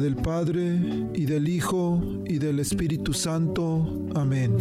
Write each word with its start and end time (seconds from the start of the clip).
Nombre 0.00 0.14
del 0.14 0.16
Padre, 0.16 0.80
y 1.14 1.26
del 1.26 1.48
Hijo, 1.48 2.00
y 2.26 2.38
del 2.38 2.60
Espíritu 2.60 3.12
Santo. 3.12 3.86
Amén. 4.14 4.56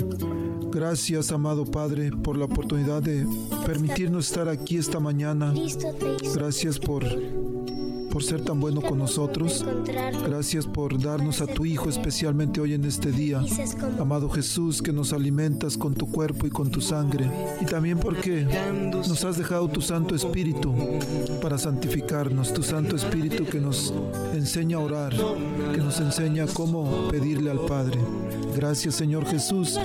Gracias, 0.71 1.31
amado 1.31 1.65
Padre, 1.65 2.11
por 2.11 2.37
la 2.37 2.45
oportunidad 2.45 3.01
de 3.01 3.25
permitirnos 3.65 4.29
estar 4.29 4.49
aquí 4.49 4.77
esta 4.77 4.99
mañana. 4.99 5.53
Gracias 6.35 6.77
por 6.77 7.03
por 8.09 8.23
ser 8.23 8.41
tan 8.41 8.59
bueno 8.59 8.81
con 8.81 8.97
nosotros. 8.97 9.65
Gracias 10.25 10.65
por 10.65 10.99
darnos 11.01 11.41
a 11.41 11.47
tu 11.47 11.65
Hijo 11.65 11.89
especialmente 11.89 12.59
hoy 12.59 12.73
en 12.73 12.85
este 12.85 13.11
día. 13.11 13.41
Amado 13.99 14.29
Jesús, 14.29 14.81
que 14.81 14.91
nos 14.91 15.13
alimentas 15.13 15.77
con 15.77 15.93
tu 15.93 16.07
cuerpo 16.07 16.47
y 16.47 16.49
con 16.49 16.69
tu 16.69 16.81
sangre. 16.81 17.29
Y 17.61 17.65
también 17.65 17.99
porque 17.99 18.47
nos 18.93 19.23
has 19.23 19.37
dejado 19.37 19.67
tu 19.67 19.81
Santo 19.81 20.15
Espíritu 20.15 20.73
para 21.41 21.57
santificarnos. 21.57 22.53
Tu 22.53 22.63
Santo 22.63 22.95
Espíritu 22.95 23.45
que 23.45 23.59
nos 23.59 23.93
enseña 24.33 24.77
a 24.77 24.81
orar, 24.81 25.13
que 25.73 25.77
nos 25.77 25.99
enseña 25.99 26.47
cómo 26.47 27.07
pedirle 27.09 27.51
al 27.51 27.59
Padre. 27.61 27.99
Gracias 28.55 28.95
Señor 28.95 29.25
Jesús, 29.25 29.79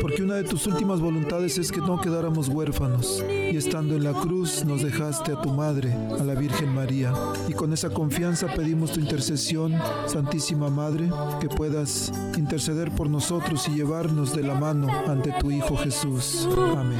porque 0.00 0.22
una 0.22 0.36
de 0.36 0.44
tus 0.44 0.66
últimas 0.66 1.00
voluntades 1.00 1.58
es 1.58 1.70
que 1.70 1.80
no 1.80 2.00
quedáramos 2.00 2.48
huérfanos. 2.48 3.22
Y 3.28 3.56
estando 3.56 3.94
en 3.94 4.04
la 4.04 4.12
cruz 4.12 4.64
nos 4.64 4.82
dejaste 4.82 5.32
a 5.32 5.40
tu 5.40 5.50
Madre, 5.50 5.92
a 5.92 6.24
la 6.24 6.34
Virgen 6.34 6.74
María. 6.74 7.12
Y 7.48 7.52
con 7.52 7.72
esa 7.72 7.90
confianza 7.90 8.48
pedimos 8.48 8.92
tu 8.92 9.00
intercesión, 9.00 9.74
Santísima 10.06 10.68
Madre, 10.70 11.10
que 11.40 11.48
puedas 11.48 12.12
interceder 12.36 12.90
por 12.90 13.08
nosotros 13.08 13.68
y 13.68 13.76
llevarnos 13.76 14.34
de 14.34 14.42
la 14.42 14.54
mano 14.54 14.88
ante 15.06 15.32
tu 15.38 15.50
Hijo 15.50 15.76
Jesús. 15.76 16.48
Amén. 16.76 16.98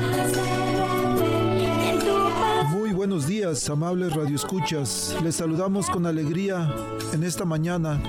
Muy 2.71 2.93
buenos 2.93 3.27
días, 3.27 3.69
amables 3.69 4.13
radioescuchas. 4.15 5.17
Les 5.23 5.37
saludamos 5.37 5.91
con 5.91 6.07
alegría 6.07 6.73
en 7.13 7.25
esta 7.25 7.45
mañana 7.45 8.01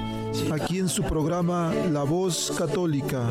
aquí 0.51 0.79
en 0.79 0.89
su 0.89 1.03
programa 1.03 1.73
La 1.91 2.03
Voz 2.03 2.53
Católica, 2.57 3.27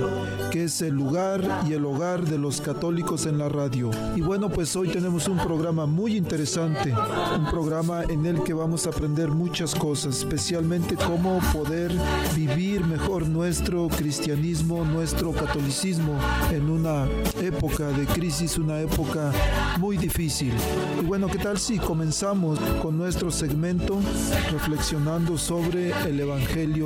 que 0.50 0.64
es 0.64 0.80
el 0.82 0.94
lugar 0.94 1.64
y 1.68 1.72
el 1.72 1.84
hogar 1.84 2.24
de 2.24 2.38
los 2.38 2.60
católicos 2.60 3.26
en 3.26 3.38
la 3.38 3.48
radio. 3.48 3.90
Y 4.14 4.20
bueno, 4.20 4.48
pues 4.48 4.74
hoy 4.76 4.88
tenemos 4.88 5.28
un 5.28 5.38
programa 5.38 5.86
muy 5.86 6.16
interesante, 6.16 6.94
un 7.36 7.46
programa 7.50 8.02
en 8.04 8.26
el 8.26 8.42
que 8.42 8.52
vamos 8.52 8.86
a 8.86 8.90
aprender 8.90 9.28
muchas 9.30 9.74
cosas, 9.74 10.18
especialmente 10.18 10.96
cómo 10.96 11.40
poder 11.52 11.92
vivir 12.34 12.84
mejor 12.84 13.28
nuestro 13.28 13.88
cristianismo, 13.88 14.84
nuestro 14.84 15.32
catolicismo 15.32 16.18
en 16.50 16.70
una 16.70 17.06
época 17.40 17.88
de 17.88 18.06
crisis, 18.06 18.58
una 18.58 18.80
época 18.80 19.32
muy 19.78 19.96
difícil. 19.96 20.52
Y 21.00 21.04
bueno, 21.04 21.28
¿qué 21.28 21.38
tal 21.38 21.58
si 21.58 21.78
comenzamos 21.78 22.58
con 22.82 22.96
nuestro 22.96 23.30
segmento 23.30 23.98
reflexionando 24.50 25.38
sobre 25.38 25.90
el 26.08 26.20
Evangelio 26.20 26.85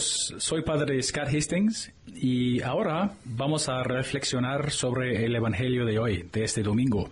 Amigos, 0.00 0.34
soy 0.38 0.62
Padre 0.62 1.02
Scott 1.02 1.28
Hastings 1.28 1.92
y 2.06 2.62
ahora 2.62 3.18
vamos 3.24 3.68
a 3.68 3.82
reflexionar 3.82 4.70
sobre 4.70 5.26
el 5.26 5.36
Evangelio 5.36 5.84
de 5.84 5.98
hoy, 5.98 6.26
de 6.32 6.44
este 6.44 6.62
domingo. 6.62 7.10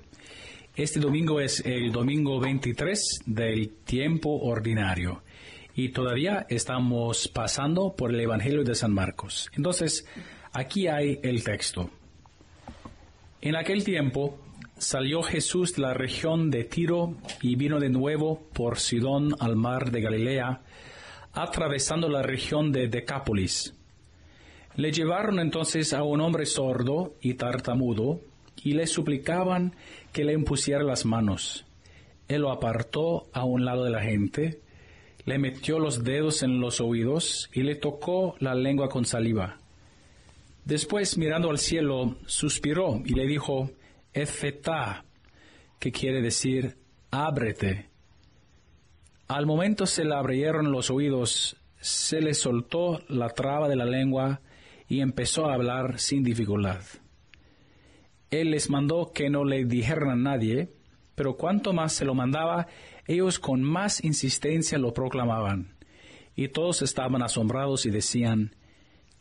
Este 0.74 0.98
domingo 0.98 1.38
es 1.38 1.60
el 1.66 1.92
domingo 1.92 2.40
23 2.40 3.24
del 3.26 3.68
tiempo 3.84 4.30
ordinario 4.38 5.22
y 5.74 5.90
todavía 5.90 6.46
estamos 6.48 7.28
pasando 7.28 7.94
por 7.94 8.14
el 8.14 8.20
Evangelio 8.20 8.64
de 8.64 8.74
San 8.74 8.94
Marcos. 8.94 9.50
Entonces, 9.54 10.06
aquí 10.54 10.86
hay 10.86 11.20
el 11.22 11.44
texto. 11.44 11.90
En 13.42 13.56
aquel 13.56 13.84
tiempo 13.84 14.40
salió 14.78 15.22
Jesús 15.22 15.74
de 15.74 15.82
la 15.82 15.92
región 15.92 16.50
de 16.50 16.64
Tiro 16.64 17.18
y 17.42 17.54
vino 17.56 17.80
de 17.80 17.90
nuevo 17.90 18.48
por 18.54 18.78
Sidón 18.78 19.34
al 19.40 19.56
mar 19.56 19.90
de 19.90 20.00
Galilea, 20.00 20.62
atravesando 21.42 22.08
la 22.08 22.22
región 22.22 22.72
de 22.72 22.88
Decápolis 22.88 23.74
le 24.78 24.92
llevaron 24.92 25.40
entonces 25.40 25.92
a 25.92 26.04
un 26.04 26.20
hombre 26.20 26.46
sordo 26.46 27.16
y 27.20 27.34
tartamudo 27.34 28.20
y 28.62 28.74
le 28.74 28.86
suplicaban 28.86 29.74
que 30.12 30.22
le 30.22 30.34
impusiera 30.34 30.84
las 30.84 31.04
manos. 31.04 31.66
Él 32.28 32.42
lo 32.42 32.52
apartó 32.52 33.26
a 33.32 33.44
un 33.44 33.64
lado 33.64 33.82
de 33.82 33.90
la 33.90 34.02
gente, 34.02 34.60
le 35.24 35.36
metió 35.38 35.80
los 35.80 36.04
dedos 36.04 36.44
en 36.44 36.60
los 36.60 36.80
oídos 36.80 37.50
y 37.52 37.64
le 37.64 37.74
tocó 37.74 38.36
la 38.38 38.54
lengua 38.54 38.88
con 38.88 39.04
saliva. 39.04 39.58
Después, 40.64 41.18
mirando 41.18 41.50
al 41.50 41.58
cielo, 41.58 42.16
suspiró 42.26 43.02
y 43.04 43.14
le 43.14 43.26
dijo, 43.26 43.72
Efetá, 44.12 45.04
que 45.80 45.90
quiere 45.90 46.22
decir, 46.22 46.76
ábrete. 47.10 47.87
Al 49.28 49.44
momento 49.44 49.84
se 49.84 50.06
le 50.06 50.14
abrieron 50.14 50.72
los 50.72 50.90
oídos, 50.90 51.56
se 51.78 52.22
le 52.22 52.32
soltó 52.32 53.02
la 53.08 53.28
traba 53.28 53.68
de 53.68 53.76
la 53.76 53.84
lengua 53.84 54.40
y 54.88 55.00
empezó 55.00 55.46
a 55.46 55.52
hablar 55.52 55.98
sin 56.00 56.24
dificultad. 56.24 56.80
Él 58.30 58.50
les 58.50 58.70
mandó 58.70 59.12
que 59.12 59.28
no 59.28 59.44
le 59.44 59.66
dijeran 59.66 60.08
a 60.08 60.16
nadie, 60.16 60.72
pero 61.14 61.36
cuanto 61.36 61.74
más 61.74 61.92
se 61.92 62.06
lo 62.06 62.14
mandaba, 62.14 62.68
ellos 63.06 63.38
con 63.38 63.62
más 63.62 64.02
insistencia 64.02 64.78
lo 64.78 64.94
proclamaban. 64.94 65.76
Y 66.34 66.48
todos 66.48 66.80
estaban 66.80 67.22
asombrados 67.22 67.84
y 67.84 67.90
decían, 67.90 68.54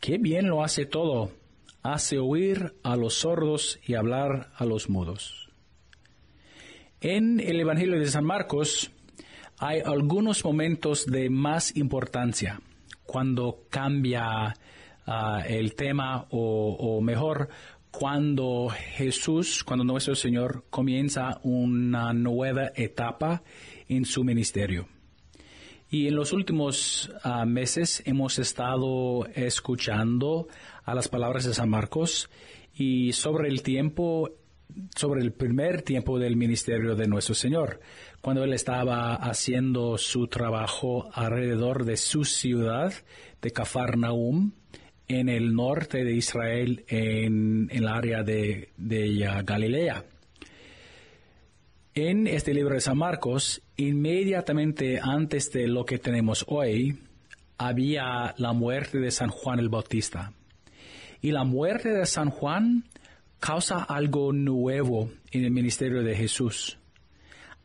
Qué 0.00 0.16
bien 0.16 0.48
lo 0.48 0.64
hace 0.64 0.86
todo, 0.86 1.32
hace 1.82 2.18
oír 2.18 2.74
a 2.82 2.96
los 2.96 3.12
sordos 3.14 3.78
y 3.86 3.94
hablar 3.94 4.52
a 4.56 4.64
los 4.64 4.88
mudos. 4.88 5.50
En 7.00 7.40
el 7.40 7.60
Evangelio 7.60 7.98
de 7.98 8.06
San 8.06 8.24
Marcos 8.24 8.90
hay 9.58 9.80
algunos 9.84 10.44
momentos 10.44 11.06
de 11.06 11.30
más 11.30 11.76
importancia 11.76 12.60
cuando 13.04 13.64
cambia 13.70 14.54
el 15.46 15.74
tema 15.74 16.26
o, 16.30 17.00
mejor 17.00 17.48
cuando 17.90 18.68
Jesús, 18.68 19.64
cuando 19.64 19.84
nuestro 19.84 20.14
Señor 20.14 20.64
comienza 20.70 21.40
una 21.42 22.12
nueva 22.12 22.70
etapa 22.76 23.42
en 23.88 24.04
su 24.04 24.22
ministerio. 24.22 24.86
Y 25.90 26.06
en 26.06 26.16
los 26.16 26.34
últimos 26.34 27.10
ah, 27.22 27.46
meses 27.46 28.02
hemos 28.04 28.38
estado 28.38 29.26
escuchando 29.34 30.48
a 30.84 30.94
las 30.94 31.08
palabras 31.08 31.44
de 31.44 31.54
San 31.54 31.70
Marcos 31.70 32.28
y 32.74 33.14
sobre 33.14 33.48
el 33.48 33.62
tiempo, 33.62 34.30
sobre 34.94 35.22
el 35.22 35.32
primer 35.32 35.80
tiempo 35.80 36.18
del 36.18 36.36
ministerio 36.36 36.94
de 36.94 37.08
nuestro 37.08 37.34
Señor, 37.34 37.80
cuando 38.20 38.44
Él 38.44 38.52
estaba 38.52 39.14
haciendo 39.14 39.96
su 39.98 40.26
trabajo 40.26 41.08
alrededor 41.12 41.84
de 41.84 41.96
su 41.96 42.24
ciudad 42.24 42.92
de 43.40 43.50
Cafarnaum, 43.50 44.52
en 45.08 45.28
el 45.30 45.54
norte 45.54 46.04
de 46.04 46.12
Israel, 46.12 46.84
en, 46.88 47.68
el 47.72 47.88
área 47.88 48.22
de, 48.22 48.68
Galilea. 49.44 50.04
En 51.94 52.26
este 52.26 52.54
libro 52.54 52.74
de 52.74 52.80
San 52.80 52.98
Marcos, 52.98 53.62
inmediatamente 53.76 55.00
antes 55.02 55.50
de 55.50 55.66
lo 55.66 55.84
que 55.84 55.98
tenemos 55.98 56.44
hoy, 56.46 56.98
había 57.56 58.34
la 58.36 58.52
muerte 58.52 58.98
de 58.98 59.10
San 59.10 59.30
Juan 59.30 59.58
el 59.58 59.68
Bautista. 59.68 60.32
Y 61.20 61.32
la 61.32 61.42
muerte 61.42 61.88
de 61.88 62.06
San 62.06 62.30
Juan 62.30 62.84
causa 63.40 63.82
algo 63.82 64.32
nuevo 64.32 65.10
en 65.32 65.44
el 65.44 65.50
ministerio 65.50 66.02
de 66.02 66.14
Jesús. 66.14 66.77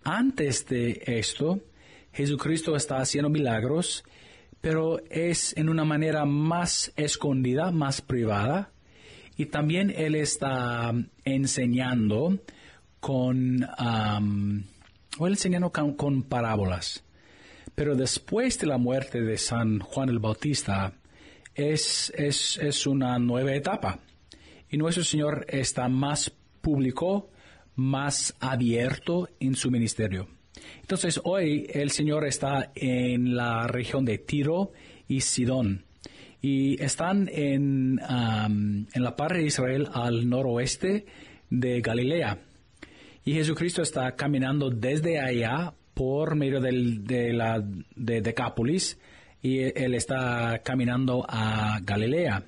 Antes 0.03 0.65
de 0.67 1.01
esto, 1.05 1.59
Jesucristo 2.11 2.75
está 2.75 2.97
haciendo 2.97 3.29
milagros 3.29 4.03
pero 4.63 5.01
es 5.09 5.57
en 5.57 5.67
una 5.67 5.83
manera 5.83 6.23
más 6.23 6.93
escondida, 6.95 7.69
más 7.71 7.99
privada. 7.99 8.71
Y 9.35 9.47
también 9.47 9.93
Él 9.93 10.15
está 10.15 10.93
enseñando 11.25 12.39
con, 13.01 13.67
él 15.19 15.27
enseñando 15.27 15.69
con, 15.69 16.23
parábolas. 16.23 17.03
Pero 17.75 17.97
después 17.97 18.57
de 18.57 18.67
la 18.67 18.77
muerte 18.77 19.19
de 19.19 19.37
San 19.37 19.79
Juan 19.79 20.07
el 20.07 20.19
Bautista, 20.19 20.93
es, 21.53 22.13
es, 22.15 22.57
es 22.57 22.87
una 22.87 23.19
nueva 23.19 23.53
etapa. 23.53 23.99
Y 24.69 24.77
nuestro 24.77 25.03
Señor 25.03 25.45
está 25.49 25.89
más 25.89 26.31
público, 26.61 27.31
más 27.75 28.35
abierto 28.39 29.29
en 29.39 29.55
su 29.55 29.71
ministerio. 29.71 30.27
Entonces 30.81 31.19
hoy 31.23 31.67
el 31.73 31.91
Señor 31.91 32.25
está 32.25 32.71
en 32.75 33.35
la 33.35 33.67
región 33.67 34.05
de 34.05 34.17
Tiro 34.17 34.71
y 35.07 35.21
Sidón 35.21 35.85
y 36.41 36.81
están 36.83 37.29
en, 37.31 37.99
en 37.99 39.03
la 39.03 39.15
parte 39.15 39.39
de 39.39 39.45
Israel 39.45 39.87
al 39.93 40.29
noroeste 40.29 41.05
de 41.49 41.81
Galilea. 41.81 42.39
Y 43.25 43.33
Jesucristo 43.33 43.81
está 43.81 44.15
caminando 44.15 44.69
desde 44.69 45.19
allá 45.19 45.73
por 45.93 46.35
medio 46.35 46.59
de 46.59 47.33
la 47.33 47.63
de 47.95 48.21
Decápolis 48.21 48.99
y 49.41 49.59
él 49.59 49.93
está 49.95 50.61
caminando 50.63 51.25
a 51.27 51.79
Galilea. 51.81 52.43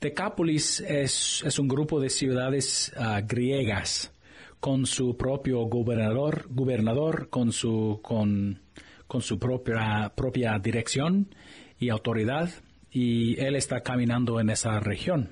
Decápolis 0.00 0.80
es, 0.80 1.42
es 1.44 1.58
un 1.58 1.66
grupo 1.66 2.00
de 2.00 2.10
ciudades 2.10 2.92
ah, 2.96 3.20
griegas 3.20 4.12
con 4.60 4.86
su 4.86 5.16
propio 5.16 5.60
gobernador, 5.66 6.46
gobernador 6.50 7.28
con 7.30 7.52
su, 7.52 8.00
con, 8.02 8.60
con 9.06 9.22
su 9.22 9.38
propia, 9.38 10.12
propia 10.14 10.58
dirección 10.58 11.34
y 11.78 11.90
autoridad 11.90 12.50
y 12.90 13.38
él 13.40 13.56
está 13.56 13.82
caminando 13.82 14.40
en 14.40 14.50
esa 14.50 14.80
región. 14.80 15.30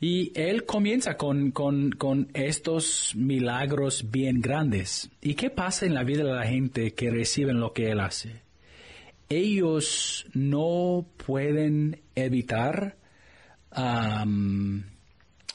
Y 0.00 0.32
él 0.34 0.66
comienza 0.66 1.16
con, 1.16 1.50
con, 1.50 2.28
estos 2.34 3.14
milagros 3.16 4.10
bien 4.10 4.40
grandes. 4.40 5.10
¿Y 5.22 5.34
qué 5.34 5.50
pasa 5.50 5.86
en 5.86 5.94
la 5.94 6.04
vida 6.04 6.24
de 6.24 6.32
la 6.32 6.46
gente 6.46 6.92
que 6.92 7.10
reciben 7.10 7.58
lo 7.58 7.72
que 7.72 7.90
él 7.90 8.00
hace? 8.00 8.42
Ellos 9.30 10.26
no 10.34 11.06
pueden 11.24 12.02
evitar, 12.14 12.98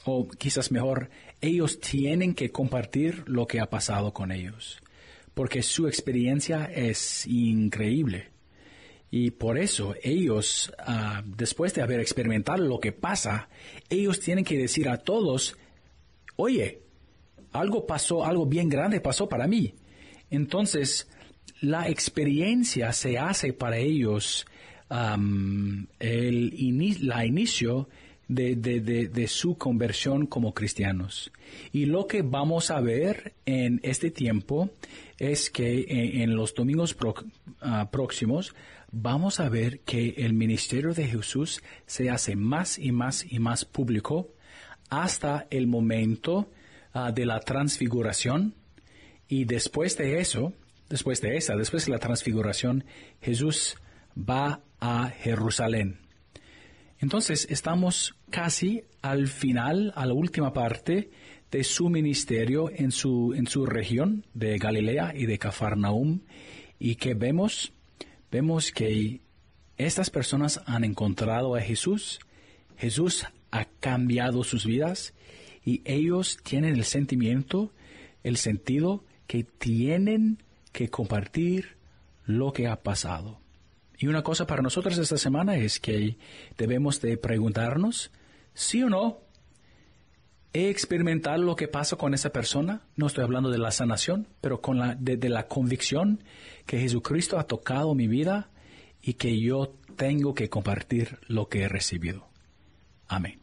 o 0.04 0.28
quizás 0.36 0.72
mejor, 0.72 1.10
ellos 1.40 1.80
tienen 1.80 2.34
que 2.34 2.50
compartir 2.50 3.24
lo 3.26 3.46
que 3.46 3.60
ha 3.60 3.70
pasado 3.70 4.12
con 4.12 4.32
ellos, 4.32 4.80
porque 5.34 5.62
su 5.62 5.86
experiencia 5.86 6.64
es 6.66 7.26
increíble. 7.26 8.28
Y 9.10 9.32
por 9.32 9.58
eso 9.58 9.94
ellos, 10.02 10.72
ah, 10.78 11.22
después 11.24 11.74
de 11.74 11.82
haber 11.82 11.98
experimentado 12.00 12.64
lo 12.64 12.78
que 12.78 12.92
pasa, 12.92 13.48
ellos 13.88 14.20
tienen 14.20 14.44
que 14.44 14.56
decir 14.56 14.88
a 14.88 14.98
todos, 14.98 15.56
oye, 16.36 16.82
algo 17.52 17.86
pasó, 17.86 18.24
algo 18.24 18.46
bien 18.46 18.68
grande 18.68 19.00
pasó 19.00 19.28
para 19.28 19.48
mí. 19.48 19.74
Entonces, 20.30 21.08
la 21.60 21.88
experiencia 21.88 22.92
se 22.92 23.18
hace 23.18 23.52
para 23.52 23.78
ellos 23.78 24.46
el 26.00 26.98
la 27.00 27.24
inicio 27.24 27.88
de, 28.30 28.54
de, 29.08 29.28
su 29.28 29.58
conversión 29.58 30.26
como 30.26 30.54
cristianos. 30.54 31.32
Y 31.72 31.86
lo 31.86 32.06
que 32.06 32.22
vamos 32.22 32.70
a 32.70 32.80
ver 32.80 33.34
en 33.44 33.80
este 33.82 34.10
tiempo 34.10 34.70
es 35.18 35.50
que 35.50 36.22
en, 36.22 36.36
los 36.36 36.54
domingos 36.54 36.96
ah, 37.60 37.90
próximos 37.90 38.54
vamos 38.92 39.40
a 39.40 39.48
ver 39.48 39.80
que 39.80 40.14
el 40.18 40.32
ministerio 40.32 40.94
de 40.94 41.08
Jesús 41.08 41.60
se 41.86 42.08
hace 42.08 42.36
más 42.36 42.78
y 42.78 42.92
más 42.92 43.26
y 43.28 43.40
más 43.40 43.64
público 43.64 44.28
hasta 44.90 45.46
el 45.50 45.66
momento 45.66 46.48
ah, 46.92 47.10
de 47.10 47.26
la 47.26 47.40
transfiguración 47.40 48.54
y 49.26 49.44
después 49.44 49.96
de 49.96 50.20
eso, 50.20 50.52
después 50.88 51.20
de 51.20 51.36
esa, 51.36 51.56
después 51.56 51.86
de 51.86 51.92
la 51.92 51.98
transfiguración, 51.98 52.84
Jesús 53.20 53.76
va 54.16 54.60
a 54.78 55.08
Jerusalén. 55.08 56.09
Entonces 57.00 57.46
estamos 57.50 58.14
casi 58.30 58.84
al 59.02 59.28
final, 59.28 59.92
a 59.96 60.06
la 60.06 60.12
última 60.12 60.52
parte 60.52 61.10
de 61.50 61.64
su 61.64 61.88
ministerio 61.88 62.70
en 62.72 62.92
su, 62.92 63.34
en 63.34 63.46
su 63.46 63.66
región 63.66 64.26
de 64.34 64.58
Galilea 64.58 65.14
y 65.16 65.26
de 65.26 65.38
Cafarnaum 65.38 66.20
y 66.78 66.96
que 66.96 67.14
vemos 67.14 67.72
vemos 68.30 68.70
que 68.70 69.20
estas 69.76 70.10
personas 70.10 70.60
han 70.66 70.84
encontrado 70.84 71.54
a 71.54 71.60
Jesús, 71.60 72.20
Jesús 72.76 73.26
ha 73.50 73.64
cambiado 73.64 74.44
sus 74.44 74.64
vidas 74.64 75.14
y 75.64 75.82
ellos 75.84 76.38
tienen 76.44 76.76
el 76.76 76.84
sentimiento, 76.84 77.72
el 78.22 78.36
sentido 78.36 79.04
que 79.26 79.44
tienen 79.44 80.42
que 80.72 80.88
compartir 80.88 81.76
lo 82.24 82.52
que 82.52 82.68
ha 82.68 82.82
pasado. 82.82 83.39
Y 84.00 84.06
una 84.06 84.22
cosa 84.22 84.46
para 84.46 84.62
nosotros 84.62 84.96
esta 84.96 85.18
semana 85.18 85.56
es 85.56 85.78
que 85.78 86.16
debemos 86.56 87.02
de 87.02 87.18
preguntarnos, 87.18 88.10
sí 88.54 88.82
o 88.82 88.88
no, 88.88 89.18
he 90.54 90.70
experimentado 90.70 91.36
lo 91.36 91.54
que 91.54 91.68
pasa 91.68 91.96
con 91.96 92.14
esa 92.14 92.30
persona, 92.30 92.80
no 92.96 93.08
estoy 93.08 93.24
hablando 93.24 93.50
de 93.50 93.58
la 93.58 93.70
sanación, 93.70 94.26
pero 94.40 94.62
con 94.62 94.78
la, 94.78 94.94
de 94.94 95.28
la 95.28 95.48
convicción 95.48 96.24
que 96.64 96.80
Jesucristo 96.80 97.38
ha 97.38 97.46
tocado 97.46 97.94
mi 97.94 98.08
vida 98.08 98.48
y 99.02 99.14
que 99.14 99.38
yo 99.38 99.74
tengo 99.96 100.32
que 100.32 100.48
compartir 100.48 101.18
lo 101.26 101.50
que 101.50 101.64
he 101.64 101.68
recibido. 101.68 102.26
Amén. 103.06 103.38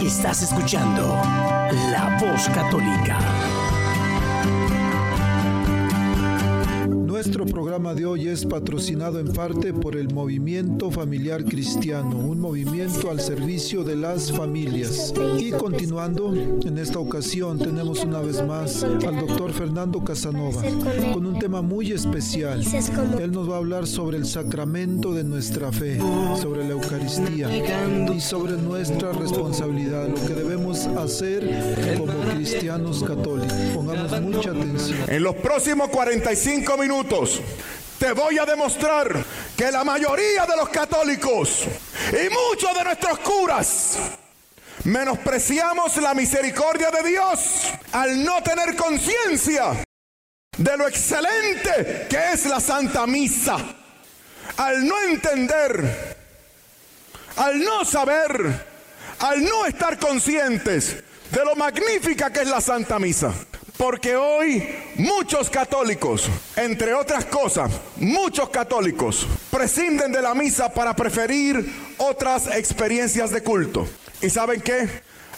Estás 0.00 0.42
escuchando 0.42 1.02
La 1.92 2.18
Voz 2.18 2.48
Católica. 2.48 3.59
Nuestro 7.20 7.44
programa 7.44 7.92
de 7.92 8.06
hoy 8.06 8.28
es 8.28 8.46
patrocinado 8.46 9.20
en 9.20 9.34
parte 9.34 9.74
por 9.74 9.94
el 9.94 10.10
Movimiento 10.14 10.90
Familiar 10.90 11.44
Cristiano, 11.44 12.16
un 12.16 12.40
movimiento 12.40 13.10
al 13.10 13.20
servicio 13.20 13.84
de 13.84 13.94
las 13.94 14.32
familias. 14.32 15.12
Y 15.38 15.50
continuando, 15.50 16.34
en 16.34 16.78
esta 16.78 16.98
ocasión 16.98 17.58
tenemos 17.58 18.02
una 18.04 18.20
vez 18.20 18.42
más 18.42 18.82
al 18.84 19.20
doctor 19.20 19.52
Fernando 19.52 20.02
Casanova 20.02 20.62
con 21.12 21.26
un 21.26 21.38
tema 21.38 21.60
muy 21.60 21.92
especial. 21.92 22.64
Él 23.20 23.32
nos 23.32 23.50
va 23.50 23.56
a 23.56 23.58
hablar 23.58 23.86
sobre 23.86 24.16
el 24.16 24.24
sacramento 24.24 25.12
de 25.12 25.22
nuestra 25.22 25.70
fe, 25.70 25.98
sobre 26.40 26.64
la 26.64 26.70
Eucaristía 26.70 27.50
y 28.14 28.18
sobre 28.18 28.52
nuestra 28.52 29.12
responsabilidad, 29.12 30.08
lo 30.08 30.26
que 30.26 30.32
debemos 30.32 30.86
hacer 30.86 31.98
como 31.98 32.14
cristianos 32.34 33.04
católicos. 33.04 33.52
Pongamos 33.74 34.22
mucha 34.22 34.52
atención. 34.52 34.98
En 35.06 35.22
los 35.22 35.34
próximos 35.34 35.90
45 35.90 36.78
minutos, 36.78 37.09
te 37.98 38.12
voy 38.12 38.38
a 38.38 38.44
demostrar 38.44 39.24
que 39.56 39.72
la 39.72 39.82
mayoría 39.82 40.46
de 40.46 40.56
los 40.56 40.68
católicos 40.68 41.64
y 42.12 42.32
muchos 42.32 42.72
de 42.72 42.84
nuestros 42.84 43.18
curas 43.18 43.96
menospreciamos 44.84 45.96
la 45.96 46.14
misericordia 46.14 46.92
de 46.92 47.08
Dios 47.08 47.64
al 47.90 48.22
no 48.24 48.40
tener 48.44 48.76
conciencia 48.76 49.84
de 50.56 50.76
lo 50.76 50.86
excelente 50.86 52.06
que 52.08 52.32
es 52.32 52.46
la 52.46 52.60
Santa 52.60 53.08
Misa, 53.08 53.56
al 54.56 54.86
no 54.86 55.02
entender, 55.02 56.16
al 57.38 57.60
no 57.60 57.84
saber, 57.84 58.66
al 59.18 59.42
no 59.42 59.66
estar 59.66 59.98
conscientes 59.98 61.02
de 61.28 61.44
lo 61.44 61.56
magnífica 61.56 62.32
que 62.32 62.42
es 62.42 62.48
la 62.48 62.60
Santa 62.60 63.00
Misa. 63.00 63.34
Porque 63.80 64.14
hoy 64.14 64.68
muchos 64.96 65.48
católicos, 65.48 66.28
entre 66.54 66.92
otras 66.92 67.24
cosas, 67.24 67.72
muchos 67.96 68.50
católicos 68.50 69.26
prescinden 69.50 70.12
de 70.12 70.20
la 70.20 70.34
misa 70.34 70.70
para 70.70 70.94
preferir 70.94 71.94
otras 71.96 72.46
experiencias 72.48 73.30
de 73.30 73.42
culto. 73.42 73.88
¿Y 74.20 74.28
saben 74.28 74.60
qué? 74.60 74.86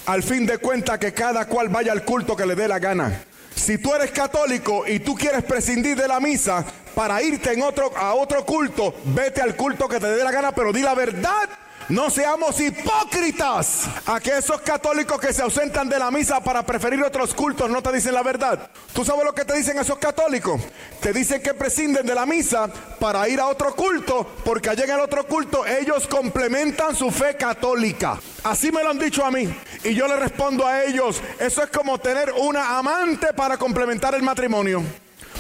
Al 0.07 0.25
fin 0.25 0.45
de 0.45 0.59
cuentas 0.59 0.99
que 0.99 1.15
cada 1.15 1.47
cual 1.47 1.69
vaya 1.69 1.93
al 1.93 2.05
culto 2.05 2.35
que 2.35 2.45
le 2.45 2.57
dé 2.57 2.67
la 2.67 2.81
gana. 2.81 3.23
Si 3.55 3.79
tú 3.79 3.95
eres 3.95 4.11
católico 4.11 4.89
y 4.89 4.99
tú 4.99 5.15
quieres 5.15 5.45
prescindir 5.45 5.97
de 5.97 6.09
la 6.09 6.19
misa 6.19 6.65
para 6.97 7.23
irte 7.23 7.57
a 7.97 8.15
otro 8.15 8.45
culto, 8.45 8.93
vete 9.05 9.41
al 9.41 9.55
culto 9.55 9.87
que 9.87 10.01
te 10.01 10.09
dé 10.09 10.25
la 10.25 10.33
gana, 10.33 10.51
pero 10.51 10.73
di 10.73 10.83
la 10.83 10.97
verdad 10.97 11.49
no 11.89 12.11
seamos 12.11 12.61
hipócritas. 12.61 13.89
A 14.07 14.21
que 14.21 14.37
esos 14.39 14.61
católicos 14.61 15.21
que 15.21 15.33
se 15.33 15.43
ausentan 15.43 15.89
de 15.89 15.99
la 15.99 16.11
misa 16.11 16.43
para 16.43 16.65
preferir 16.65 17.03
otros 17.03 17.35
cultos 17.35 17.71
no 17.71 17.83
te 17.83 17.93
dicen 17.93 18.15
la 18.15 18.23
verdad. 18.23 18.71
¿Tú 18.93 19.05
sabes 19.05 19.25
lo 19.25 19.35
que 19.35 19.45
te 19.45 19.55
dicen 19.55 19.79
esos 19.79 19.99
católicos? 19.99 20.61
Te 21.01 21.13
dicen 21.13 21.43
que 21.43 21.55
prescinden 21.55 22.07
de 22.07 22.15
la 22.15 22.27
misa 22.27 22.69
para 22.99 23.29
ir 23.29 23.41
a 23.41 23.47
otro 23.47 23.75
culto 23.75 24.27
porque 24.45 24.71
allá 24.71 24.85
en 24.85 24.91
el 24.91 25.01
otro 25.01 25.27
culto 25.27 25.67
ellos 25.67 26.07
complementan 26.07 26.95
su 26.95 27.11
fe 27.11 27.37
católica. 27.37 28.21
Así 28.45 28.73
me 28.73 28.83
lo 28.83 28.91
han 28.91 28.99
dicho 28.99 29.25
a 29.25 29.31
mí. 29.31 29.53
Y 29.85 29.95
yo 29.95 30.07
le 30.07 30.17
respondo 30.17 30.67
a 30.67 30.85
ellos, 30.85 31.21
eso 31.39 31.63
es 31.63 31.71
como 31.71 31.99
tener 31.99 32.33
una 32.33 32.79
amante 32.79 33.33
para 33.35 33.57
complementar 33.57 34.15
el 34.15 34.23
matrimonio. 34.23 34.83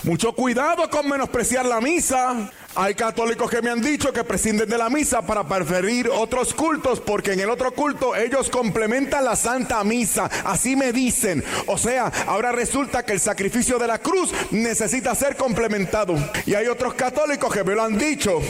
Mucho 0.04 0.32
cuidado 0.32 0.90
con 0.90 1.08
menospreciar 1.08 1.64
la 1.64 1.80
misa. 1.80 2.50
Hay 2.74 2.94
católicos 2.94 3.50
que 3.50 3.60
me 3.60 3.68
han 3.68 3.82
dicho 3.82 4.12
que 4.14 4.24
prescinden 4.24 4.68
de 4.68 4.78
la 4.78 4.88
misa 4.88 5.20
para 5.20 5.46
preferir 5.46 6.08
otros 6.08 6.54
cultos 6.54 7.00
porque 7.00 7.32
en 7.32 7.40
el 7.40 7.50
otro 7.50 7.72
culto 7.72 8.16
ellos 8.16 8.48
complementan 8.48 9.26
la 9.26 9.36
Santa 9.36 9.84
Misa. 9.84 10.30
Así 10.44 10.74
me 10.74 10.90
dicen. 10.90 11.44
O 11.66 11.76
sea, 11.76 12.06
ahora 12.26 12.50
resulta 12.50 13.04
que 13.04 13.12
el 13.12 13.20
sacrificio 13.20 13.78
de 13.78 13.88
la 13.88 13.98
cruz 13.98 14.32
necesita 14.52 15.14
ser 15.14 15.36
complementado. 15.36 16.14
Y 16.46 16.54
hay 16.54 16.66
otros 16.66 16.94
católicos 16.94 17.52
que 17.52 17.62
me 17.62 17.74
lo 17.74 17.82
han 17.82 17.98
dicho 17.98 18.40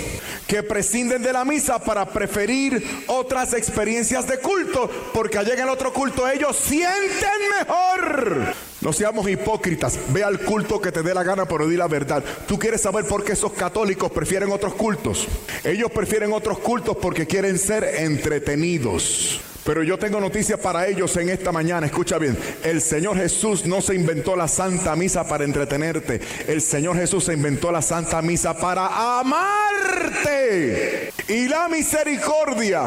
que 0.46 0.62
prescinden 0.62 1.22
de 1.22 1.32
la 1.32 1.44
misa 1.44 1.80
para 1.80 2.06
preferir 2.06 3.04
otras 3.08 3.54
experiencias 3.54 4.28
de 4.28 4.38
culto 4.38 4.88
porque 5.12 5.38
allá 5.38 5.54
en 5.54 5.60
el 5.60 5.68
otro 5.68 5.92
culto 5.92 6.28
ellos 6.28 6.56
sienten 6.56 7.30
mejor. 7.58 8.71
No 8.82 8.92
seamos 8.92 9.28
hipócritas. 9.28 9.98
Ve 10.12 10.24
al 10.24 10.40
culto 10.40 10.80
que 10.80 10.90
te 10.90 11.02
dé 11.02 11.14
la 11.14 11.22
gana, 11.22 11.46
pero 11.46 11.68
di 11.68 11.76
la 11.76 11.86
verdad. 11.86 12.22
Tú 12.46 12.58
quieres 12.58 12.80
saber 12.80 13.06
por 13.06 13.24
qué 13.24 13.32
esos 13.32 13.52
católicos 13.52 14.10
prefieren 14.10 14.50
otros 14.50 14.74
cultos. 14.74 15.28
Ellos 15.62 15.90
prefieren 15.92 16.32
otros 16.32 16.58
cultos 16.58 16.96
porque 17.00 17.26
quieren 17.26 17.58
ser 17.58 17.84
entretenidos. 17.84 19.40
Pero 19.64 19.82
yo 19.82 19.98
tengo 19.98 20.20
noticias 20.20 20.58
para 20.58 20.86
ellos 20.88 21.16
en 21.16 21.28
esta 21.28 21.52
mañana. 21.52 21.86
Escucha 21.86 22.18
bien. 22.18 22.36
El 22.64 22.80
Señor 22.80 23.16
Jesús 23.16 23.64
no 23.64 23.80
se 23.80 23.94
inventó 23.94 24.34
la 24.34 24.48
Santa 24.48 24.96
Misa 24.96 25.26
para 25.26 25.44
entretenerte. 25.44 26.20
El 26.48 26.60
Señor 26.60 26.96
Jesús 26.96 27.24
se 27.24 27.34
inventó 27.34 27.70
la 27.70 27.82
Santa 27.82 28.20
Misa 28.22 28.56
para 28.56 29.20
amarte. 29.20 31.12
Y 31.28 31.46
la 31.48 31.68
misericordia 31.68 32.86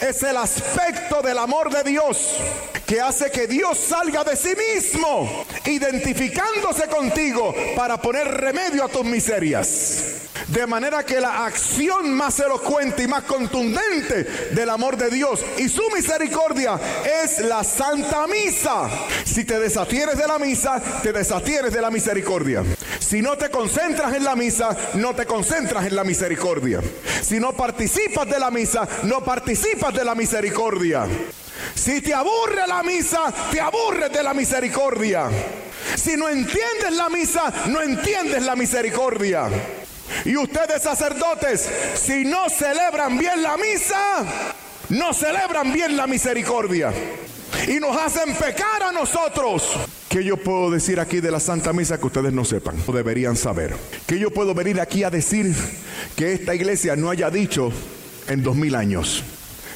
es 0.00 0.22
el 0.24 0.36
aspecto 0.36 1.22
del 1.22 1.38
amor 1.38 1.70
de 1.70 1.88
Dios 1.88 2.36
que 2.84 3.00
hace 3.00 3.30
que 3.30 3.46
Dios 3.46 3.78
salga 3.78 4.24
de 4.24 4.34
sí 4.34 4.54
mismo, 4.74 5.44
identificándose 5.66 6.88
contigo 6.88 7.54
para 7.76 8.00
poner 8.00 8.26
remedio 8.26 8.84
a 8.84 8.88
tus 8.88 9.04
miserias. 9.04 10.22
De 10.48 10.66
manera 10.66 11.04
que 11.04 11.20
la 11.20 11.44
acción 11.44 12.14
más 12.14 12.40
elocuente 12.40 13.02
y 13.02 13.06
más 13.06 13.24
contundente 13.24 14.24
del 14.52 14.70
amor 14.70 14.96
de 14.96 15.10
Dios 15.10 15.44
y 15.58 15.68
su 15.68 15.82
misericordia 15.90 16.07
es 17.24 17.38
la 17.40 17.62
Santa 17.62 18.26
Misa. 18.26 18.88
Si 19.24 19.44
te 19.44 19.58
desatienes 19.58 20.16
de 20.16 20.26
la 20.26 20.38
misa, 20.38 20.80
te 21.02 21.12
desatienes 21.12 21.72
de 21.72 21.80
la 21.80 21.90
misericordia. 21.90 22.64
Si 22.98 23.20
no 23.20 23.36
te 23.36 23.50
concentras 23.50 24.14
en 24.14 24.24
la 24.24 24.34
misa, 24.34 24.76
no 24.94 25.14
te 25.14 25.26
concentras 25.26 25.86
en 25.86 25.94
la 25.94 26.04
misericordia. 26.04 26.80
Si 27.22 27.38
no 27.38 27.52
participas 27.52 28.28
de 28.28 28.38
la 28.38 28.50
misa, 28.50 28.88
no 29.04 29.22
participas 29.22 29.94
de 29.94 30.04
la 30.04 30.14
misericordia. 30.14 31.06
Si 31.74 32.00
te 32.00 32.14
aburre 32.14 32.66
la 32.66 32.82
misa, 32.82 33.32
te 33.50 33.60
aburres 33.60 34.12
de 34.12 34.22
la 34.22 34.34
misericordia. 34.34 35.28
Si 35.94 36.16
no 36.16 36.28
entiendes 36.28 36.92
la 36.92 37.08
misa, 37.08 37.52
no 37.66 37.80
entiendes 37.82 38.42
la 38.42 38.56
misericordia. 38.56 39.48
Y 40.24 40.36
ustedes 40.36 40.82
sacerdotes, 40.82 41.68
si 41.94 42.24
no 42.24 42.48
celebran 42.48 43.18
bien 43.18 43.42
la 43.42 43.56
misa, 43.56 44.24
no 44.90 45.12
celebran 45.12 45.72
bien 45.72 45.96
la 45.96 46.06
misericordia. 46.06 46.92
Y 47.66 47.80
nos 47.80 47.96
hacen 47.96 48.34
pecar 48.34 48.82
a 48.82 48.92
nosotros. 48.92 49.74
¿Qué 50.08 50.24
yo 50.24 50.36
puedo 50.36 50.70
decir 50.70 51.00
aquí 51.00 51.20
de 51.20 51.30
la 51.30 51.40
Santa 51.40 51.72
Misa 51.72 51.98
que 51.98 52.06
ustedes 52.06 52.32
no 52.32 52.44
sepan 52.44 52.76
o 52.86 52.92
deberían 52.92 53.36
saber? 53.36 53.74
¿Qué 54.06 54.18
yo 54.18 54.30
puedo 54.30 54.54
venir 54.54 54.80
aquí 54.80 55.04
a 55.04 55.10
decir 55.10 55.54
que 56.16 56.32
esta 56.32 56.54
iglesia 56.54 56.96
no 56.96 57.10
haya 57.10 57.30
dicho 57.30 57.72
en 58.28 58.42
dos 58.42 58.56
mil 58.56 58.74
años? 58.74 59.22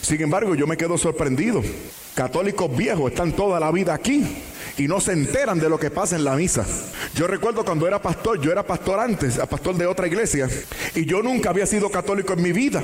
Sin 0.01 0.21
embargo, 0.21 0.55
yo 0.55 0.67
me 0.67 0.77
quedo 0.77 0.97
sorprendido. 0.97 1.63
Católicos 2.15 2.75
viejos 2.77 3.11
están 3.11 3.33
toda 3.33 3.59
la 3.61 3.71
vida 3.71 3.95
aquí 3.95 4.27
y 4.79 4.89
no 4.89 5.01
se 5.01 5.13
enteran 5.13 5.59
de 5.59 5.69
lo 5.69 5.79
que 5.79 5.91
pasa 5.91 6.17
en 6.17 6.25
la 6.25 6.37
misa. 6.37 6.65
Yo 7.15 7.27
recuerdo 7.27 7.65
cuando 7.65 7.87
era 7.87 8.01
pastor, 8.01 8.41
yo 8.41 8.51
era 8.51 8.67
pastor 8.67 9.01
antes, 9.01 9.39
pastor 9.39 9.77
de 9.77 9.87
otra 9.87 10.07
iglesia, 10.07 10.49
y 10.95 11.05
yo 11.05 11.23
nunca 11.23 11.51
había 11.51 11.67
sido 11.67 11.91
católico 11.91 12.33
en 12.33 12.43
mi 12.43 12.53
vida. 12.53 12.83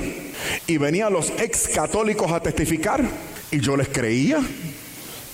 Y 0.67 0.77
venían 0.77 1.13
los 1.13 1.31
ex 1.39 1.67
católicos 1.69 2.31
a 2.31 2.39
testificar 2.39 3.03
y 3.51 3.59
yo 3.59 3.75
les 3.75 3.89
creía. 3.89 4.39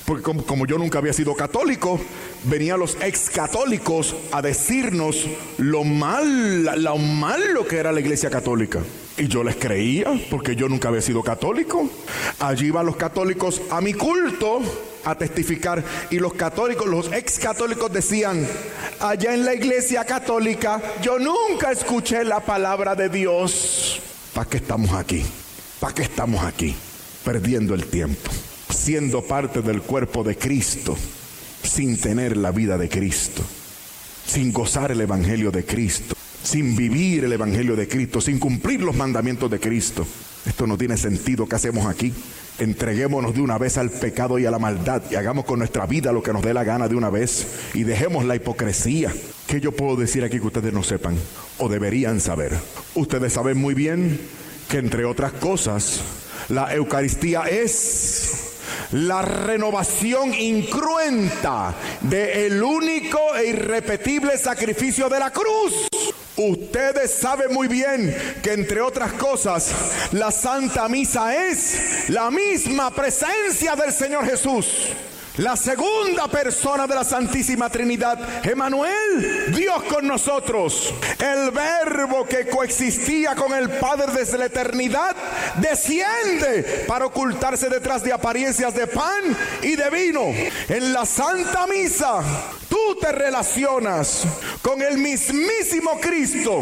Porque 0.05 0.21
como, 0.21 0.67
yo 0.67 0.77
nunca 0.77 0.99
había 0.99 1.13
sido 1.13 1.35
católico, 1.35 1.99
venían 2.43 2.79
los 2.79 2.95
ex 3.01 3.31
católicos 3.31 4.15
a 4.31 4.41
decirnos 4.43 5.25
lo 5.57 5.83
mal, 5.83 6.83
lo 6.83 6.97
malo 6.97 7.67
que 7.67 7.77
era 7.77 7.91
la 7.91 8.01
iglesia 8.01 8.29
católica. 8.29 8.81
Y 9.17 9.27
yo 9.27 9.43
les 9.43 9.55
creía, 9.55 10.11
porque 10.29 10.55
yo 10.55 10.69
nunca 10.69 10.89
había 10.89 11.01
sido 11.01 11.23
católico. 11.23 11.89
Allí 12.39 12.67
iban 12.67 12.85
los 12.85 12.97
católicos 12.97 13.61
a 13.71 13.81
mi 13.81 13.93
culto 13.95 14.61
a 15.05 15.15
testificar. 15.15 15.83
Y 16.09 16.19
los 16.19 16.33
católicos, 16.33 16.87
los 16.87 17.11
ex 17.13 17.39
católicos 17.39 17.91
decían, 17.91 18.45
allá 18.99 19.33
en 19.33 19.45
la 19.45 19.53
iglesia 19.53 20.03
católica, 20.03 20.81
yo 21.01 21.17
nunca 21.19 21.71
escuché 21.71 22.23
la 22.23 22.41
palabra 22.41 22.95
de 22.95 23.09
Dios. 23.09 24.01
¿Para 24.33 24.49
qué 24.49 24.57
estamos 24.57 24.91
aquí? 24.91 25.23
¿Para 25.79 25.93
qué 25.93 26.03
estamos 26.03 26.43
aquí? 26.43 26.75
Perdiendo 27.23 27.73
el 27.73 27.85
tiempo, 27.85 28.31
siendo 28.69 29.21
parte 29.21 29.61
del 29.61 29.81
cuerpo 29.81 30.23
de 30.23 30.37
Cristo, 30.37 30.97
sin 31.63 31.99
tener 31.99 32.35
la 32.35 32.51
vida 32.51 32.77
de 32.77 32.89
Cristo, 32.89 33.43
sin 34.27 34.51
gozar 34.51 34.91
el 34.91 35.01
Evangelio 35.01 35.51
de 35.51 35.65
Cristo 35.65 36.15
sin 36.45 36.75
vivir 36.75 37.25
el 37.25 37.33
Evangelio 37.33 37.75
de 37.75 37.87
Cristo, 37.87 38.21
sin 38.21 38.39
cumplir 38.39 38.81
los 38.81 38.95
mandamientos 38.95 39.49
de 39.49 39.59
Cristo. 39.59 40.05
Esto 40.45 40.67
no 40.67 40.77
tiene 40.77 40.97
sentido. 40.97 41.47
¿Qué 41.47 41.55
hacemos 41.55 41.85
aquí? 41.87 42.13
Entreguémonos 42.59 43.33
de 43.33 43.41
una 43.41 43.57
vez 43.57 43.77
al 43.77 43.89
pecado 43.89 44.39
y 44.39 44.45
a 44.45 44.51
la 44.51 44.59
maldad 44.59 45.01
y 45.09 45.15
hagamos 45.15 45.45
con 45.45 45.59
nuestra 45.59 45.85
vida 45.85 46.11
lo 46.11 46.23
que 46.23 46.31
nos 46.31 46.41
dé 46.41 46.53
la 46.53 46.63
gana 46.63 46.87
de 46.87 46.95
una 46.95 47.09
vez 47.09 47.47
y 47.73 47.83
dejemos 47.83 48.25
la 48.25 48.35
hipocresía. 48.35 49.11
¿Qué 49.47 49.59
yo 49.59 49.71
puedo 49.71 49.95
decir 49.95 50.23
aquí 50.23 50.39
que 50.39 50.47
ustedes 50.47 50.73
no 50.73 50.83
sepan 50.83 51.17
o 51.57 51.67
deberían 51.67 52.21
saber? 52.21 52.53
Ustedes 52.93 53.33
saben 53.33 53.57
muy 53.57 53.73
bien 53.73 54.19
que 54.69 54.77
entre 54.77 55.03
otras 55.05 55.33
cosas 55.33 55.99
la 56.49 56.73
Eucaristía 56.73 57.43
es 57.43 58.53
la 58.91 59.21
renovación 59.21 60.33
incruenta 60.33 61.75
de 62.01 62.45
el 62.45 62.63
único 62.63 63.19
e 63.35 63.47
irrepetible 63.47 64.37
sacrificio 64.37 65.09
de 65.09 65.19
la 65.19 65.31
cruz. 65.31 65.87
Ustedes 66.37 67.11
saben 67.11 67.53
muy 67.53 67.67
bien 67.67 68.15
que 68.43 68.51
entre 68.51 68.81
otras 68.81 69.13
cosas 69.13 69.71
la 70.11 70.31
Santa 70.31 70.89
Misa 70.89 71.47
es 71.47 72.09
la 72.09 72.29
misma 72.29 72.91
presencia 72.91 73.75
del 73.75 73.93
Señor 73.93 74.25
Jesús. 74.25 74.65
La 75.37 75.57
segunda 75.57 76.29
persona 76.29 76.87
de 76.87 76.95
la 76.95 77.03
Santísima 77.03 77.69
Trinidad, 77.69 78.45
Emanuel, 78.45 79.53
Dios 79.53 79.83
con 79.83 80.07
nosotros. 80.07 80.93
El 81.19 81.51
verbo 81.51 82.25
que 82.25 82.47
coexistía 82.47 83.35
con 83.35 83.53
el 83.53 83.69
Padre 83.69 84.13
desde 84.13 84.37
la 84.37 84.45
eternidad, 84.45 85.13
desciende 85.57 86.85
para 86.87 87.07
ocultarse 87.07 87.69
detrás 87.69 88.01
de 88.03 88.13
apariencias 88.13 88.73
de 88.75 88.87
pan 88.87 89.37
y 89.61 89.75
de 89.75 89.89
vino. 89.89 90.21
En 90.69 90.93
la 90.93 91.05
Santa 91.05 91.67
Misa, 91.67 92.21
tú 92.85 92.95
te 92.95 93.11
relacionas 93.11 94.23
con 94.61 94.81
el 94.81 94.97
mismísimo 94.97 95.99
Cristo 95.99 96.61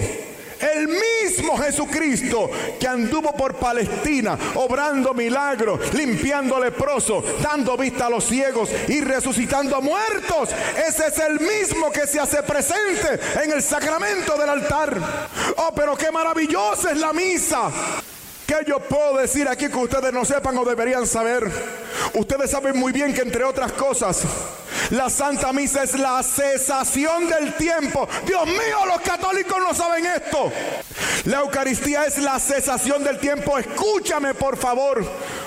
el 0.59 0.87
mismo 0.87 1.57
Jesucristo 1.57 2.49
que 2.79 2.87
anduvo 2.87 3.33
por 3.33 3.55
Palestina, 3.55 4.37
obrando 4.55 5.13
milagros, 5.13 5.93
limpiando 5.93 6.57
leprosos, 6.57 7.25
dando 7.41 7.75
vista 7.75 8.05
a 8.05 8.09
los 8.09 8.23
ciegos 8.23 8.69
y 8.87 9.01
resucitando 9.01 9.81
muertos. 9.81 10.51
Ese 10.87 11.07
es 11.07 11.19
el 11.19 11.41
mismo 11.41 11.91
que 11.91 12.07
se 12.07 12.17
hace 12.17 12.41
presente 12.43 13.19
en 13.43 13.51
el 13.51 13.61
sacramento 13.61 14.37
del 14.37 14.51
altar. 14.51 14.97
Oh, 15.57 15.73
pero 15.75 15.97
qué 15.97 16.09
maravillosa 16.11 16.91
es 16.91 16.97
la 16.97 17.11
misa. 17.11 17.69
¿Qué 18.53 18.65
yo 18.69 18.79
puedo 18.79 19.17
decir 19.17 19.47
aquí 19.47 19.67
que 19.67 19.77
ustedes 19.77 20.13
no 20.13 20.23
sepan 20.23 20.55
o 20.59 20.63
deberían 20.63 21.07
saber? 21.07 21.49
Ustedes 22.13 22.51
saben 22.51 22.77
muy 22.77 22.91
bien 22.91 23.11
que 23.11 23.21
entre 23.21 23.43
otras 23.43 23.71
cosas, 23.71 24.21
la 24.91 25.09
Santa 25.09 25.51
Misa 25.51 25.81
es 25.81 25.97
la 25.97 26.21
cesación 26.21 27.27
del 27.29 27.55
tiempo. 27.55 28.07
Dios 28.27 28.45
mío, 28.45 28.85
los 28.85 29.01
católicos 29.01 29.57
no 29.57 29.73
saben 29.73 30.05
esto. 30.05 30.51
La 31.25 31.39
Eucaristía 31.39 32.05
es 32.05 32.19
la 32.19 32.39
cesación 32.39 33.03
del 33.03 33.17
tiempo. 33.17 33.57
Escúchame, 33.57 34.35
por 34.35 34.55
favor. 34.55 35.03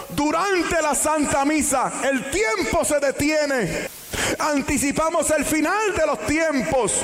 Durante 0.08 0.82
la 0.82 0.96
Santa 0.96 1.44
Misa, 1.44 1.92
el 2.02 2.28
tiempo 2.28 2.84
se 2.84 2.98
detiene. 2.98 3.88
Anticipamos 4.40 5.30
el 5.30 5.44
final 5.44 5.94
de 5.94 6.06
los 6.06 6.26
tiempos. 6.26 7.02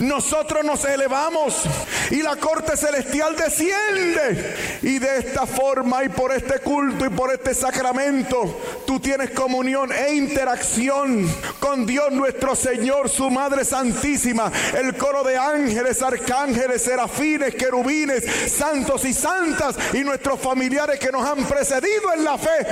Nosotros 0.00 0.64
nos 0.64 0.84
elevamos 0.84 1.62
y 2.10 2.22
la 2.22 2.36
corte 2.36 2.76
celestial 2.76 3.36
desciende. 3.36 4.80
Y 4.82 4.98
de 4.98 5.18
esta 5.18 5.46
forma 5.46 6.04
y 6.04 6.08
por 6.08 6.32
este 6.32 6.58
culto 6.60 7.04
y 7.04 7.08
por 7.10 7.32
este 7.32 7.54
sacramento, 7.54 8.60
tú 8.86 9.00
tienes 9.00 9.30
comunión 9.30 9.92
e 9.92 10.14
interacción 10.14 11.28
con 11.60 11.86
Dios 11.86 12.12
nuestro 12.12 12.54
Señor, 12.54 13.08
su 13.08 13.30
Madre 13.30 13.64
Santísima, 13.64 14.50
el 14.76 14.96
coro 14.96 15.22
de 15.22 15.36
ángeles, 15.36 16.02
arcángeles, 16.02 16.82
serafines, 16.82 17.54
querubines, 17.54 18.24
santos 18.52 19.04
y 19.04 19.12
santas 19.12 19.76
y 19.92 20.04
nuestros 20.04 20.40
familiares 20.40 20.98
que 20.98 21.10
nos 21.10 21.26
han 21.26 21.44
precedido 21.44 22.12
en 22.14 22.24
la 22.24 22.38
fe. 22.38 22.66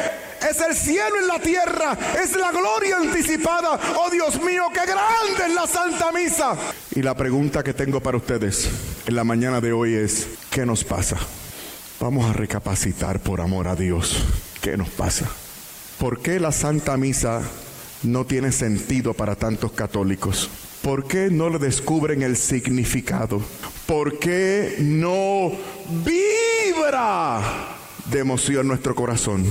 Es 0.48 0.60
el 0.60 0.74
cielo 0.74 1.18
en 1.18 1.28
la 1.28 1.38
tierra, 1.38 1.96
es 2.20 2.34
la 2.34 2.50
gloria 2.50 2.96
anticipada. 2.96 3.78
Oh 3.96 4.10
Dios 4.10 4.40
mío, 4.42 4.64
qué 4.72 4.80
grande 4.80 5.44
es 5.46 5.54
la 5.54 5.66
Santa 5.66 6.10
Misa. 6.12 6.56
La 7.02 7.16
pregunta 7.16 7.64
que 7.64 7.74
tengo 7.74 8.00
para 8.00 8.16
ustedes 8.16 8.70
en 9.06 9.16
la 9.16 9.24
mañana 9.24 9.60
de 9.60 9.72
hoy 9.72 9.94
es, 9.94 10.28
¿qué 10.50 10.64
nos 10.64 10.84
pasa? 10.84 11.16
Vamos 11.98 12.30
a 12.30 12.32
recapacitar 12.32 13.18
por 13.18 13.40
amor 13.40 13.66
a 13.66 13.74
Dios. 13.74 14.24
¿Qué 14.60 14.76
nos 14.76 14.88
pasa? 14.88 15.28
¿Por 15.98 16.20
qué 16.20 16.38
la 16.38 16.52
Santa 16.52 16.96
Misa 16.96 17.42
no 18.04 18.24
tiene 18.24 18.52
sentido 18.52 19.14
para 19.14 19.34
tantos 19.34 19.72
católicos? 19.72 20.48
¿Por 20.82 21.08
qué 21.08 21.28
no 21.28 21.50
le 21.50 21.58
descubren 21.58 22.22
el 22.22 22.36
significado? 22.36 23.42
¿Por 23.86 24.20
qué 24.20 24.76
no 24.78 25.50
vibra 26.04 27.40
de 28.12 28.20
emoción 28.20 28.68
nuestro 28.68 28.94
corazón? 28.94 29.44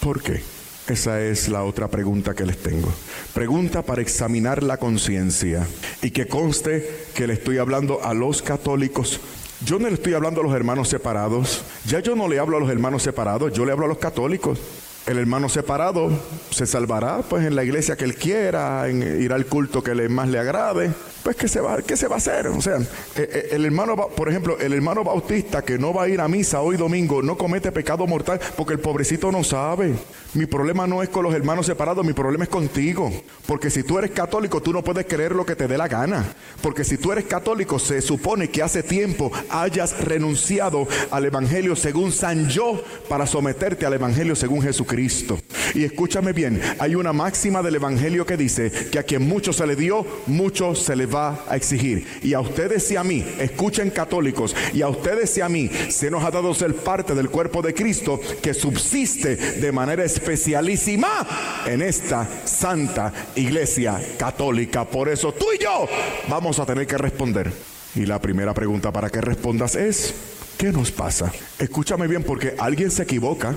¿Por 0.00 0.22
qué? 0.22 0.42
Esa 0.88 1.20
es 1.20 1.48
la 1.48 1.62
otra 1.62 1.88
pregunta 1.88 2.34
que 2.34 2.44
les 2.44 2.58
tengo. 2.58 2.92
Pregunta 3.32 3.82
para 3.82 4.02
examinar 4.02 4.62
la 4.62 4.78
conciencia 4.78 5.66
y 6.02 6.10
que 6.10 6.26
conste 6.26 7.06
que 7.14 7.26
le 7.26 7.34
estoy 7.34 7.58
hablando 7.58 8.02
a 8.02 8.14
los 8.14 8.42
católicos. 8.42 9.20
Yo 9.64 9.78
no 9.78 9.88
le 9.88 9.94
estoy 9.94 10.14
hablando 10.14 10.40
a 10.40 10.44
los 10.44 10.54
hermanos 10.54 10.88
separados. 10.88 11.62
Ya 11.86 12.00
yo 12.00 12.16
no 12.16 12.26
le 12.26 12.40
hablo 12.40 12.56
a 12.56 12.60
los 12.60 12.70
hermanos 12.70 13.04
separados, 13.04 13.52
yo 13.52 13.64
le 13.64 13.70
hablo 13.72 13.84
a 13.84 13.88
los 13.88 13.98
católicos. 13.98 14.58
El 15.06 15.18
hermano 15.18 15.48
separado 15.48 16.10
se 16.50 16.66
salvará 16.66 17.22
pues 17.22 17.44
en 17.44 17.54
la 17.54 17.64
iglesia 17.64 17.96
que 17.96 18.04
él 18.04 18.16
quiera, 18.16 18.88
en 18.88 19.02
ir 19.22 19.32
al 19.32 19.46
culto 19.46 19.82
que 19.82 19.94
le, 19.94 20.08
más 20.08 20.28
le 20.28 20.38
agrade. 20.40 20.90
Pues 21.22 21.36
¿qué 21.36 21.46
se 21.46 21.60
va, 21.60 21.80
qué 21.82 21.96
se 21.96 22.08
va 22.08 22.16
a 22.16 22.18
hacer? 22.18 22.48
O 22.48 22.60
sea, 22.60 22.78
eh, 22.78 22.84
eh, 23.16 23.48
el 23.52 23.64
hermano, 23.64 23.96
por 23.96 24.28
ejemplo, 24.28 24.58
el 24.58 24.72
hermano 24.72 25.04
bautista 25.04 25.62
que 25.62 25.78
no 25.78 25.94
va 25.94 26.04
a 26.04 26.08
ir 26.08 26.20
a 26.20 26.26
misa 26.26 26.60
hoy 26.60 26.76
domingo 26.76 27.22
no 27.22 27.38
comete 27.38 27.70
pecado 27.70 28.08
mortal 28.08 28.40
porque 28.56 28.72
el 28.72 28.80
pobrecito 28.80 29.30
no 29.30 29.44
sabe. 29.44 29.94
Mi 30.34 30.46
problema 30.46 30.86
no 30.86 31.02
es 31.02 31.10
con 31.10 31.22
los 31.22 31.34
hermanos 31.34 31.66
separados, 31.66 32.04
mi 32.04 32.12
problema 32.12 32.44
es 32.44 32.50
contigo. 32.50 33.12
Porque 33.46 33.70
si 33.70 33.84
tú 33.84 33.98
eres 33.98 34.10
católico, 34.10 34.60
tú 34.60 34.72
no 34.72 34.82
puedes 34.82 35.06
creer 35.06 35.34
lo 35.34 35.46
que 35.46 35.54
te 35.54 35.68
dé 35.68 35.78
la 35.78 35.86
gana. 35.86 36.24
Porque 36.60 36.82
si 36.82 36.96
tú 36.96 37.12
eres 37.12 37.26
católico, 37.26 37.78
se 37.78 38.00
supone 38.00 38.48
que 38.50 38.62
hace 38.62 38.82
tiempo 38.82 39.30
hayas 39.50 40.00
renunciado 40.00 40.88
al 41.10 41.26
Evangelio 41.26 41.76
según 41.76 42.10
San 42.10 42.48
Yo 42.48 42.82
para 43.08 43.26
someterte 43.26 43.86
al 43.86 43.92
Evangelio 43.92 44.34
según 44.34 44.62
Jesucristo. 44.62 45.38
Y 45.74 45.84
escúchame 45.84 46.32
bien, 46.32 46.60
hay 46.78 46.94
una 46.96 47.12
máxima 47.12 47.62
del 47.62 47.76
Evangelio 47.76 48.26
que 48.26 48.36
dice 48.36 48.72
que 48.90 48.98
a 48.98 49.04
quien 49.04 49.28
mucho 49.28 49.52
se 49.52 49.66
le 49.66 49.76
dio, 49.76 50.04
mucho 50.26 50.74
se 50.74 50.96
le 50.96 51.06
va 51.14 51.44
a 51.48 51.56
exigir. 51.56 52.06
Y 52.22 52.34
a 52.34 52.40
ustedes 52.40 52.90
y 52.90 52.96
a 52.96 53.04
mí, 53.04 53.24
escuchen 53.38 53.90
católicos, 53.90 54.54
y 54.72 54.82
a 54.82 54.88
ustedes 54.88 55.36
y 55.36 55.40
a 55.40 55.48
mí 55.48 55.70
se 55.88 56.10
nos 56.10 56.24
ha 56.24 56.30
dado 56.30 56.54
ser 56.54 56.74
parte 56.74 57.14
del 57.14 57.30
cuerpo 57.30 57.62
de 57.62 57.74
Cristo 57.74 58.20
que 58.40 58.54
subsiste 58.54 59.36
de 59.36 59.72
manera 59.72 60.04
especial 60.04 60.32
especialísima 60.32 61.26
en 61.66 61.82
esta 61.82 62.28
santa 62.44 63.12
iglesia 63.36 64.00
católica. 64.18 64.84
Por 64.84 65.08
eso 65.08 65.32
tú 65.32 65.46
y 65.54 65.62
yo 65.62 65.86
vamos 66.28 66.58
a 66.58 66.66
tener 66.66 66.86
que 66.86 66.98
responder. 66.98 67.52
Y 67.94 68.06
la 68.06 68.20
primera 68.20 68.54
pregunta 68.54 68.90
para 68.90 69.10
que 69.10 69.20
respondas 69.20 69.76
es, 69.76 70.14
¿qué 70.56 70.72
nos 70.72 70.90
pasa? 70.90 71.30
Escúchame 71.58 72.06
bien 72.06 72.22
porque 72.22 72.54
alguien 72.58 72.90
se 72.90 73.02
equivoca. 73.02 73.54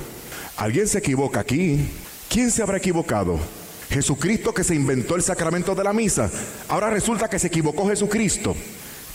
Alguien 0.57 0.87
se 0.87 0.99
equivoca 0.99 1.39
aquí. 1.39 1.87
¿Quién 2.29 2.51
se 2.51 2.61
habrá 2.61 2.77
equivocado? 2.77 3.39
Jesucristo 3.89 4.53
que 4.53 4.63
se 4.63 4.75
inventó 4.75 5.15
el 5.15 5.23
sacramento 5.23 5.75
de 5.75 5.83
la 5.83 5.93
misa. 5.93 6.29
Ahora 6.67 6.89
resulta 6.89 7.29
que 7.29 7.39
se 7.39 7.47
equivocó 7.47 7.87
Jesucristo. 7.87 8.55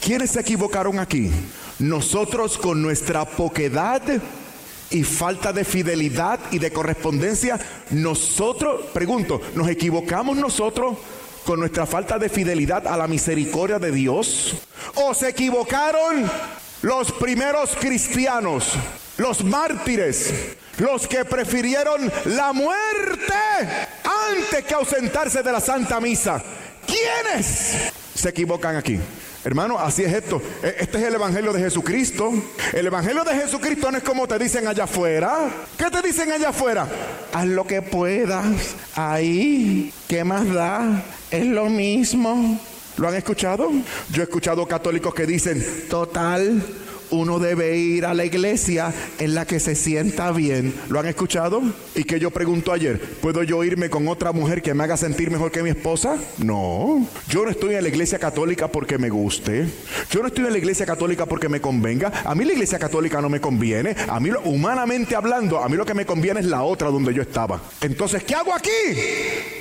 ¿Quiénes 0.00 0.30
se 0.30 0.40
equivocaron 0.40 0.98
aquí? 0.98 1.30
Nosotros 1.78 2.56
con 2.56 2.80
nuestra 2.80 3.24
poquedad 3.24 4.02
y 4.90 5.04
falta 5.04 5.52
de 5.52 5.64
fidelidad 5.64 6.40
y 6.50 6.58
de 6.58 6.72
correspondencia, 6.72 7.60
nosotros, 7.90 8.86
pregunto, 8.92 9.40
¿nos 9.54 9.68
equivocamos 9.68 10.36
nosotros 10.36 10.98
con 11.44 11.60
nuestra 11.60 11.86
falta 11.86 12.18
de 12.18 12.28
fidelidad 12.28 12.86
a 12.86 12.96
la 12.96 13.06
misericordia 13.06 13.78
de 13.78 13.92
Dios? 13.92 14.56
¿O 14.94 15.14
se 15.14 15.28
equivocaron 15.28 16.28
los 16.82 17.12
primeros 17.12 17.76
cristianos, 17.78 18.72
los 19.18 19.44
mártires, 19.44 20.32
los 20.78 21.06
que 21.06 21.24
prefirieron 21.24 22.10
la 22.24 22.52
muerte 22.52 23.34
antes 24.36 24.64
que 24.64 24.74
ausentarse 24.74 25.42
de 25.42 25.52
la 25.52 25.60
Santa 25.60 26.00
Misa? 26.00 26.42
¿Quiénes 26.86 27.92
se 28.14 28.28
equivocan 28.28 28.76
aquí? 28.76 28.98
Hermano, 29.42 29.78
así 29.78 30.02
es 30.02 30.12
esto. 30.12 30.42
E, 30.62 30.76
este 30.80 30.98
es 30.98 31.04
el 31.04 31.14
Evangelio 31.14 31.52
de 31.52 31.60
Jesucristo. 31.60 32.32
El 32.72 32.86
Evangelio 32.86 33.24
de 33.24 33.34
Jesucristo 33.34 33.90
no 33.90 33.98
es 33.98 34.04
como 34.04 34.28
te 34.28 34.38
dicen 34.38 34.66
allá 34.66 34.84
afuera. 34.84 35.48
¿Qué 35.78 35.90
te 35.90 36.02
dicen 36.02 36.30
allá 36.30 36.50
afuera? 36.50 36.86
Haz 37.32 37.46
lo 37.46 37.66
que 37.66 37.80
puedas. 37.80 38.44
Ahí, 38.94 39.92
¿qué 40.08 40.24
más 40.24 40.52
da? 40.52 41.02
Es 41.30 41.46
lo 41.46 41.66
mismo. 41.66 42.60
¿Lo 42.98 43.08
han 43.08 43.14
escuchado? 43.14 43.70
Yo 44.12 44.20
he 44.20 44.24
escuchado 44.24 44.66
católicos 44.66 45.14
que 45.14 45.24
dicen, 45.24 45.64
total, 45.88 46.62
uno 47.10 47.38
debe 47.38 47.76
ir 47.76 48.06
a 48.06 48.14
la 48.14 48.24
iglesia 48.24 48.92
en 49.18 49.34
la 49.34 49.46
que 49.46 49.60
se 49.60 49.74
sienta 49.74 50.32
bien. 50.32 50.74
¿Lo 50.88 51.00
han 51.00 51.06
escuchado? 51.06 51.62
Y 51.94 52.04
que 52.04 52.20
yo 52.20 52.30
pregunto 52.30 52.72
ayer, 52.72 53.00
¿puedo 53.00 53.42
yo 53.42 53.62
irme 53.64 53.90
con 53.90 54.08
otra 54.08 54.32
mujer 54.32 54.62
que 54.62 54.74
me 54.74 54.84
haga 54.84 54.96
sentir 54.96 55.30
mejor 55.30 55.50
que 55.50 55.62
mi 55.62 55.70
esposa? 55.70 56.16
No. 56.38 57.06
Yo 57.28 57.44
no 57.44 57.50
estoy 57.50 57.74
en 57.74 57.82
la 57.82 57.88
iglesia 57.88 58.18
católica 58.18 58.68
porque 58.68 58.98
me 58.98 59.08
guste. 59.08 59.66
Yo 60.10 60.20
no 60.20 60.28
estoy 60.28 60.46
en 60.46 60.52
la 60.52 60.58
iglesia 60.58 60.86
católica 60.86 61.26
porque 61.26 61.48
me 61.48 61.60
convenga. 61.60 62.12
A 62.24 62.34
mí 62.34 62.44
la 62.44 62.52
iglesia 62.52 62.78
católica 62.78 63.20
no 63.20 63.28
me 63.28 63.40
conviene. 63.40 63.94
A 64.08 64.20
mí, 64.20 64.30
humanamente 64.44 65.16
hablando, 65.16 65.62
a 65.62 65.68
mí 65.68 65.76
lo 65.76 65.84
que 65.84 65.94
me 65.94 66.06
conviene 66.06 66.40
es 66.40 66.46
la 66.46 66.62
otra 66.62 66.90
donde 66.90 67.14
yo 67.14 67.22
estaba. 67.22 67.60
Entonces, 67.80 68.22
¿qué 68.24 68.34
hago 68.34 68.54
aquí? 68.54 68.70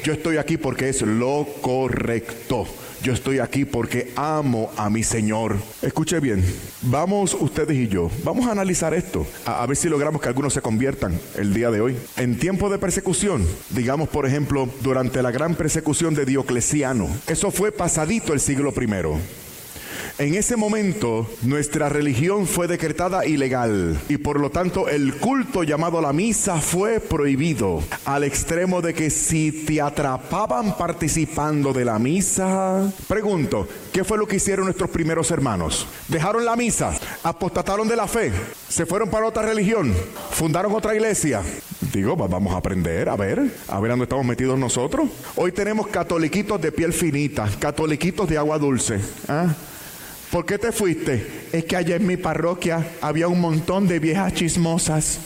Yo 0.04 0.14
estoy 0.14 0.38
aquí 0.38 0.58
porque 0.58 0.90
es 0.90 1.02
lo 1.02 1.48
correcto. 1.62 2.68
Yo 3.02 3.14
estoy 3.14 3.40
aquí 3.40 3.64
porque 3.64 4.12
amo 4.16 4.72
a 4.76 4.90
mi 4.90 5.04
Señor. 5.04 5.56
Escuche 5.82 6.20
bien, 6.20 6.44
vamos 6.82 7.34
ustedes 7.40 7.78
y 7.78 7.88
yo, 7.88 8.12
vamos 8.24 8.48
a 8.48 8.52
analizar 8.52 8.94
esto, 8.94 9.26
a, 9.46 9.66
ver 9.66 9.78
si 9.78 9.88
logramos 9.88 10.22
que 10.22 10.28
algunos 10.28 10.54
se 10.54 10.62
conviertan 10.62 11.18
el 11.38 11.54
día 11.54 11.72
de 11.72 11.80
hoy. 11.80 11.98
En 12.18 12.38
tiempo 12.38 12.70
de 12.70 12.78
persecución, 12.78 13.48
digamos 13.70 14.10
por 14.10 14.26
ejemplo, 14.26 14.68
durante 14.82 15.22
la 15.22 15.32
gran 15.32 15.56
persecución 15.56 16.14
de 16.14 16.26
Diocleciano, 16.26 17.08
eso 17.28 17.52
fue 17.52 17.72
pasadito 17.72 18.34
el 18.34 18.42
siglo 18.42 18.74
primero. 18.74 19.18
En 20.20 20.36
ese 20.36 20.58
momento 20.58 21.26
nuestra 21.44 21.88
religión 21.88 22.46
fue 22.46 22.68
decretada 22.68 23.26
ilegal 23.26 23.98
y 24.10 24.18
por 24.18 24.38
lo 24.38 24.50
tanto 24.50 24.90
el 24.90 25.16
culto 25.16 25.64
llamado 25.64 26.02
la 26.02 26.12
misa 26.12 26.60
fue 26.60 27.00
prohibido 27.00 27.82
al 28.04 28.26
extremo 28.26 28.82
de 28.82 28.94
que 28.94 29.12
si 29.12 29.64
te 29.64 29.80
atrapaban 29.80 30.76
participando 30.76 31.72
de 31.72 31.86
la 31.86 32.00
misa, 32.00 32.92
pregunto, 33.08 33.66
¿qué 33.94 34.04
fue 34.04 34.18
lo 34.18 34.28
que 34.28 34.36
hicieron 34.36 34.66
nuestros 34.66 34.90
primeros 34.90 35.32
hermanos? 35.32 35.88
Dejaron 36.10 36.44
la 36.44 36.58
misa, 36.58 37.00
apostataron 37.24 37.88
de 37.88 37.96
la 37.96 38.06
fe, 38.06 38.34
se 38.68 38.86
fueron 38.86 39.10
para 39.10 39.26
otra 39.26 39.44
religión, 39.44 39.94
fundaron 40.32 40.76
otra 40.76 40.96
iglesia. 40.96 41.42
Digo, 41.94 42.18
vamos 42.18 42.54
a 42.54 42.58
aprender, 42.58 43.08
a 43.08 43.16
ver, 43.16 43.42
a 43.70 43.80
ver 43.80 43.92
dónde 43.92 44.04
estamos 44.04 44.26
metidos 44.26 44.60
nosotros. 44.60 45.10
Hoy 45.38 45.54
tenemos 45.54 45.88
catoliquitos 45.88 46.62
de 46.62 46.74
piel 46.74 46.92
finita, 46.92 47.50
catoliquitos 47.58 48.28
de 48.28 48.38
agua 48.38 48.60
dulce. 48.60 49.00
¿ah? 49.30 49.56
¿Por 50.32 50.46
qué 50.46 50.60
te 50.60 50.72
fuiste? 50.72 51.26
Es 51.52 51.66
que 51.66 51.76
allá 51.76 51.96
en 51.96 52.06
mi 52.06 52.16
parroquia 52.16 52.86
había 53.02 53.28
un 53.28 53.42
montón 53.42 53.88
de 53.88 53.98
viejas 53.98 54.34
chismosas. 54.34 55.18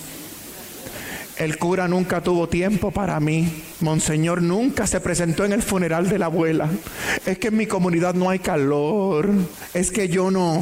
El 1.37 1.57
cura 1.57 1.89
nunca 1.89 2.21
tuvo 2.21 2.47
tiempo 2.47 2.91
para 2.91 3.19
mí. 3.19 3.63
Monseñor 3.81 4.41
nunca 4.41 4.87
se 4.87 5.01
presentó 5.01 5.43
en 5.43 5.51
el 5.51 5.61
funeral 5.61 6.07
de 6.07 6.19
la 6.19 6.27
abuela. 6.27 6.69
Es 7.25 7.37
que 7.37 7.49
en 7.49 7.57
mi 7.57 7.65
comunidad 7.65 8.13
no 8.13 8.29
hay 8.29 8.39
calor. 8.39 9.29
Es 9.73 9.91
que 9.91 10.07
yo 10.07 10.31
no. 10.31 10.61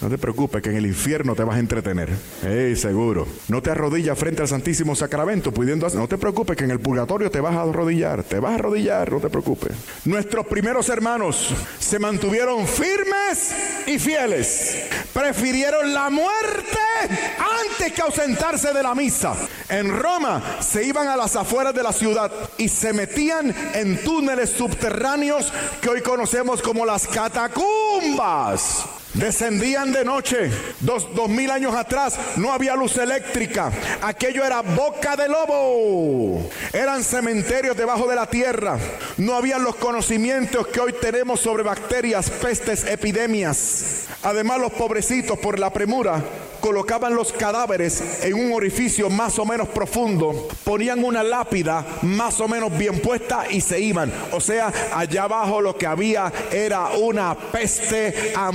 No 0.00 0.08
te 0.08 0.18
preocupes 0.18 0.62
que 0.62 0.70
en 0.70 0.76
el 0.76 0.86
infierno 0.86 1.34
te 1.34 1.42
vas 1.42 1.56
a 1.56 1.58
entretener. 1.58 2.10
Ey, 2.44 2.76
seguro. 2.76 3.26
No 3.48 3.62
te 3.62 3.70
arrodillas 3.70 4.18
frente 4.18 4.42
al 4.42 4.48
Santísimo 4.48 4.94
Sacramento 4.94 5.52
pudiendo 5.52 5.88
No 5.90 6.06
te 6.06 6.18
preocupes 6.18 6.56
que 6.56 6.64
en 6.64 6.70
el 6.70 6.80
purgatorio 6.80 7.30
te 7.30 7.40
vas 7.40 7.54
a 7.54 7.62
arrodillar. 7.62 8.22
Te 8.22 8.38
vas 8.38 8.52
a 8.52 8.54
arrodillar, 8.56 9.10
no 9.10 9.20
te 9.20 9.30
preocupes. 9.30 9.72
Nuestros 10.04 10.46
primeros 10.46 10.88
hermanos 10.88 11.54
se 11.78 11.98
mantuvieron 11.98 12.66
firmes 12.66 13.54
y 13.86 13.98
fieles. 13.98 14.84
Prefirieron 15.12 15.94
la 15.94 16.10
muerte 16.10 16.78
antes 17.00 17.92
que 17.92 18.02
ausentarse 18.02 18.72
de 18.72 18.82
la 18.82 18.94
misa. 18.94 19.34
En 19.68 19.96
Roma 19.96 20.42
se 20.60 20.84
iban 20.84 21.08
a 21.08 21.16
las 21.16 21.36
afueras 21.36 21.74
de 21.74 21.82
la 21.82 21.92
ciudad 21.92 22.30
y 22.58 22.68
se 22.68 22.92
metían 22.92 23.54
en 23.74 24.02
túneles 24.02 24.50
subterráneos 24.50 25.52
que 25.80 25.88
hoy 25.88 26.02
conocemos 26.02 26.60
como 26.62 26.84
las 26.84 27.06
catacumbas. 27.06 28.95
Descendían 29.16 29.92
de 29.92 30.04
noche. 30.04 30.50
Dos, 30.80 31.14
dos, 31.14 31.28
mil 31.28 31.50
años 31.50 31.74
atrás 31.74 32.18
no 32.36 32.52
había 32.52 32.76
luz 32.76 32.98
eléctrica. 32.98 33.72
Aquello 34.02 34.44
era 34.44 34.60
boca 34.60 35.16
de 35.16 35.26
lobo. 35.26 36.50
Eran 36.72 37.02
cementerios 37.02 37.76
debajo 37.76 38.06
de 38.06 38.14
la 38.14 38.26
tierra. 38.26 38.78
No 39.16 39.34
habían 39.34 39.64
los 39.64 39.76
conocimientos 39.76 40.66
que 40.66 40.80
hoy 40.80 40.94
tenemos 41.00 41.40
sobre 41.40 41.62
bacterias, 41.62 42.28
pestes, 42.30 42.84
epidemias. 42.84 44.06
Además, 44.22 44.60
los 44.60 44.72
pobrecitos 44.72 45.38
por 45.38 45.58
la 45.58 45.72
premura 45.72 46.22
colocaban 46.60 47.14
los 47.14 47.32
cadáveres 47.32 48.24
en 48.24 48.34
un 48.34 48.52
orificio 48.52 49.08
más 49.08 49.38
o 49.38 49.44
menos 49.44 49.68
profundo, 49.68 50.48
ponían 50.64 51.04
una 51.04 51.22
lápida 51.22 51.86
más 52.02 52.40
o 52.40 52.48
menos 52.48 52.76
bien 52.76 53.00
puesta 53.00 53.44
y 53.48 53.60
se 53.60 53.78
iban. 53.78 54.12
O 54.32 54.40
sea, 54.40 54.72
allá 54.92 55.24
abajo 55.24 55.60
lo 55.60 55.76
que 55.76 55.86
había 55.86 56.32
era 56.50 56.88
una 56.90 57.36
peste 57.36 58.32
a 58.34 58.50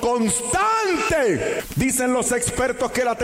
constante. 0.00 1.62
Dicen 1.76 2.12
los 2.12 2.32
expertos 2.32 2.90
que 2.92 3.04
las 3.04 3.18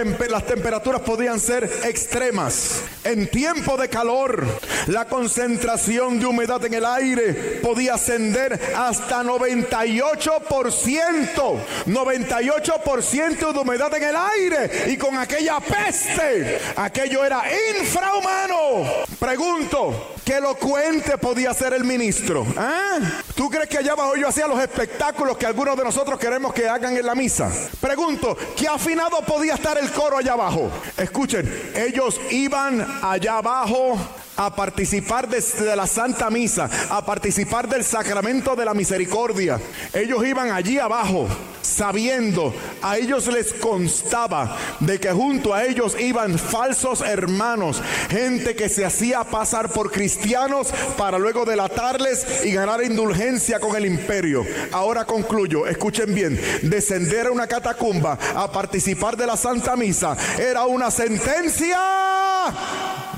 temperaturas 0.47 1.03
podían 1.03 1.41
ser 1.41 1.65
extremas. 1.85 2.83
En 3.05 3.31
tiempo 3.31 3.77
de 3.77 3.89
calor, 3.89 4.47
la 4.87 5.07
concentración 5.07 6.21
de 6.21 6.27
humedad 6.27 6.65
en 6.65 6.75
el 6.75 6.85
aire 6.85 7.61
podía 7.63 7.95
ascender 7.95 8.75
hasta 8.77 9.23
98%. 9.23 11.59
98% 11.87 13.53
de 13.53 13.59
humedad 13.59 13.95
en 13.95 14.03
el 14.03 14.17
aire. 14.17 14.93
Y 14.93 14.97
con 14.97 15.17
aquella 15.17 15.61
peste, 15.61 16.61
aquello 16.77 17.25
era 17.25 17.43
infrahumano. 17.81 18.85
Pregunto, 19.19 20.15
¿qué 20.25 20.37
elocuente 20.37 21.19
podía 21.19 21.53
ser 21.55 21.75
el 21.75 21.85
ministro? 21.85 22.47
¿Ah? 22.57 22.99
¿Tú 23.35 23.51
crees 23.51 23.69
que 23.69 23.79
allá 23.79 23.93
abajo 23.93 24.17
yo 24.17 24.29
hacía 24.29 24.47
los 24.47 24.61
espectáculos 24.61 25.37
que 25.37 25.47
algunos 25.47 25.77
de 25.77 25.85
nosotros 25.85 26.18
queremos 26.19 26.53
que 26.53 26.69
hagan 26.69 26.97
en 26.97 27.07
la 27.07 27.15
misa? 27.15 27.51
Pregunto, 27.81 28.37
¿qué 28.57 28.69
afinado 28.69 29.21
podía 29.23 29.55
estar 29.55 29.79
el 29.79 29.91
coro 29.93 30.19
allá 30.19 30.33
abajo? 30.33 30.71
Escuchen, 30.97 31.73
ellos 31.75 32.21
iban 32.31 32.87
allá 33.03 33.39
abajo 33.39 33.99
a 34.39 34.55
participar 34.55 35.29
de, 35.29 35.77
la 35.77 35.87
Santa 35.87 36.31
Misa, 36.31 36.71
a 36.91 37.05
participar 37.05 37.69
del 37.69 37.85
sacramento 37.85 38.55
de 38.55 38.65
la 38.65 38.73
misericordia. 38.73 39.61
Ellos 39.93 40.25
iban 40.25 40.53
allí 40.53 40.79
abajo 40.79 41.27
sabiendo, 41.61 42.55
a 42.83 42.97
ellos 42.97 43.27
les 43.27 43.53
constaba 43.53 44.57
de 44.81 44.99
que 44.99 45.11
junto 45.11 45.53
a 45.53 45.65
ellos 45.65 45.97
iban 46.01 46.39
falsos 46.39 47.03
hermanos, 47.03 47.83
gente 48.09 48.55
que 48.57 48.69
se 48.69 48.85
hacía 48.85 49.23
pasar 49.25 49.71
por 49.71 49.91
cristianos 49.91 50.69
para 50.97 51.19
luego 51.19 51.45
delatarles 51.45 52.45
y 52.45 52.53
ganar 52.53 52.83
indulgencia 52.83 53.61
con 53.61 53.77
el 53.77 53.87
imperio. 53.87 54.45
Ahora 54.73 55.05
concluyo, 55.05 55.67
escuchen 55.67 56.15
bien, 56.15 56.41
descender 56.63 57.27
a 57.27 57.33
una 57.33 57.47
catacumba 57.47 58.19
a 58.35 58.51
participar 58.51 59.17
de 59.17 59.27
la 59.27 59.37
Santa 59.37 59.77
Misa 59.77 60.17
era 60.39 60.65
una 60.65 60.91
sentencia 60.91 61.79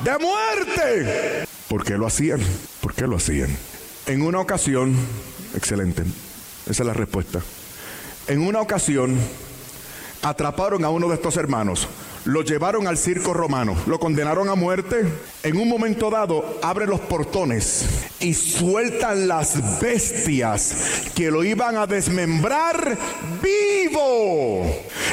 de 0.04 0.18
muerte. 0.18 1.44
¿Por 1.68 1.84
qué 1.84 1.96
lo 1.96 2.06
hacían? 2.06 2.40
¿Por 2.80 2.94
qué 2.94 3.06
lo 3.06 3.16
hacían? 3.16 3.50
En 4.06 4.22
una 4.22 4.40
ocasión, 4.40 4.96
excelente, 5.54 6.02
esa 6.68 6.82
es 6.82 6.86
la 6.86 6.92
respuesta. 6.92 7.40
En 8.26 8.40
una 8.40 8.60
ocasión, 8.60 9.16
atraparon 10.22 10.84
a 10.84 10.90
uno 10.90 11.08
de 11.08 11.14
estos 11.14 11.36
hermanos, 11.36 11.88
lo 12.24 12.42
llevaron 12.42 12.86
al 12.86 12.98
circo 12.98 13.32
romano, 13.32 13.74
lo 13.86 13.98
condenaron 13.98 14.48
a 14.48 14.54
muerte. 14.54 15.06
En 15.42 15.56
un 15.56 15.68
momento 15.68 16.10
dado, 16.10 16.58
abren 16.62 16.90
los 16.90 17.00
portones 17.00 17.86
y 18.20 18.34
sueltan 18.34 19.26
las 19.26 19.80
bestias 19.80 21.10
que 21.14 21.30
lo 21.30 21.42
iban 21.42 21.76
a 21.76 21.86
desmembrar 21.86 22.98
vivo. 23.42 24.66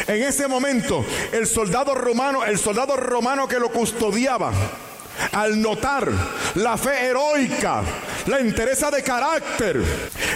En 0.07 0.23
ese 0.23 0.47
momento, 0.47 1.05
el 1.31 1.47
soldado 1.47 1.95
romano, 1.95 2.43
el 2.43 2.57
soldado 2.57 2.97
romano 2.97 3.47
que 3.47 3.59
lo 3.59 3.71
custodiaba, 3.71 4.51
al 5.31 5.61
notar 5.61 6.11
la 6.55 6.77
fe 6.77 7.05
heroica, 7.05 7.83
la 8.27 8.39
entereza 8.39 8.89
de 8.91 9.03
carácter, 9.03 9.81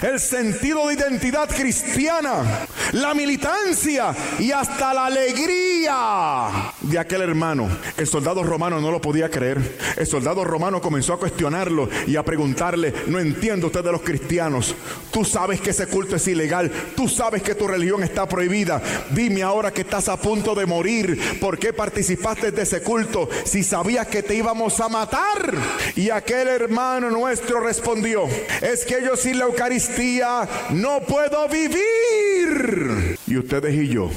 el 0.01 0.19
sentido 0.19 0.87
de 0.87 0.95
identidad 0.95 1.49
cristiana, 1.49 2.67
la 2.93 3.13
militancia 3.13 4.15
y 4.39 4.51
hasta 4.51 4.93
la 4.93 5.05
alegría 5.05 6.49
de 6.81 6.99
aquel 6.99 7.21
hermano. 7.21 7.69
El 7.97 8.07
soldado 8.07 8.43
romano 8.43 8.79
no 8.79 8.91
lo 8.91 9.01
podía 9.01 9.29
creer. 9.29 9.77
El 9.97 10.07
soldado 10.07 10.43
romano 10.43 10.81
comenzó 10.81 11.13
a 11.13 11.19
cuestionarlo 11.19 11.89
y 12.07 12.15
a 12.15 12.23
preguntarle, 12.23 12.93
no 13.07 13.19
entiendo 13.19 13.67
usted 13.67 13.83
de 13.83 13.91
los 13.91 14.01
cristianos, 14.01 14.75
tú 15.11 15.25
sabes 15.25 15.61
que 15.61 15.71
ese 15.71 15.87
culto 15.87 16.15
es 16.15 16.27
ilegal, 16.27 16.71
tú 16.95 17.07
sabes 17.07 17.41
que 17.41 17.55
tu 17.55 17.67
religión 17.67 18.03
está 18.03 18.27
prohibida, 18.27 18.81
dime 19.11 19.43
ahora 19.43 19.71
que 19.71 19.81
estás 19.81 20.09
a 20.09 20.17
punto 20.17 20.55
de 20.55 20.65
morir, 20.65 21.39
¿por 21.39 21.57
qué 21.57 21.73
participaste 21.73 22.51
de 22.51 22.61
ese 22.61 22.81
culto 22.81 23.29
si 23.45 23.63
sabías 23.63 24.07
que 24.07 24.23
te 24.23 24.35
íbamos 24.35 24.70
a 24.79 24.89
matar? 24.89 25.53
Y 25.95 26.09
aquel 26.09 26.47
hermano 26.47 27.09
nuestro 27.09 27.59
respondió, 27.59 28.27
es 28.61 28.85
que 28.85 29.03
yo 29.03 29.15
sin 29.15 29.39
la 29.39 29.45
Eucaristía 29.45 30.47
no 30.71 31.01
puedo 31.01 31.47
vivir. 31.47 33.17
Y 33.27 33.37
ustedes 33.37 33.75
y 33.75 33.87
yo, 33.87 34.09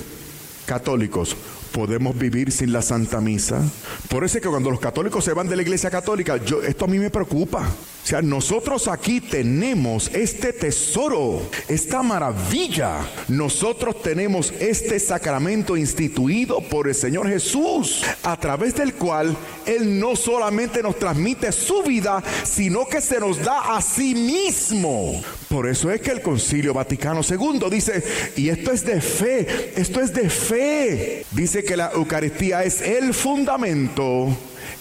católicos, 0.67 1.37
¿Podemos 1.75 2.17
vivir 2.17 2.53
sin 2.53 2.73
la 2.73 2.83
Santa 2.83 3.21
Misa? 3.21 3.61
Por 4.09 4.23
eso 4.23 4.39
es 4.39 4.45
que 4.45 4.49
cuando 4.49 4.71
los 4.71 4.79
católicos 4.79 5.25
se 5.25 5.33
van 5.33 5.49
de 5.49 5.57
la 5.57 5.63
iglesia 5.63 5.91
católica, 5.91 6.37
yo, 6.37 6.63
esto 6.63 6.85
a 6.85 6.89
mí 6.89 7.01
me 7.01 7.11
preocupa. 7.11 7.69
O 8.05 8.07
sea, 8.07 8.23
nosotros 8.23 8.87
aquí 8.87 9.21
tenemos 9.21 10.09
este 10.15 10.53
tesoro, 10.53 11.43
esta 11.69 12.03
maravilla. 12.03 12.99
Nosotros 13.27 14.03
tenemos 14.03 14.53
este 14.61 15.01
sacramento 15.01 15.77
instituido 15.77 16.61
por 16.61 16.87
el 16.87 16.95
Señor 16.95 17.29
Jesús, 17.29 18.05
a 18.23 18.39
través 18.39 18.77
del 18.77 18.95
cual 18.95 19.37
Él 19.67 19.99
no 19.99 20.15
solamente 20.15 20.81
nos 20.81 20.99
transmite 20.99 21.51
su 21.51 21.83
vida, 21.83 22.23
sino 22.45 22.87
que 22.87 23.01
se 23.01 23.19
nos 23.19 23.43
da 23.43 23.75
a 23.75 23.83
sí 23.83 24.15
mismo. 24.15 25.21
Por 25.49 25.67
eso 25.67 25.91
es 25.91 26.01
que 26.03 26.11
el 26.11 26.21
Concilio 26.21 26.75
Vaticano 26.75 27.23
II 27.29 27.71
dice, 27.71 28.05
y 28.37 28.51
esto 28.51 28.71
es 28.71 28.85
de 28.85 29.01
fe, 29.01 29.73
esto 29.77 30.01
es 30.01 30.13
de 30.13 30.29
fe. 30.29 31.25
Dice 31.33 31.64
que 31.65 31.77
la 31.77 31.91
Eucaristía 31.95 32.65
es 32.65 32.81
el 32.83 33.15
fundamento 33.15 34.37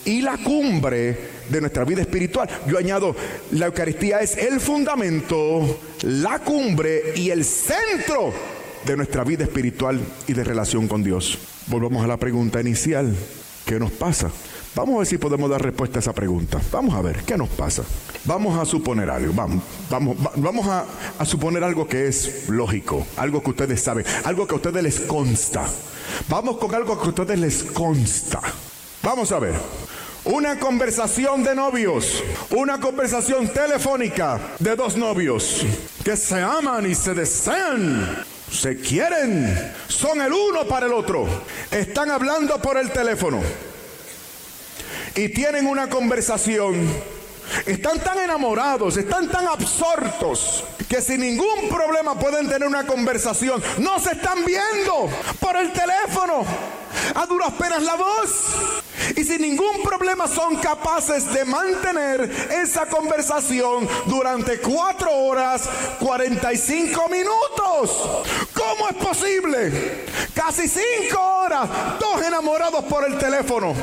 y 0.05 0.21
la 0.21 0.37
cumbre 0.37 1.17
de 1.49 1.61
nuestra 1.61 1.85
vida 1.85 2.01
espiritual. 2.01 2.49
Yo 2.67 2.77
añado, 2.77 3.15
la 3.51 3.67
Eucaristía 3.67 4.19
es 4.19 4.37
el 4.37 4.59
fundamento, 4.59 5.79
la 6.03 6.39
cumbre 6.39 7.13
y 7.15 7.29
el 7.29 7.45
centro 7.45 8.33
de 8.85 8.97
nuestra 8.97 9.23
vida 9.23 9.43
espiritual 9.43 9.99
y 10.27 10.33
de 10.33 10.43
relación 10.43 10.87
con 10.87 11.03
Dios. 11.03 11.37
Volvamos 11.67 12.03
a 12.03 12.07
la 12.07 12.17
pregunta 12.17 12.59
inicial. 12.59 13.15
¿Qué 13.65 13.79
nos 13.79 13.91
pasa? 13.91 14.29
Vamos 14.75 14.95
a 14.95 14.97
ver 14.99 15.07
si 15.07 15.19
podemos 15.19 15.49
dar 15.51 15.61
respuesta 15.61 15.99
a 15.99 16.01
esa 16.01 16.13
pregunta. 16.13 16.59
Vamos 16.71 16.95
a 16.95 17.01
ver, 17.01 17.23
¿qué 17.23 17.37
nos 17.37 17.49
pasa? 17.49 17.83
Vamos 18.25 18.57
a 18.57 18.65
suponer 18.65 19.07
algo, 19.07 19.31
vamos, 19.31 19.63
vamos, 19.87 20.17
vamos 20.35 20.67
a, 20.67 20.85
a 21.19 21.25
suponer 21.25 21.63
algo 21.63 21.87
que 21.87 22.07
es 22.07 22.49
lógico, 22.49 23.05
algo 23.17 23.43
que 23.43 23.51
ustedes 23.51 23.83
saben, 23.83 24.03
algo 24.23 24.47
que 24.47 24.53
a 24.53 24.55
ustedes 24.55 24.81
les 24.81 24.99
consta. 25.01 25.65
Vamos 26.27 26.57
con 26.57 26.73
algo 26.73 26.99
que 26.99 27.05
a 27.05 27.09
ustedes 27.09 27.39
les 27.39 27.63
consta. 27.63 28.41
Vamos 29.03 29.31
a 29.31 29.39
ver. 29.39 29.53
Una 30.25 30.57
conversación 30.57 31.43
de 31.43 31.53
novios, 31.53 32.23
una 32.49 32.79
conversación 32.79 33.49
telefónica 33.49 34.39
de 34.57 34.75
dos 34.75 34.95
novios 34.95 35.65
que 36.03 36.15
se 36.15 36.41
aman 36.41 36.89
y 36.89 36.95
se 36.95 37.13
desean, 37.13 38.23
se 38.49 38.77
quieren, 38.77 39.73
son 39.89 40.21
el 40.21 40.31
uno 40.31 40.65
para 40.65 40.85
el 40.85 40.93
otro, 40.93 41.27
están 41.69 42.09
hablando 42.09 42.57
por 42.59 42.77
el 42.77 42.89
teléfono 42.91 43.41
y 45.15 45.29
tienen 45.29 45.67
una 45.67 45.89
conversación. 45.89 46.89
Están 47.65 47.99
tan 47.99 48.17
enamorados, 48.19 48.97
están 48.97 49.29
tan 49.29 49.47
absortos 49.47 50.63
que 50.89 51.01
sin 51.01 51.21
ningún 51.21 51.69
problema 51.69 52.17
pueden 52.17 52.47
tener 52.47 52.67
una 52.67 52.85
conversación. 52.85 53.61
No 53.79 53.99
se 53.99 54.11
están 54.11 54.43
viendo 54.45 55.09
por 55.39 55.55
el 55.57 55.71
teléfono, 55.71 56.45
a 57.15 57.25
duras 57.25 57.51
penas 57.53 57.83
la 57.83 57.95
voz 57.95 58.29
y 59.15 59.23
sin 59.23 59.41
ningún 59.41 59.83
problema 59.83 60.27
son 60.27 60.55
capaces 60.57 61.31
de 61.33 61.45
mantener 61.45 62.21
esa 62.63 62.85
conversación 62.87 63.87
durante 64.05 64.59
cuatro 64.59 65.11
horas 65.11 65.69
45 65.99 67.09
minutos. 67.09 68.23
¿Cómo 68.53 68.89
es 68.89 68.95
posible? 68.95 70.05
Casi 70.33 70.67
cinco 70.67 71.19
horas, 71.19 71.69
dos 71.99 72.21
enamorados 72.25 72.83
por 72.85 73.05
el 73.05 73.17
teléfono. 73.17 73.75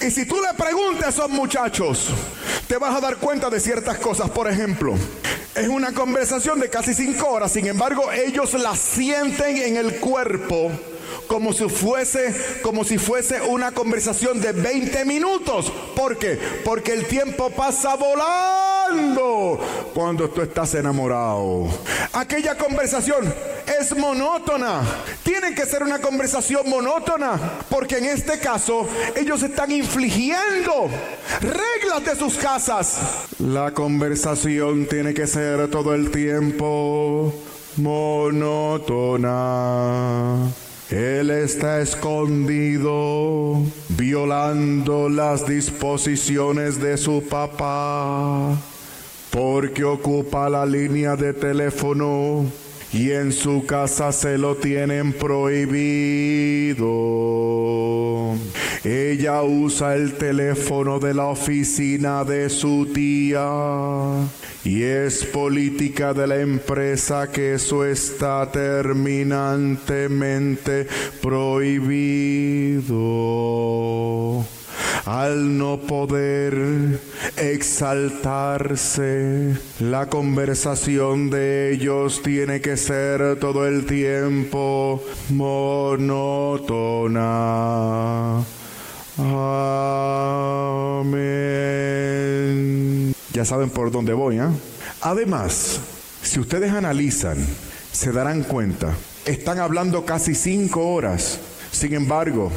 Y 0.00 0.10
si 0.10 0.26
tú 0.26 0.36
le 0.40 0.54
preguntas 0.54 1.06
a 1.06 1.10
esos 1.10 1.30
muchachos, 1.30 2.08
te 2.66 2.76
vas 2.76 2.96
a 2.96 3.00
dar 3.00 3.16
cuenta 3.16 3.50
de 3.50 3.60
ciertas 3.60 3.98
cosas. 3.98 4.30
Por 4.30 4.48
ejemplo, 4.48 4.94
es 5.54 5.68
una 5.68 5.92
conversación 5.92 6.60
de 6.60 6.70
casi 6.70 6.94
cinco 6.94 7.28
horas, 7.28 7.52
sin 7.52 7.66
embargo, 7.66 8.10
ellos 8.12 8.54
la 8.54 8.74
sienten 8.74 9.56
en 9.58 9.76
el 9.76 10.00
cuerpo 10.00 10.70
como 11.26 11.52
si 11.52 11.68
fuese 11.68 12.34
como 12.62 12.84
si 12.84 12.98
fuese 12.98 13.40
una 13.40 13.72
conversación 13.72 14.40
de 14.40 14.52
20 14.52 15.04
minutos. 15.04 15.72
¿Por 15.94 16.18
qué? 16.18 16.38
Porque 16.64 16.92
el 16.92 17.06
tiempo 17.06 17.50
pasa 17.50 17.96
volando 17.96 19.60
cuando 19.94 20.28
tú 20.30 20.42
estás 20.42 20.74
enamorado. 20.74 21.68
Aquella 22.12 22.56
conversación 22.56 23.32
es 23.80 23.96
monótona. 23.96 24.82
Tiene 25.22 25.54
que 25.54 25.64
ser 25.66 25.82
una 25.82 26.00
conversación 26.00 26.68
monótona, 26.68 27.58
porque 27.68 27.98
en 27.98 28.06
este 28.06 28.38
caso 28.38 28.88
ellos 29.16 29.42
están 29.42 29.70
infligiendo 29.72 30.88
reglas 31.40 32.04
de 32.04 32.16
sus 32.16 32.34
casas. 32.34 32.98
La 33.38 33.72
conversación 33.72 34.86
tiene 34.86 35.14
que 35.14 35.26
ser 35.26 35.68
todo 35.70 35.94
el 35.94 36.10
tiempo 36.10 37.32
monótona. 37.76 39.32
Él 40.92 41.30
está 41.30 41.80
escondido, 41.80 43.62
violando 43.88 45.08
las 45.08 45.46
disposiciones 45.46 46.78
de 46.82 46.98
su 46.98 47.26
papá, 47.26 48.54
porque 49.30 49.84
ocupa 49.84 50.50
la 50.50 50.66
línea 50.66 51.16
de 51.16 51.32
teléfono 51.32 52.44
y 52.92 53.12
en 53.12 53.32
su 53.32 53.64
casa 53.64 54.12
se 54.12 54.36
lo 54.38 54.56
tienen 54.56 55.14
prohibido. 55.14 56.82
Ella 58.84 59.42
usa 59.42 59.94
el 59.94 60.14
teléfono 60.14 60.98
de 60.98 61.14
la 61.14 61.26
oficina 61.26 62.24
de 62.24 62.50
su 62.50 62.88
tía 62.92 63.48
y 64.64 64.82
es 64.82 65.24
política 65.24 66.12
de 66.12 66.26
la 66.26 66.40
empresa 66.40 67.30
que 67.30 67.54
eso 67.54 67.84
está 67.84 68.50
terminantemente 68.50 70.88
prohibido 71.20 72.82
al 75.04 75.58
no 75.58 75.78
poder 75.80 77.00
exaltarse. 77.36 78.76
La 79.80 80.08
conversación 80.08 81.30
de 81.30 81.72
ellos 81.72 82.22
tiene 82.22 82.60
que 82.60 82.76
ser 82.76 83.38
todo 83.38 83.66
el 83.66 83.86
tiempo 83.86 85.02
monótona. 85.30 86.02
Amén. 89.18 91.12
Ya 93.32 93.44
saben 93.44 93.70
por 93.70 93.90
dónde 93.90 94.12
voy, 94.12 94.38
¿eh? 94.38 94.46
Además, 95.00 95.80
si 96.22 96.38
ustedes 96.38 96.70
analizan, 96.72 97.38
se 97.92 98.12
darán 98.12 98.42
cuenta, 98.42 98.94
están 99.24 99.58
hablando 99.58 100.04
casi 100.04 100.34
cinco 100.34 100.92
horas. 100.94 101.40
Sin 101.72 101.94
embargo, 101.94 102.52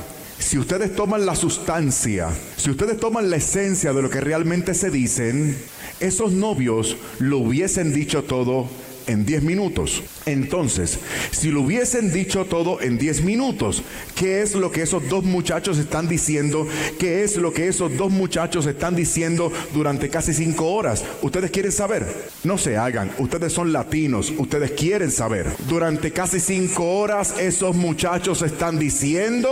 si 0.46 0.60
ustedes 0.60 0.96
toman 0.96 1.26
la 1.26 1.34
sustancia, 1.34 2.30
si 2.56 2.70
ustedes 2.70 3.00
toman 3.00 3.32
la 3.32 3.38
esencia 3.38 3.94
de 3.94 4.04
lo 4.04 4.12
que 4.12 4.22
realmente 4.22 4.76
se 4.76 4.92
dicen, 4.92 5.58
esos 6.00 6.34
novios 6.34 6.98
lo 7.18 7.40
hubiesen 7.40 7.92
dicho 7.92 8.24
todo 8.26 8.70
en 9.08 9.26
10 9.26 9.44
minutos. 9.44 10.04
Entonces, 10.26 11.00
si 11.32 11.52
lo 11.52 11.62
hubiesen 11.62 12.12
dicho 12.12 12.46
todo 12.46 12.82
en 12.82 12.98
10 12.98 13.24
minutos, 13.24 13.84
¿qué 14.16 14.42
es 14.42 14.56
lo 14.56 14.72
que 14.72 14.82
esos 14.82 15.08
dos 15.10 15.24
muchachos 15.24 15.78
están 15.78 16.08
diciendo? 16.08 16.68
¿Qué 17.00 17.24
es 17.24 17.38
lo 17.38 17.54
que 17.54 17.68
esos 17.68 17.96
dos 17.98 18.12
muchachos 18.12 18.66
están 18.66 18.96
diciendo 18.96 19.52
durante 19.74 20.10
casi 20.10 20.34
5 20.34 20.66
horas? 20.66 21.04
¿Ustedes 21.22 21.52
quieren 21.52 21.72
saber? 21.72 22.06
No 22.44 22.58
se 22.58 22.78
hagan, 22.78 23.12
ustedes 23.20 23.54
son 23.54 23.74
latinos, 23.74 24.34
ustedes 24.38 24.72
quieren 24.72 25.12
saber. 25.12 25.52
Durante 25.68 26.12
casi 26.12 26.40
5 26.40 26.84
horas 26.98 27.36
esos 27.40 27.76
muchachos 27.76 28.42
están 28.42 28.80
diciendo 28.80 29.50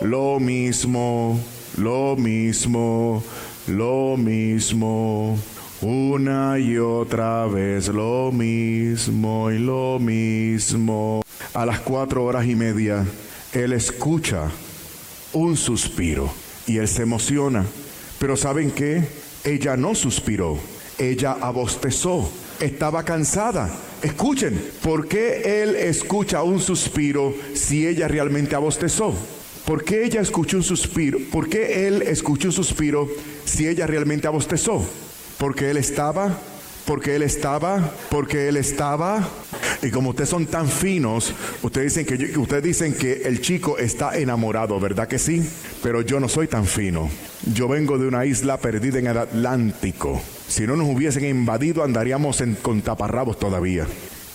lo 0.00 0.40
mismo, 0.40 1.38
lo 1.76 2.16
mismo, 2.16 3.22
lo 3.66 4.16
mismo. 4.16 5.38
Una 5.82 6.60
y 6.60 6.78
otra 6.78 7.44
vez 7.48 7.88
lo 7.88 8.30
mismo 8.30 9.50
y 9.50 9.58
lo 9.58 9.98
mismo. 9.98 11.24
A 11.54 11.66
las 11.66 11.80
cuatro 11.80 12.22
horas 12.22 12.46
y 12.46 12.54
media, 12.54 13.04
él 13.52 13.72
escucha 13.72 14.48
un 15.32 15.56
suspiro 15.56 16.32
y 16.68 16.76
él 16.76 16.86
se 16.86 17.02
emociona. 17.02 17.66
Pero 18.20 18.36
¿saben 18.36 18.70
qué? 18.70 19.02
Ella 19.42 19.76
no 19.76 19.96
suspiró, 19.96 20.56
ella 20.98 21.32
abostezó, 21.32 22.30
estaba 22.60 23.02
cansada. 23.02 23.68
Escuchen, 24.02 24.62
¿por 24.84 25.08
qué 25.08 25.62
él 25.64 25.74
escucha 25.74 26.44
un 26.44 26.60
suspiro 26.60 27.34
si 27.54 27.88
ella 27.88 28.06
realmente 28.06 28.54
abostezó? 28.54 29.12
¿Por 29.66 29.82
qué 29.82 30.04
ella 30.04 30.20
escuchó 30.20 30.58
un 30.58 30.62
suspiro? 30.62 31.18
¿Por 31.32 31.48
qué 31.48 31.88
él 31.88 32.02
escuchó 32.02 32.48
un 32.48 32.52
suspiro 32.52 33.08
si 33.44 33.66
ella 33.66 33.88
realmente 33.88 34.28
abostezó? 34.28 34.86
Porque 35.42 35.72
Él 35.72 35.76
estaba, 35.76 36.30
porque 36.86 37.16
Él 37.16 37.22
estaba, 37.24 37.90
porque 38.10 38.46
Él 38.46 38.56
estaba. 38.56 39.28
Y 39.82 39.90
como 39.90 40.10
ustedes 40.10 40.30
son 40.30 40.46
tan 40.46 40.68
finos, 40.68 41.34
ustedes 41.62 41.96
dicen 41.96 42.06
que, 42.06 42.38
ustedes 42.38 42.62
dicen 42.62 42.94
que 42.94 43.22
el 43.24 43.40
chico 43.40 43.76
está 43.76 44.16
enamorado, 44.16 44.78
¿verdad 44.78 45.08
que 45.08 45.18
sí? 45.18 45.44
Pero 45.82 46.02
yo 46.02 46.20
no 46.20 46.28
soy 46.28 46.46
tan 46.46 46.64
fino. 46.64 47.10
Yo 47.52 47.66
vengo 47.66 47.98
de 47.98 48.06
una 48.06 48.24
isla 48.24 48.58
perdida 48.58 49.00
en 49.00 49.08
el 49.08 49.18
Atlántico. 49.18 50.22
Si 50.46 50.64
no 50.64 50.76
nos 50.76 50.86
hubiesen 50.86 51.24
invadido, 51.24 51.82
andaríamos 51.82 52.40
en, 52.40 52.54
con 52.54 52.80
taparrabos 52.80 53.40
todavía. 53.40 53.84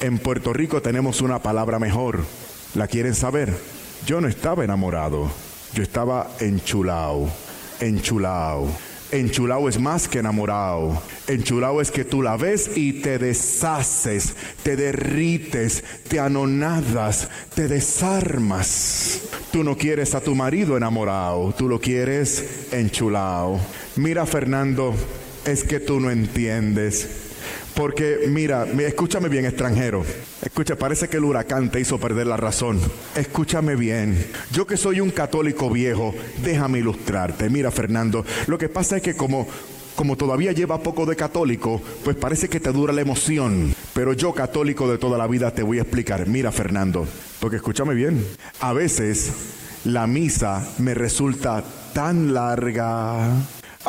En 0.01 0.19
Puerto 0.19 0.51
Rico 0.51 0.81
tenemos 0.81 1.21
una 1.21 1.41
palabra 1.41 1.79
mejor. 1.79 2.25
¿La 2.75 2.87
quieren 2.87 3.15
saber? 3.15 3.53
Yo 4.05 4.19
no 4.19 4.27
estaba 4.27 4.65
enamorado. 4.65 5.31
Yo 5.73 5.83
estaba 5.83 6.31
enchulado. 6.41 7.29
Enchulado. 7.79 8.67
Enchulado 9.11 9.69
es 9.69 9.79
más 9.79 10.07
que 10.07 10.19
enamorado. 10.19 11.01
Enchulado 11.27 11.79
es 11.79 11.91
que 11.91 12.03
tú 12.03 12.21
la 12.21 12.35
ves 12.35 12.71
y 12.75 12.93
te 12.93 13.17
deshaces, 13.17 14.35
te 14.63 14.75
derrites, 14.75 15.83
te 16.09 16.19
anonadas, 16.19 17.29
te 17.55 17.69
desarmas. 17.69 19.21
Tú 19.51 19.63
no 19.63 19.77
quieres 19.77 20.13
a 20.13 20.21
tu 20.21 20.35
marido 20.35 20.75
enamorado, 20.75 21.53
tú 21.57 21.69
lo 21.69 21.79
quieres 21.79 22.67
enchulado. 22.71 23.59
Mira 23.95 24.25
Fernando, 24.25 24.93
es 25.45 25.63
que 25.63 25.79
tú 25.79 26.01
no 26.01 26.11
entiendes. 26.11 27.26
Porque 27.77 28.21
mira, 28.27 28.65
escúchame 28.65 29.29
bien 29.29 29.45
extranjero. 29.45 30.03
Escucha, 30.41 30.75
parece 30.75 31.07
que 31.07 31.17
el 31.17 31.25
huracán 31.25 31.69
te 31.69 31.79
hizo 31.79 31.99
perder 31.99 32.25
la 32.25 32.35
razón. 32.35 32.79
Escúchame 33.15 33.75
bien. 33.75 34.17
Yo 34.51 34.65
que 34.65 34.77
soy 34.77 34.99
un 34.99 35.11
católico 35.11 35.69
viejo, 35.69 36.15
déjame 36.43 36.79
ilustrarte. 36.79 37.51
Mira, 37.51 37.69
Fernando, 37.69 38.25
lo 38.47 38.57
que 38.57 38.67
pasa 38.67 38.97
es 38.97 39.03
que 39.03 39.15
como 39.15 39.47
como 39.95 40.15
todavía 40.15 40.51
lleva 40.51 40.81
poco 40.81 41.05
de 41.05 41.15
católico, 41.15 41.81
pues 42.03 42.15
parece 42.15 42.49
que 42.49 42.59
te 42.59 42.71
dura 42.71 42.93
la 42.93 43.01
emoción. 43.01 43.73
Pero 43.93 44.13
yo, 44.13 44.33
católico 44.33 44.89
de 44.89 44.97
toda 44.97 45.17
la 45.17 45.27
vida, 45.27 45.51
te 45.51 45.63
voy 45.63 45.77
a 45.77 45.81
explicar. 45.83 46.27
Mira, 46.27 46.51
Fernando, 46.51 47.07
porque 47.39 47.57
escúchame 47.57 47.93
bien. 47.93 48.25
A 48.59 48.73
veces 48.73 49.31
la 49.85 50.07
misa 50.07 50.67
me 50.79 50.93
resulta 50.95 51.63
tan 51.93 52.33
larga 52.33 53.33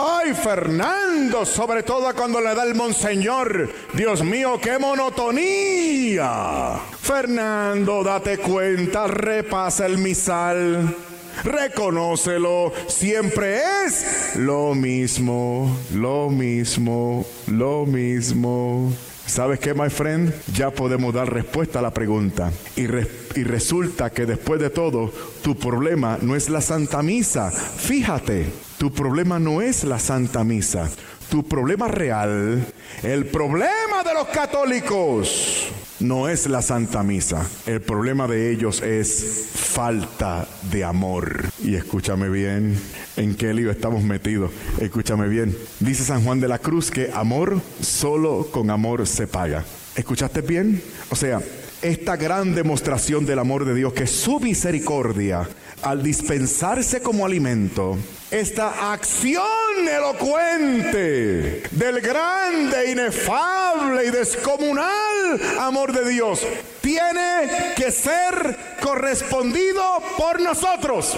Ay, 0.00 0.32
Fernando, 0.32 1.44
sobre 1.44 1.82
todo 1.82 2.14
cuando 2.14 2.40
le 2.40 2.54
da 2.54 2.62
el 2.62 2.76
monseñor. 2.76 3.68
Dios 3.94 4.22
mío, 4.22 4.60
qué 4.62 4.78
monotonía. 4.78 6.76
Fernando, 7.00 8.04
date 8.04 8.38
cuenta, 8.38 9.08
repasa 9.08 9.86
el 9.86 9.98
misal. 9.98 10.94
Reconócelo, 11.42 12.72
siempre 12.86 13.60
es 13.86 14.36
lo 14.36 14.72
mismo, 14.76 15.76
lo 15.92 16.30
mismo, 16.30 17.26
lo 17.48 17.84
mismo. 17.84 18.92
¿Sabes 19.28 19.60
qué, 19.60 19.74
my 19.74 19.90
friend? 19.90 20.32
Ya 20.54 20.70
podemos 20.70 21.12
dar 21.12 21.30
respuesta 21.30 21.80
a 21.80 21.82
la 21.82 21.92
pregunta. 21.92 22.50
Y, 22.76 22.84
y, 22.84 23.44
resulta 23.44 24.08
que 24.08 24.24
después 24.24 24.58
de 24.58 24.70
todo, 24.70 25.12
tu 25.42 25.54
problema 25.54 26.18
no 26.22 26.34
es 26.34 26.48
la 26.48 26.62
Santa 26.62 27.02
Misa. 27.02 27.50
Fíjate, 27.50 28.46
tu 28.78 28.90
problema 28.90 29.38
no 29.38 29.60
es 29.60 29.84
la 29.84 29.98
Santa 29.98 30.44
Misa. 30.44 30.88
Tu 31.28 31.46
problema 31.46 31.88
real, 31.88 32.66
el 33.02 33.26
problema 33.26 34.02
de 34.02 34.14
los 34.14 34.28
católicos, 34.28 35.68
no 36.00 36.26
es 36.26 36.46
la 36.46 36.62
Santa 36.62 37.02
Misa. 37.02 37.46
El 37.66 37.82
problema 37.82 38.26
de 38.26 38.50
ellos 38.50 38.80
es 38.80 39.50
falta 39.54 40.47
de 40.70 40.84
amor. 40.84 41.46
Y 41.62 41.74
escúchame 41.74 42.28
bien, 42.28 42.78
¿en 43.16 43.34
qué 43.34 43.54
lío 43.54 43.70
estamos 43.70 44.02
metidos? 44.02 44.50
Escúchame 44.80 45.28
bien. 45.28 45.56
Dice 45.80 46.04
San 46.04 46.24
Juan 46.24 46.40
de 46.40 46.48
la 46.48 46.58
Cruz 46.58 46.90
que 46.90 47.10
amor 47.12 47.60
solo 47.80 48.48
con 48.50 48.70
amor 48.70 49.06
se 49.06 49.26
paga. 49.26 49.64
¿Escuchaste 49.96 50.42
bien? 50.42 50.82
O 51.10 51.16
sea, 51.16 51.40
esta 51.82 52.16
gran 52.16 52.54
demostración 52.54 53.24
del 53.24 53.38
amor 53.38 53.64
de 53.64 53.74
Dios, 53.74 53.92
que 53.92 54.06
su 54.06 54.40
misericordia, 54.40 55.48
al 55.82 56.02
dispensarse 56.02 57.00
como 57.00 57.24
alimento, 57.24 57.96
esta 58.30 58.92
acción 58.92 59.88
elocuente 59.88 61.62
del 61.70 62.00
grande, 62.00 62.90
inefable 62.90 64.04
y 64.04 64.10
descomunal 64.10 65.40
amor 65.58 65.92
de 65.92 66.10
Dios 66.10 66.46
tiene 66.80 67.74
que 67.76 67.90
ser 67.90 68.56
correspondido 68.80 69.82
por 70.16 70.40
nosotros. 70.40 71.16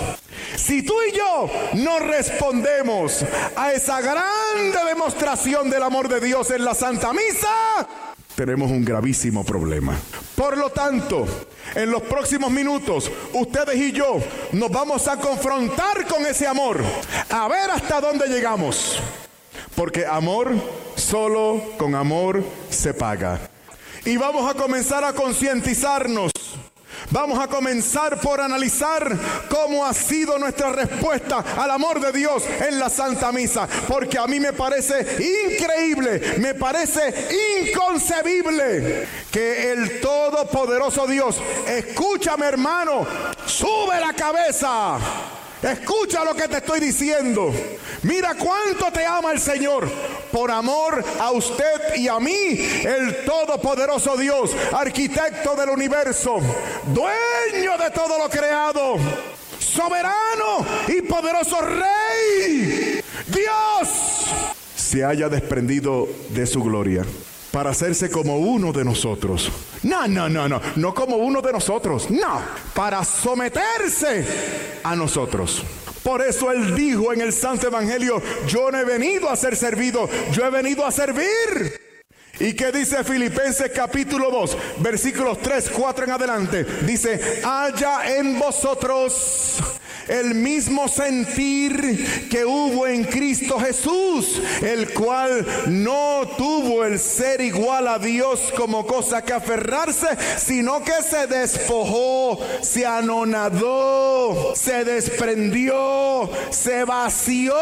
Si 0.56 0.82
tú 0.82 0.94
y 1.08 1.16
yo 1.16 1.50
no 1.74 1.98
respondemos 1.98 3.24
a 3.56 3.72
esa 3.72 4.00
grande 4.00 4.78
demostración 4.88 5.70
del 5.70 5.82
amor 5.82 6.08
de 6.08 6.20
Dios 6.20 6.50
en 6.50 6.64
la 6.64 6.74
Santa 6.74 7.12
Misa, 7.12 7.86
tenemos 8.40 8.70
un 8.70 8.82
gravísimo 8.82 9.44
problema. 9.44 9.94
Por 10.34 10.56
lo 10.56 10.70
tanto, 10.70 11.26
en 11.74 11.90
los 11.90 12.00
próximos 12.00 12.50
minutos, 12.50 13.12
ustedes 13.34 13.76
y 13.76 13.92
yo 13.92 14.16
nos 14.52 14.70
vamos 14.70 15.08
a 15.08 15.18
confrontar 15.18 16.06
con 16.06 16.24
ese 16.24 16.46
amor, 16.46 16.82
a 17.28 17.46
ver 17.48 17.70
hasta 17.70 18.00
dónde 18.00 18.28
llegamos. 18.28 18.98
Porque 19.76 20.06
amor, 20.06 20.54
solo 20.96 21.60
con 21.76 21.94
amor 21.94 22.42
se 22.70 22.94
paga. 22.94 23.38
Y 24.06 24.16
vamos 24.16 24.50
a 24.50 24.54
comenzar 24.54 25.04
a 25.04 25.12
concientizarnos 25.12 26.32
Vamos 27.10 27.38
a 27.38 27.48
comenzar 27.48 28.20
por 28.20 28.40
analizar 28.40 29.16
cómo 29.48 29.84
ha 29.84 29.94
sido 29.94 30.38
nuestra 30.38 30.70
respuesta 30.70 31.44
al 31.56 31.70
amor 31.70 32.00
de 32.00 32.12
Dios 32.12 32.44
en 32.68 32.78
la 32.78 32.90
Santa 32.90 33.32
Misa, 33.32 33.68
porque 33.88 34.18
a 34.18 34.26
mí 34.26 34.38
me 34.38 34.52
parece 34.52 35.06
increíble, 35.50 36.36
me 36.38 36.54
parece 36.54 37.28
inconcebible 37.68 39.08
que 39.30 39.72
el 39.72 40.00
Todopoderoso 40.00 41.06
Dios, 41.06 41.40
escúchame 41.66 42.46
hermano, 42.46 43.06
sube 43.46 44.00
la 44.00 44.12
cabeza 44.12 44.98
Escucha 45.62 46.24
lo 46.24 46.34
que 46.34 46.48
te 46.48 46.58
estoy 46.58 46.80
diciendo. 46.80 47.52
Mira 48.02 48.34
cuánto 48.34 48.90
te 48.90 49.04
ama 49.04 49.32
el 49.32 49.40
Señor. 49.40 49.88
Por 50.32 50.50
amor 50.50 51.04
a 51.18 51.32
usted 51.32 51.96
y 51.96 52.08
a 52.08 52.18
mí, 52.18 52.58
el 52.84 53.24
Todopoderoso 53.24 54.16
Dios, 54.16 54.52
arquitecto 54.72 55.54
del 55.56 55.70
universo, 55.70 56.38
dueño 56.86 57.76
de 57.76 57.90
todo 57.90 58.16
lo 58.16 58.30
creado, 58.30 58.96
soberano 59.58 60.64
y 60.88 61.02
poderoso 61.02 61.60
Rey. 61.60 63.02
Dios 63.26 63.88
se 64.76 65.04
haya 65.04 65.28
desprendido 65.28 66.08
de 66.30 66.46
su 66.46 66.62
gloria 66.62 67.04
para 67.50 67.70
hacerse 67.70 68.10
como 68.10 68.38
uno 68.38 68.72
de 68.72 68.84
nosotros. 68.84 69.50
No, 69.82 70.06
no, 70.06 70.28
no, 70.28 70.48
no, 70.48 70.60
no 70.76 70.94
como 70.94 71.16
uno 71.16 71.40
de 71.40 71.52
nosotros, 71.52 72.10
no, 72.10 72.40
para 72.74 73.04
someterse 73.04 74.24
a 74.82 74.94
nosotros. 74.94 75.62
Por 76.02 76.22
eso 76.22 76.50
él 76.50 76.74
dijo 76.74 77.12
en 77.12 77.20
el 77.20 77.32
Santo 77.32 77.66
Evangelio, 77.66 78.22
yo 78.46 78.70
no 78.70 78.78
he 78.78 78.84
venido 78.84 79.28
a 79.28 79.36
ser 79.36 79.56
servido, 79.56 80.08
yo 80.32 80.44
he 80.46 80.50
venido 80.50 80.86
a 80.86 80.90
servir. 80.90 81.78
¿Y 82.38 82.54
qué 82.54 82.72
dice 82.72 83.04
Filipenses 83.04 83.70
capítulo 83.74 84.30
2, 84.30 84.56
versículos 84.78 85.38
3, 85.42 85.70
4 85.76 86.04
en 86.06 86.10
adelante? 86.10 86.64
Dice, 86.86 87.42
haya 87.44 88.16
en 88.16 88.38
vosotros 88.38 89.62
el 90.10 90.34
mismo 90.34 90.88
sentir 90.88 92.28
que 92.28 92.44
hubo 92.44 92.86
en 92.86 93.04
Cristo 93.04 93.60
Jesús, 93.60 94.42
el 94.60 94.92
cual 94.92 95.46
no 95.68 96.22
tuvo 96.36 96.84
el 96.84 96.98
ser 96.98 97.40
igual 97.40 97.86
a 97.86 97.98
Dios 97.98 98.52
como 98.56 98.84
cosa 98.86 99.22
que 99.22 99.32
aferrarse, 99.32 100.08
sino 100.36 100.82
que 100.82 101.00
se 101.08 101.28
despojó, 101.28 102.40
se 102.60 102.84
anonadó, 102.84 104.52
se 104.56 104.84
desprendió, 104.84 106.28
se 106.50 106.84
vació 106.84 107.54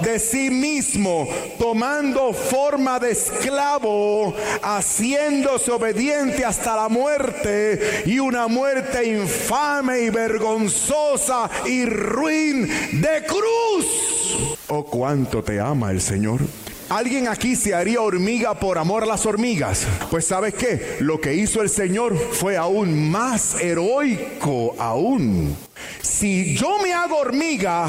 de 0.00 0.18
sí 0.18 0.50
mismo, 0.50 1.28
tomando 1.58 2.32
forma 2.32 2.98
de 2.98 3.10
esclavo, 3.12 4.34
haciéndose 4.62 5.70
obediente 5.70 6.46
hasta 6.46 6.76
la 6.76 6.88
muerte 6.88 8.04
y 8.06 8.18
una 8.18 8.48
muerte 8.48 9.06
infame 9.06 10.00
y 10.00 10.10
vergonzosa 10.10 11.41
y 11.66 11.84
ruin 11.84 12.66
de 12.66 13.24
cruz. 13.26 14.56
Oh, 14.68 14.84
cuánto 14.84 15.42
te 15.42 15.60
ama 15.60 15.90
el 15.90 16.00
Señor. 16.00 16.40
¿Alguien 16.88 17.28
aquí 17.28 17.56
se 17.56 17.74
haría 17.74 18.02
hormiga 18.02 18.58
por 18.60 18.76
amor 18.76 19.04
a 19.04 19.06
las 19.06 19.24
hormigas? 19.24 19.86
Pues 20.10 20.26
sabes 20.26 20.52
qué, 20.54 20.98
lo 21.00 21.20
que 21.20 21.34
hizo 21.34 21.62
el 21.62 21.70
Señor 21.70 22.16
fue 22.18 22.56
aún 22.56 23.10
más 23.10 23.60
heroico 23.62 24.74
aún. 24.78 25.56
Si 26.02 26.54
yo 26.54 26.78
me 26.82 26.92
hago 26.92 27.16
hormiga, 27.16 27.88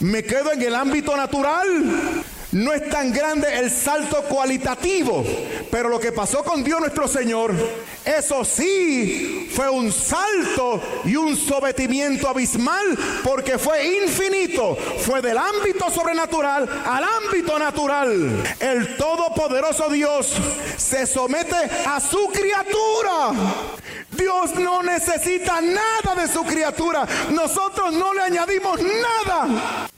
me 0.00 0.22
quedo 0.22 0.52
en 0.52 0.62
el 0.62 0.74
ámbito 0.74 1.14
natural 1.16 2.24
no 2.52 2.72
es 2.72 2.88
tan 2.88 3.12
grande 3.12 3.58
el 3.58 3.70
salto 3.70 4.22
cualitativo, 4.22 5.24
pero 5.70 5.88
lo 5.88 6.00
que 6.00 6.12
pasó 6.12 6.42
con 6.42 6.64
Dios 6.64 6.80
nuestro 6.80 7.06
Señor, 7.06 7.54
eso 8.04 8.44
sí 8.44 9.50
fue 9.54 9.68
un 9.68 9.92
salto 9.92 10.80
y 11.04 11.16
un 11.16 11.36
sometimiento 11.36 12.28
abismal 12.28 12.98
porque 13.22 13.58
fue 13.58 14.02
infinito, 14.02 14.76
fue 15.00 15.20
del 15.20 15.36
ámbito 15.36 15.90
sobrenatural 15.90 16.68
al 16.86 17.04
ámbito 17.04 17.58
natural. 17.58 18.42
El 18.60 18.96
todopoderoso 18.96 19.90
Dios 19.90 20.32
se 20.76 21.06
somete 21.06 21.56
a 21.86 22.00
su 22.00 22.28
criatura. 22.28 23.32
Dios 24.10 24.54
no 24.54 24.82
necesita 24.82 25.60
nada 25.60 26.14
de 26.16 26.28
su 26.28 26.42
criatura. 26.44 27.06
Nosotros 27.30 27.92
no 27.92 28.14
le 28.14 28.22
añadimos 28.22 28.80
nada. 28.80 29.88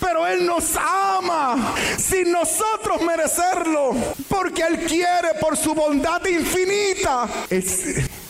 Pero 0.00 0.26
Él 0.26 0.46
nos 0.46 0.76
ama 0.76 1.74
sin 1.98 2.32
nosotros 2.32 3.02
merecerlo. 3.06 3.94
Porque 4.28 4.62
Él 4.62 4.80
quiere 4.86 5.34
por 5.40 5.56
su 5.56 5.74
bondad 5.74 6.24
infinita. 6.26 7.28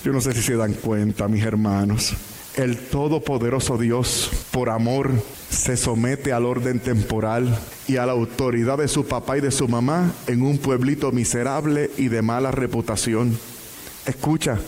yo 0.04 0.12
no 0.12 0.20
sé 0.20 0.32
si 0.32 0.42
se 0.42 0.56
dan 0.56 0.74
cuenta, 0.74 1.28
mis 1.28 1.44
hermanos. 1.44 2.14
El 2.56 2.76
Todopoderoso 2.78 3.78
Dios, 3.78 4.30
por 4.50 4.70
amor, 4.70 5.12
se 5.50 5.76
somete 5.76 6.32
al 6.32 6.46
orden 6.46 6.80
temporal 6.80 7.56
y 7.86 7.96
a 7.96 8.06
la 8.06 8.12
autoridad 8.12 8.78
de 8.78 8.88
su 8.88 9.06
papá 9.06 9.38
y 9.38 9.40
de 9.40 9.50
su 9.50 9.68
mamá 9.68 10.12
en 10.26 10.42
un 10.42 10.58
pueblito 10.58 11.12
miserable 11.12 11.90
y 11.96 12.08
de 12.08 12.22
mala 12.22 12.50
reputación. 12.50 13.38
Escucha, 14.04 14.58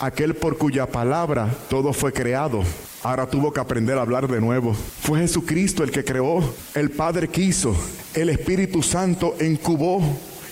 aquel 0.00 0.34
por 0.34 0.58
cuya 0.58 0.86
palabra 0.86 1.48
todo 1.68 1.92
fue 1.92 2.12
creado, 2.12 2.62
Ahora 3.02 3.26
tuvo 3.26 3.52
que 3.52 3.60
aprender 3.60 3.96
a 3.96 4.02
hablar 4.02 4.28
de 4.28 4.40
nuevo. 4.40 4.74
Fue 4.74 5.20
Jesucristo 5.20 5.82
el 5.82 5.90
que 5.90 6.04
creó. 6.04 6.42
El 6.74 6.90
Padre 6.90 7.28
quiso. 7.28 7.74
El 8.14 8.28
Espíritu 8.28 8.82
Santo 8.82 9.34
incubó. 9.40 10.02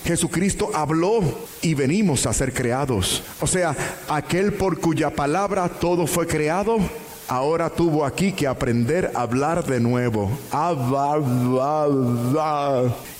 Jesucristo 0.03 0.71
habló 0.73 1.19
y 1.61 1.75
venimos 1.75 2.25
a 2.25 2.33
ser 2.33 2.53
creados. 2.53 3.21
O 3.41 3.47
sea, 3.47 3.75
aquel 4.07 4.53
por 4.53 4.79
cuya 4.79 5.11
palabra 5.11 5.69
todo 5.69 6.07
fue 6.07 6.25
creado, 6.25 6.77
ahora 7.27 7.69
tuvo 7.69 8.05
aquí 8.05 8.31
que 8.31 8.47
aprender 8.47 9.11
a 9.13 9.21
hablar 9.21 9.65
de 9.65 9.79
nuevo. 9.79 10.31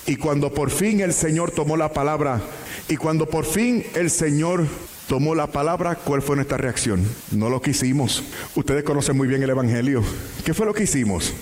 Y 0.07 0.15
cuando 0.15 0.51
por 0.51 0.71
fin 0.71 1.01
el 1.01 1.13
Señor 1.13 1.51
tomó 1.51 1.77
la 1.77 1.93
palabra, 1.93 2.41
y 2.87 2.97
cuando 2.97 3.27
por 3.27 3.45
fin 3.45 3.85
el 3.93 4.09
Señor 4.09 4.65
tomó 5.09 5.33
la 5.33 5.47
palabra, 5.47 5.95
¿cuál 5.95 6.21
fue 6.21 6.35
nuestra 6.35 6.59
reacción? 6.59 7.03
No 7.31 7.49
lo 7.49 7.63
quisimos. 7.63 8.23
Ustedes 8.53 8.83
conocen 8.83 9.17
muy 9.17 9.27
bien 9.27 9.41
el 9.41 9.49
Evangelio. 9.49 10.03
¿Qué 10.45 10.53
fue 10.53 10.67
lo 10.67 10.73
que 10.73 10.83
hicimos? 10.83 11.33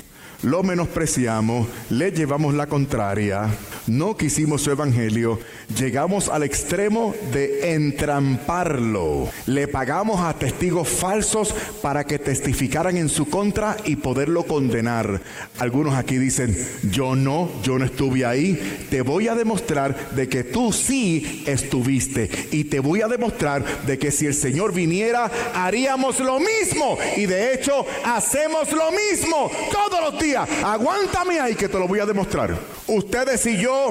lo 0.43 0.62
menospreciamos, 0.62 1.67
le 1.89 2.12
llevamos 2.12 2.53
la 2.53 2.67
contraria, 2.67 3.49
no 3.88 4.15
quisimos 4.15 4.62
su 4.62 4.69
evangelio, 4.69 5.39
llegamos 5.75 6.30
al 6.30 6.43
extremo 6.43 7.13
de 7.32 7.73
entramparlo, 7.73 9.30
le 9.45 9.67
pagamos 9.67 10.21
a 10.21 10.34
testigos 10.34 10.88
falsos 10.88 11.53
para 11.82 12.06
que 12.06 12.19
testificaran 12.19 12.97
en 12.97 13.10
su 13.10 13.30
contra 13.30 13.77
y 13.86 13.97
poderlo 13.97 14.43
condenar. 14.43 15.21
Algunos 15.60 15.95
aquí 15.95 16.17
dicen, 16.17 16.56
yo 16.91 17.15
no, 17.15 17.49
yo 17.63 17.77
no 17.77 17.86
estuve 17.86 18.25
ahí, 18.25 18.88
te 18.89 19.01
voy 19.01 19.27
a 19.27 19.36
demostrar 19.36 20.12
de 20.12 20.30
que 20.30 20.43
tú 20.43 20.71
sí 20.71 21.43
estuviste. 21.45 22.30
Y 22.51 22.65
te 22.65 22.80
voy 22.80 23.01
a 23.01 23.08
demostrar 23.08 23.63
de 23.86 23.97
que 23.97 24.12
si 24.12 24.25
el 24.25 24.34
Señor 24.34 24.73
viniera, 24.73 25.30
haríamos 25.53 26.19
lo 26.19 26.39
mismo. 26.39 26.97
Y 27.15 27.25
de 27.25 27.53
hecho 27.53 27.86
hacemos 28.06 28.71
lo 28.71 28.91
mismo 28.91 29.51
todos 29.71 30.12
los 30.12 30.21
días. 30.21 30.47
Aguántame 30.63 31.39
ahí 31.39 31.56
que 31.56 31.67
te 31.67 31.77
lo 31.77 31.88
voy 31.88 31.99
a 31.99 32.06
demostrar. 32.06 32.58
Ustedes 32.88 33.45
y 33.45 33.58
yo 33.58 33.89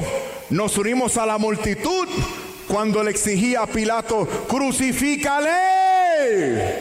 nos 0.51 0.79
unimos 0.79 1.17
a 1.17 1.27
la 1.27 1.39
multitud 1.39 1.66
cuando 2.69 3.03
le 3.03 3.11
exigía 3.11 3.63
a 3.63 3.67
Pilato, 3.67 4.27
crucifícale. 4.49 5.51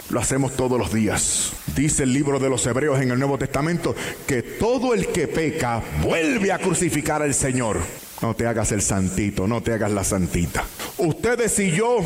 Lo 0.10 0.20
hacemos 0.20 0.56
todos 0.56 0.78
los 0.78 0.94
días. 0.94 1.54
Dice 1.76 2.04
el 2.04 2.14
libro 2.14 2.40
de 2.40 2.50
los 2.50 2.66
Hebreos 2.68 3.02
en 3.02 3.10
el 3.12 3.18
Nuevo 3.18 3.38
Testamento 3.38 3.96
que 4.28 4.44
todo 4.44 4.94
el 4.94 5.08
que 5.08 5.28
peca 5.28 5.82
vuelve 6.04 6.52
a 6.52 6.60
crucificar 6.60 7.24
al 7.24 7.34
Señor. 7.34 7.80
No 8.22 8.36
te 8.36 8.46
hagas 8.48 8.72
el 8.72 8.82
santito, 8.82 9.48
no 9.48 9.62
te 9.62 9.74
hagas 9.74 9.92
la 9.92 10.04
santita. 10.04 10.64
Ustedes 10.98 11.58
y 11.60 11.72
yo 11.72 11.98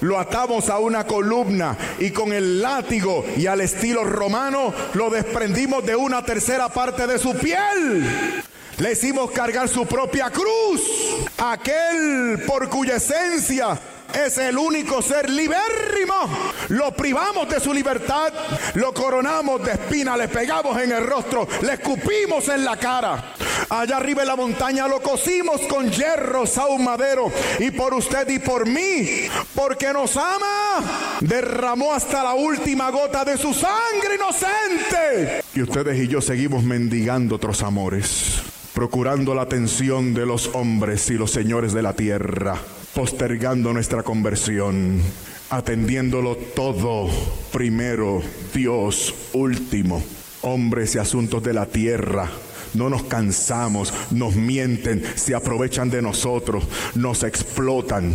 lo 0.00 0.18
atamos 0.18 0.70
a 0.70 0.78
una 0.78 1.06
columna 1.06 1.76
y 1.98 2.10
con 2.10 2.32
el 2.32 2.62
látigo 2.62 3.24
y 3.36 3.46
al 3.46 3.60
estilo 3.60 4.04
romano 4.04 4.72
lo 4.94 5.10
desprendimos 5.10 5.84
de 5.84 5.96
una 5.96 6.24
tercera 6.24 6.68
parte 6.68 7.06
de 7.06 7.18
su 7.18 7.34
piel. 7.34 8.39
Le 8.80 8.92
hicimos 8.92 9.30
cargar 9.30 9.68
su 9.68 9.84
propia 9.86 10.30
cruz. 10.30 10.80
Aquel 11.36 12.42
por 12.46 12.68
cuya 12.68 12.96
esencia 12.96 13.78
es 14.14 14.38
el 14.38 14.56
único 14.56 15.02
ser 15.02 15.28
libérrimo. 15.28 16.14
Lo 16.68 16.90
privamos 16.92 17.48
de 17.48 17.60
su 17.60 17.74
libertad, 17.74 18.32
lo 18.74 18.94
coronamos 18.94 19.62
de 19.64 19.72
espina, 19.72 20.16
le 20.16 20.28
pegamos 20.28 20.80
en 20.80 20.92
el 20.92 21.06
rostro, 21.06 21.46
le 21.62 21.74
escupimos 21.74 22.48
en 22.48 22.64
la 22.64 22.76
cara. 22.76 23.34
Allá 23.68 23.98
arriba 23.98 24.22
en 24.22 24.28
la 24.28 24.36
montaña 24.36 24.88
lo 24.88 25.00
cosimos 25.00 25.60
con 25.62 25.90
hierro 25.90 26.44
madero 26.78 27.30
y 27.58 27.70
por 27.70 27.94
usted 27.94 28.28
y 28.30 28.38
por 28.38 28.66
mí, 28.66 29.28
porque 29.54 29.92
nos 29.92 30.16
ama, 30.16 31.18
derramó 31.20 31.92
hasta 31.92 32.22
la 32.24 32.34
última 32.34 32.90
gota 32.90 33.24
de 33.24 33.36
su 33.36 33.52
sangre 33.52 34.14
inocente. 34.14 35.44
Y 35.54 35.62
ustedes 35.62 35.98
y 35.98 36.08
yo 36.08 36.20
seguimos 36.20 36.62
mendigando 36.64 37.36
otros 37.36 37.62
amores, 37.62 38.42
procurando 38.74 39.34
la 39.34 39.42
atención 39.42 40.14
de 40.14 40.26
los 40.26 40.48
hombres 40.54 41.10
y 41.10 41.14
los 41.14 41.30
señores 41.30 41.72
de 41.72 41.82
la 41.82 41.94
tierra 41.94 42.56
postergando 42.94 43.72
nuestra 43.72 44.02
conversión. 44.02 45.00
atendiéndolo 45.50 46.36
todo 46.36 47.08
primero, 47.52 48.22
Dios 48.54 49.12
último, 49.32 50.00
hombres 50.42 50.94
y 50.94 50.98
asuntos 50.98 51.42
de 51.42 51.52
la 51.52 51.66
tierra. 51.66 52.30
No 52.74 52.88
nos 52.88 53.02
cansamos, 53.02 53.92
nos 54.12 54.36
mienten, 54.36 55.02
se 55.16 55.34
aprovechan 55.34 55.90
de 55.90 56.02
nosotros, 56.02 56.62
nos 56.94 57.24
explotan, 57.24 58.14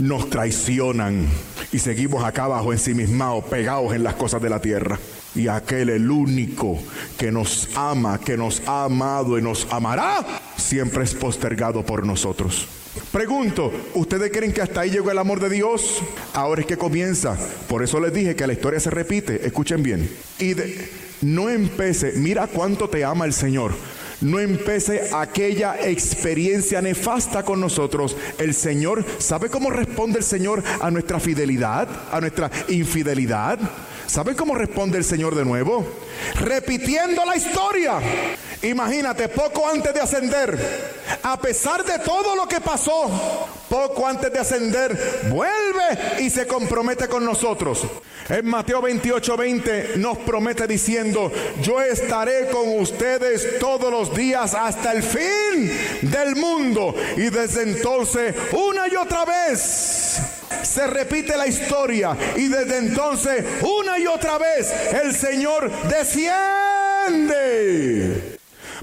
nos 0.00 0.28
traicionan 0.30 1.28
y 1.70 1.78
seguimos 1.78 2.24
acá 2.24 2.44
abajo 2.44 2.72
ensimismados, 2.72 3.44
pegados 3.44 3.94
en 3.94 4.02
las 4.02 4.14
cosas 4.14 4.42
de 4.42 4.50
la 4.50 4.60
tierra. 4.60 4.98
Y 5.34 5.48
aquel, 5.48 5.90
el 5.90 6.10
único 6.10 6.78
que 7.16 7.30
nos 7.30 7.68
ama, 7.76 8.18
que 8.18 8.36
nos 8.36 8.62
ha 8.66 8.84
amado 8.84 9.38
y 9.38 9.42
nos 9.42 9.66
amará, 9.70 10.24
siempre 10.56 11.04
es 11.04 11.14
postergado 11.14 11.84
por 11.84 12.04
nosotros. 12.04 12.66
Pregunto, 13.12 13.72
¿ustedes 13.94 14.30
creen 14.32 14.52
que 14.52 14.62
hasta 14.62 14.80
ahí 14.80 14.90
llegó 14.90 15.10
el 15.10 15.18
amor 15.18 15.40
de 15.40 15.50
Dios? 15.50 16.02
Ahora 16.34 16.62
es 16.62 16.66
que 16.66 16.76
comienza. 16.76 17.36
Por 17.68 17.82
eso 17.82 18.00
les 18.00 18.12
dije 18.12 18.34
que 18.34 18.46
la 18.46 18.52
historia 18.52 18.80
se 18.80 18.90
repite. 18.90 19.46
Escuchen 19.46 19.82
bien. 19.82 20.10
Y 20.38 20.54
no 21.22 21.48
empece, 21.48 22.12
mira 22.16 22.46
cuánto 22.46 22.88
te 22.88 23.04
ama 23.04 23.24
el 23.24 23.32
Señor. 23.32 23.72
No 24.20 24.40
empece 24.40 25.10
aquella 25.14 25.76
experiencia 25.80 26.82
nefasta 26.82 27.44
con 27.44 27.60
nosotros. 27.60 28.16
El 28.38 28.52
Señor, 28.52 29.04
¿sabe 29.18 29.48
cómo 29.48 29.70
responde 29.70 30.18
el 30.18 30.24
Señor 30.24 30.62
a 30.80 30.90
nuestra 30.90 31.20
fidelidad, 31.20 31.88
a 32.10 32.20
nuestra 32.20 32.50
infidelidad? 32.68 33.60
¿Sabe 34.08 34.34
cómo 34.34 34.54
responde 34.54 34.96
el 34.96 35.04
Señor 35.04 35.34
de 35.34 35.44
nuevo? 35.44 35.86
Repitiendo 36.36 37.26
la 37.26 37.36
historia. 37.36 38.00
Imagínate, 38.62 39.28
poco 39.28 39.68
antes 39.68 39.92
de 39.92 40.00
ascender, 40.00 40.58
a 41.22 41.38
pesar 41.38 41.84
de 41.84 41.98
todo 41.98 42.34
lo 42.34 42.48
que 42.48 42.58
pasó, 42.58 43.46
poco 43.68 44.06
antes 44.06 44.32
de 44.32 44.38
ascender, 44.38 45.28
vuelve 45.30 46.20
y 46.20 46.30
se 46.30 46.46
compromete 46.46 47.06
con 47.06 47.22
nosotros. 47.22 47.86
En 48.30 48.46
Mateo 48.46 48.80
28, 48.80 49.36
20 49.36 49.92
nos 49.98 50.16
promete 50.18 50.66
diciendo, 50.66 51.30
yo 51.60 51.82
estaré 51.82 52.48
con 52.48 52.78
ustedes 52.80 53.58
todos 53.58 53.90
los 53.90 54.16
días 54.16 54.54
hasta 54.54 54.92
el 54.92 55.02
fin 55.02 55.70
del 56.00 56.34
mundo. 56.34 56.94
Y 57.18 57.28
desde 57.28 57.62
entonces, 57.62 58.34
una 58.52 58.88
y 58.88 58.96
otra 58.96 59.26
vez, 59.26 60.07
se 60.68 60.86
repite 60.86 61.36
la 61.36 61.46
historia 61.46 62.16
y 62.36 62.48
desde 62.48 62.78
entonces 62.78 63.44
una 63.62 63.98
y 63.98 64.06
otra 64.06 64.38
vez 64.38 64.72
el 65.02 65.14
Señor 65.14 65.70
desciende 65.88 66.38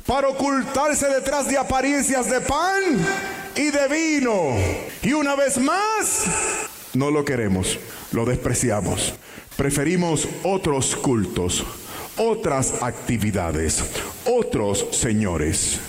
para 0.06 0.28
ocultarse 0.30 1.08
detrás 1.08 1.48
de 1.48 1.58
apariencias 1.58 2.30
de 2.30 2.42
pan 2.42 2.84
y 3.56 3.72
de 3.72 3.88
vino. 3.88 4.56
Y 5.02 5.14
una 5.14 5.36
vez 5.36 5.58
más, 5.58 6.26
no 6.94 7.12
lo 7.12 7.24
queremos, 7.24 7.80
lo 8.12 8.26
despreciamos. 8.26 9.14
Preferimos 9.56 10.28
otros 10.44 10.96
cultos, 10.96 11.64
otras 12.18 12.82
actividades, 12.82 13.84
otros 14.26 14.88
señores. 14.92 15.80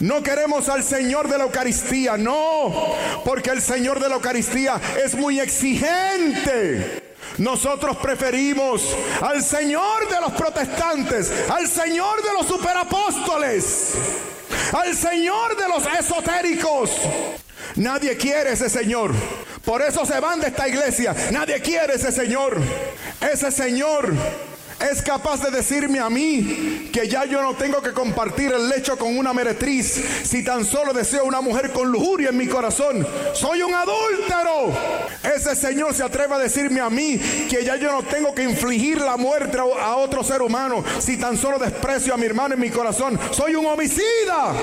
No 0.00 0.22
queremos 0.22 0.68
al 0.68 0.84
Señor 0.84 1.28
de 1.28 1.38
la 1.38 1.44
Eucaristía, 1.44 2.16
no, 2.16 2.94
porque 3.24 3.50
el 3.50 3.60
Señor 3.60 4.00
de 4.00 4.08
la 4.08 4.16
Eucaristía 4.16 4.80
es 5.04 5.14
muy 5.14 5.40
exigente. 5.40 7.08
Nosotros 7.38 7.96
preferimos 7.98 8.82
al 9.20 9.42
Señor 9.42 10.08
de 10.08 10.20
los 10.20 10.32
protestantes, 10.32 11.32
al 11.48 11.68
Señor 11.68 12.22
de 12.22 12.32
los 12.32 12.46
superapóstoles, 12.46 13.92
al 14.72 14.96
Señor 14.96 15.56
de 15.56 15.68
los 15.68 15.84
esotéricos. 15.98 16.90
Nadie 17.76 18.16
quiere 18.16 18.52
ese 18.52 18.68
Señor. 18.68 19.12
Por 19.64 19.82
eso 19.82 20.04
se 20.04 20.18
van 20.18 20.40
de 20.40 20.48
esta 20.48 20.66
iglesia. 20.66 21.14
Nadie 21.30 21.60
quiere 21.60 21.94
ese 21.94 22.10
Señor. 22.10 22.60
Ese 23.20 23.52
Señor 23.52 24.12
es 24.80 25.02
capaz 25.02 25.42
de 25.42 25.50
decirme 25.50 25.98
a 25.98 26.08
mí 26.08 26.88
que 26.92 27.08
ya 27.08 27.24
yo 27.24 27.42
no 27.42 27.54
tengo 27.54 27.82
que 27.82 27.92
compartir 27.92 28.52
el 28.52 28.68
lecho 28.68 28.96
con 28.96 29.16
una 29.16 29.32
meretriz 29.32 30.00
si 30.22 30.44
tan 30.44 30.64
solo 30.64 30.92
deseo 30.92 31.24
una 31.24 31.40
mujer 31.40 31.72
con 31.72 31.90
lujuria 31.90 32.30
en 32.30 32.36
mi 32.36 32.46
corazón. 32.46 33.06
Soy 33.32 33.62
un 33.62 33.74
adúltero. 33.74 34.72
Ese 35.34 35.56
Señor 35.56 35.94
se 35.94 36.04
atreve 36.04 36.34
a 36.34 36.38
decirme 36.38 36.80
a 36.80 36.90
mí 36.90 37.18
que 37.50 37.64
ya 37.64 37.76
yo 37.76 37.90
no 37.92 38.02
tengo 38.02 38.34
que 38.34 38.44
infligir 38.44 39.00
la 39.00 39.16
muerte 39.16 39.58
a 39.58 39.96
otro 39.96 40.22
ser 40.22 40.42
humano 40.42 40.84
si 40.98 41.16
tan 41.16 41.36
solo 41.36 41.58
desprecio 41.58 42.14
a 42.14 42.16
mi 42.16 42.26
hermano 42.26 42.54
en 42.54 42.60
mi 42.60 42.70
corazón. 42.70 43.18
Soy 43.32 43.54
un 43.56 43.66
homicida. 43.66 44.54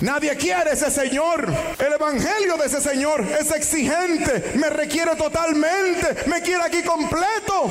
Nadie 0.00 0.36
quiere 0.36 0.72
ese 0.72 0.90
Señor. 0.90 1.52
El 1.78 1.92
evangelio 1.92 2.56
de 2.56 2.66
ese 2.66 2.80
Señor 2.80 3.24
es 3.40 3.50
exigente. 3.50 4.52
Me 4.54 4.70
requiere 4.70 5.16
totalmente. 5.16 6.24
Me 6.26 6.40
quiere 6.42 6.62
aquí 6.62 6.82
completo. 6.82 7.70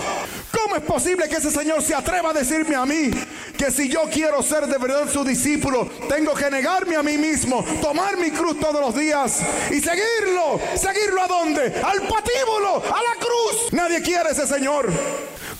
¿Cómo 0.51 0.75
es 0.75 0.83
posible 0.83 1.27
que 1.27 1.35
ese 1.35 1.51
Señor 1.51 1.81
se 1.81 1.92
atreva 1.93 2.31
a 2.31 2.33
decirme 2.33 2.75
a 2.75 2.85
mí 2.85 3.11
que 3.57 3.71
si 3.71 3.89
yo 3.89 4.03
quiero 4.11 4.41
ser 4.41 4.67
de 4.67 4.77
verdad 4.77 5.09
su 5.11 5.23
discípulo, 5.23 5.89
tengo 6.09 6.33
que 6.33 6.49
negarme 6.49 6.95
a 6.95 7.03
mí 7.03 7.17
mismo, 7.17 7.63
tomar 7.81 8.17
mi 8.17 8.31
cruz 8.31 8.59
todos 8.59 8.81
los 8.81 8.95
días 8.95 9.41
y 9.71 9.79
seguirlo? 9.79 10.59
¿Seguirlo 10.75 11.21
a 11.21 11.27
dónde? 11.27 11.61
Al 11.83 12.01
patíbulo, 12.01 12.83
a 12.85 13.01
la 13.01 13.15
cruz. 13.19 13.71
Nadie 13.71 14.01
quiere 14.01 14.31
ese 14.31 14.47
Señor. 14.47 14.91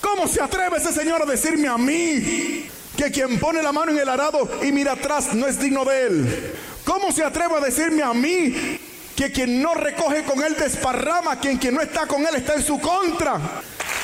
¿Cómo 0.02 0.28
se 0.28 0.42
atreve 0.42 0.78
ese 0.78 0.92
Señor 0.92 1.22
a 1.22 1.26
decirme 1.26 1.68
a 1.68 1.78
mí 1.78 2.68
que 2.98 3.12
quien 3.12 3.40
pone 3.40 3.64
la 3.64 3.72
mano 3.72 3.92
en 3.92 4.00
el 4.00 4.10
arado 4.10 4.50
y 4.62 4.72
mira 4.72 4.94
atrás 4.94 5.34
no 5.34 5.48
es 5.48 5.60
digno 5.60 5.86
de 5.86 6.08
él? 6.08 6.54
¿Cómo 6.84 7.12
se 7.12 7.24
atreve 7.24 7.56
a 7.56 7.62
decirme 7.62 8.04
a 8.04 8.14
mí 8.14 8.80
que 9.16 9.32
quien 9.32 9.62
no 9.62 9.74
recoge 9.74 10.24
con 10.24 10.44
él 10.44 10.56
desparrama, 10.58 11.40
quien, 11.40 11.58
quien 11.58 11.76
no 11.76 11.82
está 11.82 12.08
con 12.08 12.22
él 12.22 12.36
está 12.36 12.56
en 12.56 12.64
su 12.64 12.80
contra? 12.80 13.40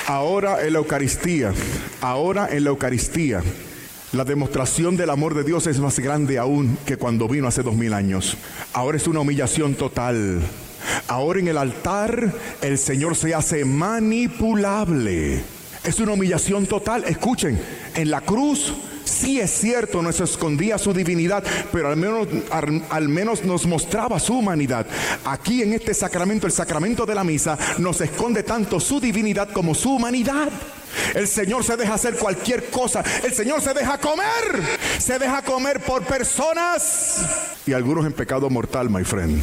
Ahora 0.07 0.65
en 0.65 0.73
la 0.73 0.79
Eucaristía, 0.79 1.53
ahora 2.01 2.49
en 2.51 2.63
la 2.63 2.69
Eucaristía, 2.71 3.43
la 4.11 4.25
demostración 4.25 4.97
del 4.97 5.11
amor 5.11 5.35
de 5.35 5.43
Dios 5.43 5.67
es 5.67 5.79
más 5.79 5.99
grande 5.99 6.39
aún 6.39 6.77
que 6.85 6.97
cuando 6.97 7.27
vino 7.27 7.47
hace 7.47 7.61
dos 7.61 7.75
mil 7.75 7.93
años. 7.93 8.37
Ahora 8.73 8.97
es 8.97 9.07
una 9.07 9.19
humillación 9.19 9.75
total. 9.75 10.41
Ahora 11.07 11.39
en 11.39 11.47
el 11.47 11.57
altar 11.57 12.33
el 12.61 12.77
Señor 12.79 13.15
se 13.15 13.35
hace 13.35 13.65
manipulable. 13.65 15.43
Es 15.83 15.99
una 15.99 16.13
humillación 16.13 16.65
total. 16.65 17.03
Escuchen, 17.05 17.59
en 17.95 18.09
la 18.09 18.21
cruz 18.21 18.73
Sí 19.09 19.39
es 19.39 19.49
cierto, 19.49 20.01
no 20.01 20.11
se 20.11 20.23
escondía 20.23 20.77
su 20.77 20.93
divinidad, 20.93 21.43
pero 21.71 21.89
al 21.89 21.97
menos, 21.97 22.27
al, 22.51 23.09
menos 23.09 23.43
nos 23.43 23.65
mostraba 23.65 24.19
su 24.19 24.37
humanidad. 24.37 24.85
Aquí 25.25 25.63
en 25.63 25.73
este 25.73 25.95
sacramento, 25.95 26.45
el 26.45 26.53
sacramento 26.53 27.05
de 27.07 27.15
la 27.15 27.23
misa, 27.23 27.57
nos 27.79 27.99
esconde 28.01 28.43
tanto 28.43 28.79
su 28.79 28.99
divinidad 28.99 29.49
como 29.51 29.73
su 29.73 29.95
humanidad. 29.95 30.49
El 31.15 31.27
Señor 31.27 31.63
se 31.63 31.75
deja 31.75 31.95
hacer 31.95 32.15
cualquier 32.17 32.69
cosa. 32.69 33.03
El 33.23 33.33
Señor 33.33 33.61
se 33.61 33.73
deja 33.73 33.97
comer. 33.97 34.61
Se 34.99 35.17
deja 35.17 35.41
comer 35.41 35.79
por 35.81 36.03
personas. 36.03 37.25
Y 37.65 37.73
algunos 37.73 38.05
en 38.05 38.13
pecado 38.13 38.49
mortal, 38.49 38.89
my 38.89 39.03
friend. 39.03 39.41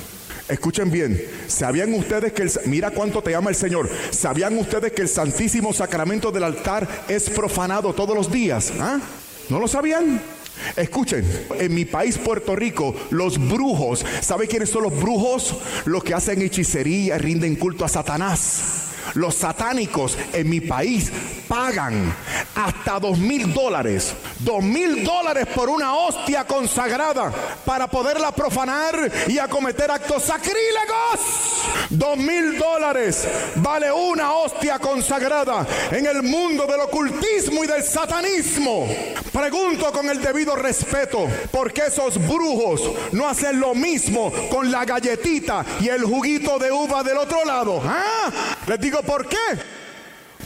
Escuchen 0.48 0.92
bien, 0.92 1.20
¿sabían 1.48 1.92
ustedes 1.92 2.32
que 2.32 2.42
el, 2.42 2.52
mira 2.66 2.92
cuánto 2.92 3.20
te 3.20 3.34
ama 3.34 3.50
el 3.50 3.56
Señor? 3.56 3.90
¿Sabían 4.10 4.56
ustedes 4.58 4.92
que 4.92 5.02
el 5.02 5.08
Santísimo 5.08 5.72
Sacramento 5.72 6.30
del 6.30 6.44
altar 6.44 6.86
es 7.08 7.28
profanado 7.30 7.92
todos 7.92 8.14
los 8.14 8.30
días? 8.30 8.72
¿Ah? 8.78 9.00
¿No 9.48 9.60
lo 9.60 9.68
sabían? 9.68 10.20
Escuchen, 10.76 11.24
en 11.58 11.74
mi 11.74 11.84
país 11.84 12.18
Puerto 12.18 12.56
Rico, 12.56 12.94
los 13.10 13.38
brujos, 13.38 14.04
¿sabe 14.20 14.48
quiénes 14.48 14.70
son 14.70 14.84
los 14.84 15.00
brujos? 15.00 15.56
Los 15.84 16.02
que 16.02 16.14
hacen 16.14 16.42
hechicería, 16.42 17.18
rinden 17.18 17.56
culto 17.56 17.84
a 17.84 17.88
Satanás. 17.88 18.95
Los 19.14 19.34
satánicos 19.36 20.16
en 20.32 20.48
mi 20.48 20.60
país 20.60 21.10
pagan 21.48 22.14
hasta 22.54 22.98
dos 22.98 23.18
mil 23.18 23.52
dólares, 23.52 24.14
dos 24.40 24.62
mil 24.62 25.04
dólares 25.04 25.46
por 25.54 25.68
una 25.68 25.94
hostia 25.94 26.44
consagrada 26.44 27.32
para 27.64 27.88
poderla 27.88 28.32
profanar 28.32 29.10
y 29.28 29.38
acometer 29.38 29.90
actos 29.90 30.24
sacrílegos. 30.24 31.56
Dos 31.90 32.16
mil 32.16 32.58
dólares 32.58 33.26
vale 33.56 33.92
una 33.92 34.32
hostia 34.32 34.78
consagrada 34.78 35.66
en 35.90 36.06
el 36.06 36.22
mundo 36.22 36.66
del 36.66 36.80
ocultismo 36.80 37.64
y 37.64 37.66
del 37.66 37.82
satanismo. 37.82 38.88
Pregunto 39.32 39.92
con 39.92 40.08
el 40.08 40.20
debido 40.20 40.56
respeto, 40.56 41.28
¿por 41.50 41.72
qué 41.72 41.82
esos 41.88 42.18
brujos 42.26 42.82
no 43.12 43.28
hacen 43.28 43.60
lo 43.60 43.74
mismo 43.74 44.32
con 44.50 44.70
la 44.70 44.84
galletita 44.84 45.64
y 45.80 45.88
el 45.88 46.04
juguito 46.04 46.58
de 46.58 46.72
uva 46.72 47.02
del 47.02 47.18
otro 47.18 47.44
lado? 47.44 47.82
¿Ah? 47.84 48.30
Les 48.66 48.80
digo 48.80 49.02
por 49.02 49.28
qué. 49.28 49.36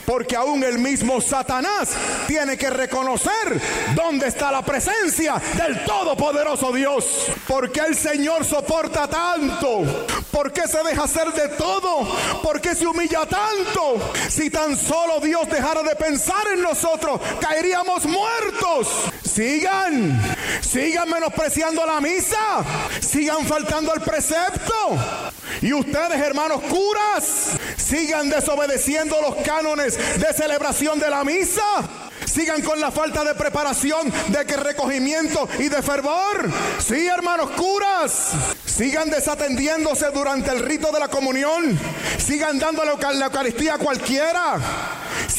Porque 0.05 0.35
aún 0.35 0.63
el 0.63 0.79
mismo 0.79 1.21
Satanás 1.21 1.89
tiene 2.27 2.57
que 2.57 2.69
reconocer 2.69 3.61
dónde 3.95 4.27
está 4.27 4.51
la 4.51 4.63
presencia 4.63 5.41
del 5.55 5.83
Todopoderoso 5.85 6.71
Dios. 6.71 7.05
Porque 7.47 7.81
el 7.81 7.95
Señor 7.95 8.45
soporta 8.45 9.07
tanto. 9.07 9.83
¿Por 10.31 10.51
qué 10.51 10.67
se 10.67 10.83
deja 10.83 11.03
hacer 11.03 11.31
de 11.33 11.49
todo? 11.49 12.07
¿Por 12.41 12.61
qué 12.61 12.75
se 12.75 12.87
humilla 12.87 13.25
tanto? 13.25 13.99
Si 14.29 14.49
tan 14.49 14.77
solo 14.77 15.19
Dios 15.19 15.49
dejara 15.49 15.83
de 15.83 15.95
pensar 15.95 16.47
en 16.53 16.61
nosotros, 16.61 17.19
caeríamos 17.39 18.05
muertos. 18.05 18.87
Sigan, 19.23 20.21
sigan 20.61 21.09
menospreciando 21.09 21.85
la 21.85 22.01
misa, 22.01 22.63
sigan 22.99 23.45
faltando 23.45 23.91
al 23.91 24.01
precepto. 24.01 24.97
Y 25.61 25.73
ustedes, 25.73 26.19
hermanos 26.19 26.61
curas, 26.61 27.51
sigan 27.77 28.29
desobedeciendo 28.29 29.21
los 29.21 29.35
cánones 29.45 29.90
de 29.97 30.33
celebración 30.33 30.99
de 30.99 31.09
la 31.09 31.23
misa. 31.23 31.63
Sigan 32.25 32.61
con 32.61 32.79
la 32.79 32.91
falta 32.91 33.23
de 33.23 33.35
preparación, 33.35 34.11
de 34.27 34.45
que 34.45 34.55
recogimiento 34.55 35.49
y 35.59 35.69
de 35.69 35.81
fervor. 35.81 36.49
Sí, 36.79 37.07
hermanos 37.07 37.51
curas. 37.51 38.31
Sigan 38.65 39.09
desatendiéndose 39.09 40.11
durante 40.11 40.51
el 40.51 40.59
rito 40.59 40.91
de 40.91 40.99
la 40.99 41.07
comunión. 41.07 41.77
Sigan 42.17 42.59
dando 42.59 42.85
la 42.85 42.91
Eucaristía 42.91 43.75
a 43.75 43.77
cualquiera. 43.77 44.59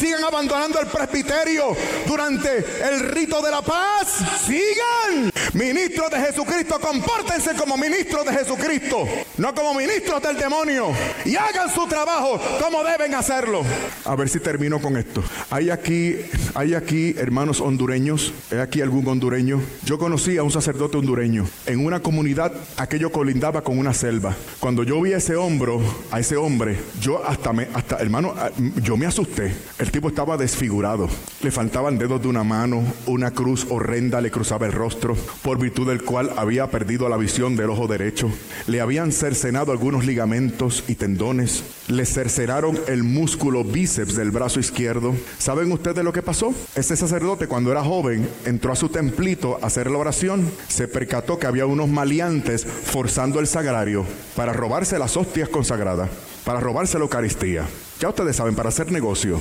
Sigan 0.03 0.25
abandonando 0.25 0.81
el 0.81 0.89
presbiterio 0.89 1.77
durante 2.09 2.59
el 2.59 3.09
rito 3.11 3.41
de 3.41 3.53
la 3.53 3.63
paz. 3.63 4.09
Sigan. 4.45 5.31
Ministros 5.53 6.11
de 6.11 6.19
Jesucristo, 6.19 6.81
compórtense 6.81 7.55
como 7.55 7.77
ministros 7.77 8.25
de 8.25 8.33
Jesucristo, 8.33 9.07
no 9.37 9.55
como 9.55 9.75
ministros 9.75 10.21
del 10.23 10.37
demonio. 10.37 10.89
Y 11.25 11.37
hagan 11.37 11.73
su 11.73 11.87
trabajo 11.87 12.41
como 12.61 12.83
deben 12.83 13.15
hacerlo. 13.15 13.63
A 14.05 14.17
ver 14.17 14.29
si 14.29 14.41
termino 14.41 14.81
con 14.81 14.97
esto. 14.97 15.23
Hay 15.51 15.71
aquí, 15.71 16.17
hay 16.55 16.75
aquí 16.75 17.15
hermanos 17.17 17.61
hondureños. 17.61 18.33
¿Hay 18.51 18.59
aquí 18.59 18.81
algún 18.81 19.07
hondureño? 19.07 19.63
Yo 19.85 19.99
conocí 19.99 20.37
a 20.37 20.43
un 20.43 20.51
sacerdote 20.51 20.97
hondureño. 20.97 21.47
En 21.67 21.85
una 21.85 22.01
comunidad, 22.01 22.53
aquello 22.77 23.13
colindaba 23.13 23.63
con 23.63 23.79
una 23.79 23.95
selva. 23.95 24.35
Cuando 24.59 24.83
yo 24.83 25.01
vi 25.01 25.13
a 25.13 25.19
ese 25.19 25.37
hombro, 25.37 25.81
a 26.11 26.19
ese 26.19 26.37
hombre, 26.37 26.77
yo 27.01 27.25
hasta 27.25 27.53
me, 27.53 27.69
hasta 27.73 27.99
hermano, 27.99 28.35
yo 28.83 28.97
me 28.97 29.07
asusté. 29.07 29.55
El 29.79 29.92
tipo 29.93 30.09
estaba 30.09 30.39
desfigurado. 30.39 31.09
Le 31.43 31.51
faltaban 31.51 31.99
dedos 31.99 32.23
de 32.23 32.29
una 32.29 32.43
mano, 32.43 32.83
una 33.07 33.31
cruz 33.31 33.67
horrenda 33.69 34.21
le 34.21 34.31
cruzaba 34.31 34.67
el 34.67 34.73
rostro, 34.73 35.15
por 35.43 35.59
virtud 35.59 35.89
del 35.89 36.03
cual 36.03 36.33
había 36.37 36.71
perdido 36.71 37.09
la 37.09 37.19
visión 37.19 37.57
del 37.57 37.71
ojo 37.71 37.87
derecho. 37.87 38.31
Le 38.67 38.81
habían 38.81 39.13
cercenado 39.13 39.71
algunos 39.71 40.07
ligamentos 40.07 40.83
y 40.89 40.95
tendones. 40.95 41.63
Le 41.89 42.07
cercenaron 42.07 42.81
el 42.89 43.05
músculo 43.05 43.65
bíceps 43.65 44.17
del 44.17 44.31
brazo 44.31 44.61
izquierdo. 44.61 45.15
¿Saben 45.39 45.71
ustedes 45.71 46.03
lo 46.03 46.13
que 46.13 46.23
pasó? 46.23 46.55
Ese 46.75 46.97
sacerdote 46.97 47.47
cuando 47.47 47.71
era 47.71 47.85
joven 47.85 48.27
entró 48.47 48.73
a 48.73 48.77
su 48.77 48.89
templito 48.89 49.59
a 49.63 49.67
hacer 49.67 49.91
la 49.91 49.99
oración. 49.99 50.51
Se 50.69 50.89
percató 50.89 51.39
que 51.39 51.47
había 51.47 51.67
unos 51.67 51.89
maleantes 51.89 52.65
forzando 52.65 53.41
el 53.41 53.47
sagrario 53.47 54.07
para 54.35 54.55
robarse 54.55 54.99
las 54.99 55.19
hostias 55.19 55.51
consagradas, 55.51 56.09
para 56.45 56.61
robarse 56.61 56.99
la 56.99 57.05
Eucaristía. 57.05 57.67
Ya 58.01 58.09
ustedes 58.09 58.37
saben, 58.37 58.55
para 58.55 58.71
hacer 58.71 58.91
negocio. 58.91 59.39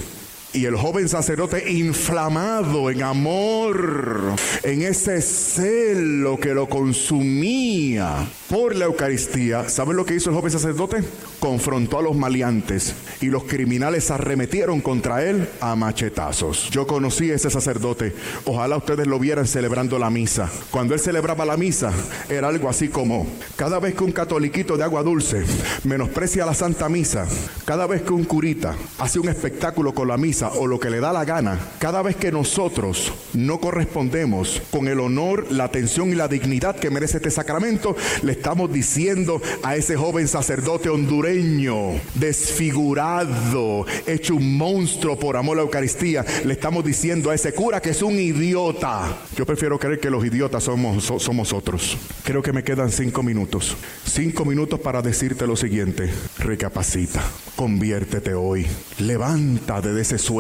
Y 0.54 0.66
el 0.66 0.76
joven 0.76 1.08
sacerdote 1.08 1.72
inflamado 1.72 2.92
en 2.92 3.04
amor, 3.04 4.36
en 4.64 4.82
ese 4.82 5.22
celo 5.22 6.38
que 6.38 6.54
lo 6.54 6.68
consumía 6.68 8.28
por 8.50 8.76
la 8.76 8.84
Eucaristía, 8.84 9.70
¿saben 9.70 9.96
lo 9.96 10.06
que 10.06 10.16
hizo 10.16 10.30
el 10.30 10.36
joven 10.36 10.52
sacerdote? 10.52 11.04
Confrontó 11.40 12.00
a 12.00 12.02
los 12.02 12.18
maleantes 12.18 12.94
y 13.22 13.28
los 13.28 13.46
criminales 13.46 14.12
arremetieron 14.12 14.82
contra 14.82 15.24
él 15.24 15.48
a 15.62 15.74
machetazos. 15.78 16.70
Yo 16.70 16.86
conocí 16.86 17.32
a 17.32 17.36
ese 17.36 17.50
sacerdote, 17.50 18.14
ojalá 18.44 18.76
ustedes 18.76 19.08
lo 19.08 19.20
vieran 19.20 19.48
celebrando 19.48 19.98
la 20.00 20.10
misa. 20.10 20.50
Cuando 20.70 20.94
él 20.94 21.00
celebraba 21.00 21.46
la 21.46 21.56
misa, 21.56 21.94
era 22.28 22.50
algo 22.50 22.68
así 22.68 22.90
como, 22.90 23.26
cada 23.56 23.80
vez 23.80 23.96
que 23.96 24.04
un 24.04 24.12
catoliquito 24.12 24.76
de 24.76 24.84
agua 24.84 25.02
dulce 25.02 25.46
menosprecia 25.86 26.46
la 26.46 26.54
Santa 26.54 26.90
Misa, 26.90 27.26
cada 27.64 27.88
vez 27.88 28.02
que 28.02 28.12
un 28.12 28.26
curita 28.26 28.76
hace 29.00 29.18
un 29.18 29.30
espectáculo 29.30 29.94
con 29.94 30.10
la 30.10 30.18
misa, 30.18 30.41
o 30.50 30.68
lo 30.68 30.80
que 30.80 30.90
le 30.90 31.00
da 31.00 31.14
la 31.14 31.26
gana, 31.26 31.60
cada 31.80 32.02
vez 32.02 32.16
que 32.16 32.32
nosotros 32.32 33.14
no 33.34 33.60
correspondemos 33.60 34.62
con 34.72 34.88
el 34.88 35.00
honor, 35.00 35.52
la 35.52 35.66
atención 35.66 36.10
y 36.10 36.16
la 36.16 36.28
dignidad 36.28 36.76
que 36.76 36.90
merece 36.90 37.18
este 37.18 37.32
sacramento, 37.32 37.96
le 38.24 38.34
estamos 38.34 38.72
diciendo 38.72 39.42
a 39.64 39.76
ese 39.76 39.96
joven 39.96 40.28
sacerdote 40.28 40.90
hondureño, 40.90 42.00
desfigurado, 42.16 43.86
hecho 44.08 44.36
un 44.36 44.58
monstruo 44.58 45.18
por 45.18 45.38
amor 45.38 45.58
a 45.58 45.62
la 45.62 45.64
Eucaristía, 45.64 46.26
le 46.46 46.54
estamos 46.54 46.84
diciendo 46.84 47.30
a 47.30 47.36
ese 47.36 47.54
cura 47.54 47.82
que 47.82 47.92
es 47.92 48.02
un 48.02 48.20
idiota. 48.20 49.18
Yo 49.36 49.46
prefiero 49.46 49.78
creer 49.78 50.00
que 50.00 50.10
los 50.10 50.26
idiotas 50.26 50.64
somos, 50.64 51.12
somos 51.18 51.54
otros. 51.54 51.98
Creo 52.24 52.42
que 52.42 52.54
me 52.54 52.64
quedan 52.64 52.92
cinco 52.92 53.24
minutos. 53.24 53.76
Cinco 54.06 54.46
minutos 54.46 54.80
para 54.80 55.02
decirte 55.02 55.46
lo 55.48 55.56
siguiente. 55.56 56.10
Recapacita, 56.40 57.22
conviértete 57.56 58.34
hoy, 58.34 58.66
levanta 59.00 59.82
de 59.82 60.02
ese 60.02 60.18
sueño. 60.18 60.31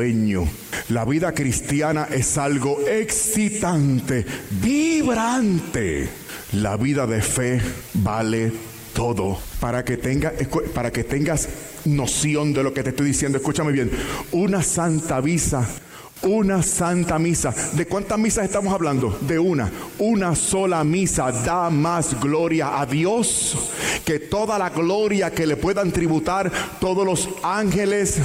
La 0.89 1.03
vida 1.03 1.33
cristiana 1.33 2.07
es 2.09 2.37
algo 2.37 2.79
excitante, 2.87 4.25
vibrante. 4.61 6.07
La 6.53 6.77
vida 6.77 7.05
de 7.05 7.21
fe 7.21 7.61
vale 7.95 8.53
todo. 8.93 9.37
Para 9.59 9.83
que, 9.83 9.97
para 10.73 10.91
que 10.91 11.03
tengas 11.03 11.49
noción 11.85 12.53
de 12.53 12.63
lo 12.63 12.73
que 12.73 12.83
te 12.83 12.91
estoy 12.91 13.07
diciendo, 13.07 13.37
escúchame 13.37 13.73
bien. 13.73 13.91
Una 14.31 14.63
santa 14.63 15.19
visa 15.19 15.67
una 16.23 16.61
santa 16.61 17.17
misa. 17.17 17.53
¿De 17.73 17.85
cuántas 17.87 18.17
misas 18.19 18.45
estamos 18.45 18.73
hablando? 18.73 19.17
De 19.21 19.39
una. 19.39 19.71
Una 19.99 20.35
sola 20.35 20.83
misa 20.83 21.31
da 21.31 21.69
más 21.69 22.19
gloria 22.19 22.79
a 22.79 22.85
Dios 22.85 23.57
que 24.05 24.19
toda 24.19 24.57
la 24.57 24.69
gloria 24.69 25.31
que 25.31 25.47
le 25.47 25.57
puedan 25.57 25.91
tributar 25.91 26.51
todos 26.79 27.05
los 27.05 27.29
ángeles, 27.43 28.19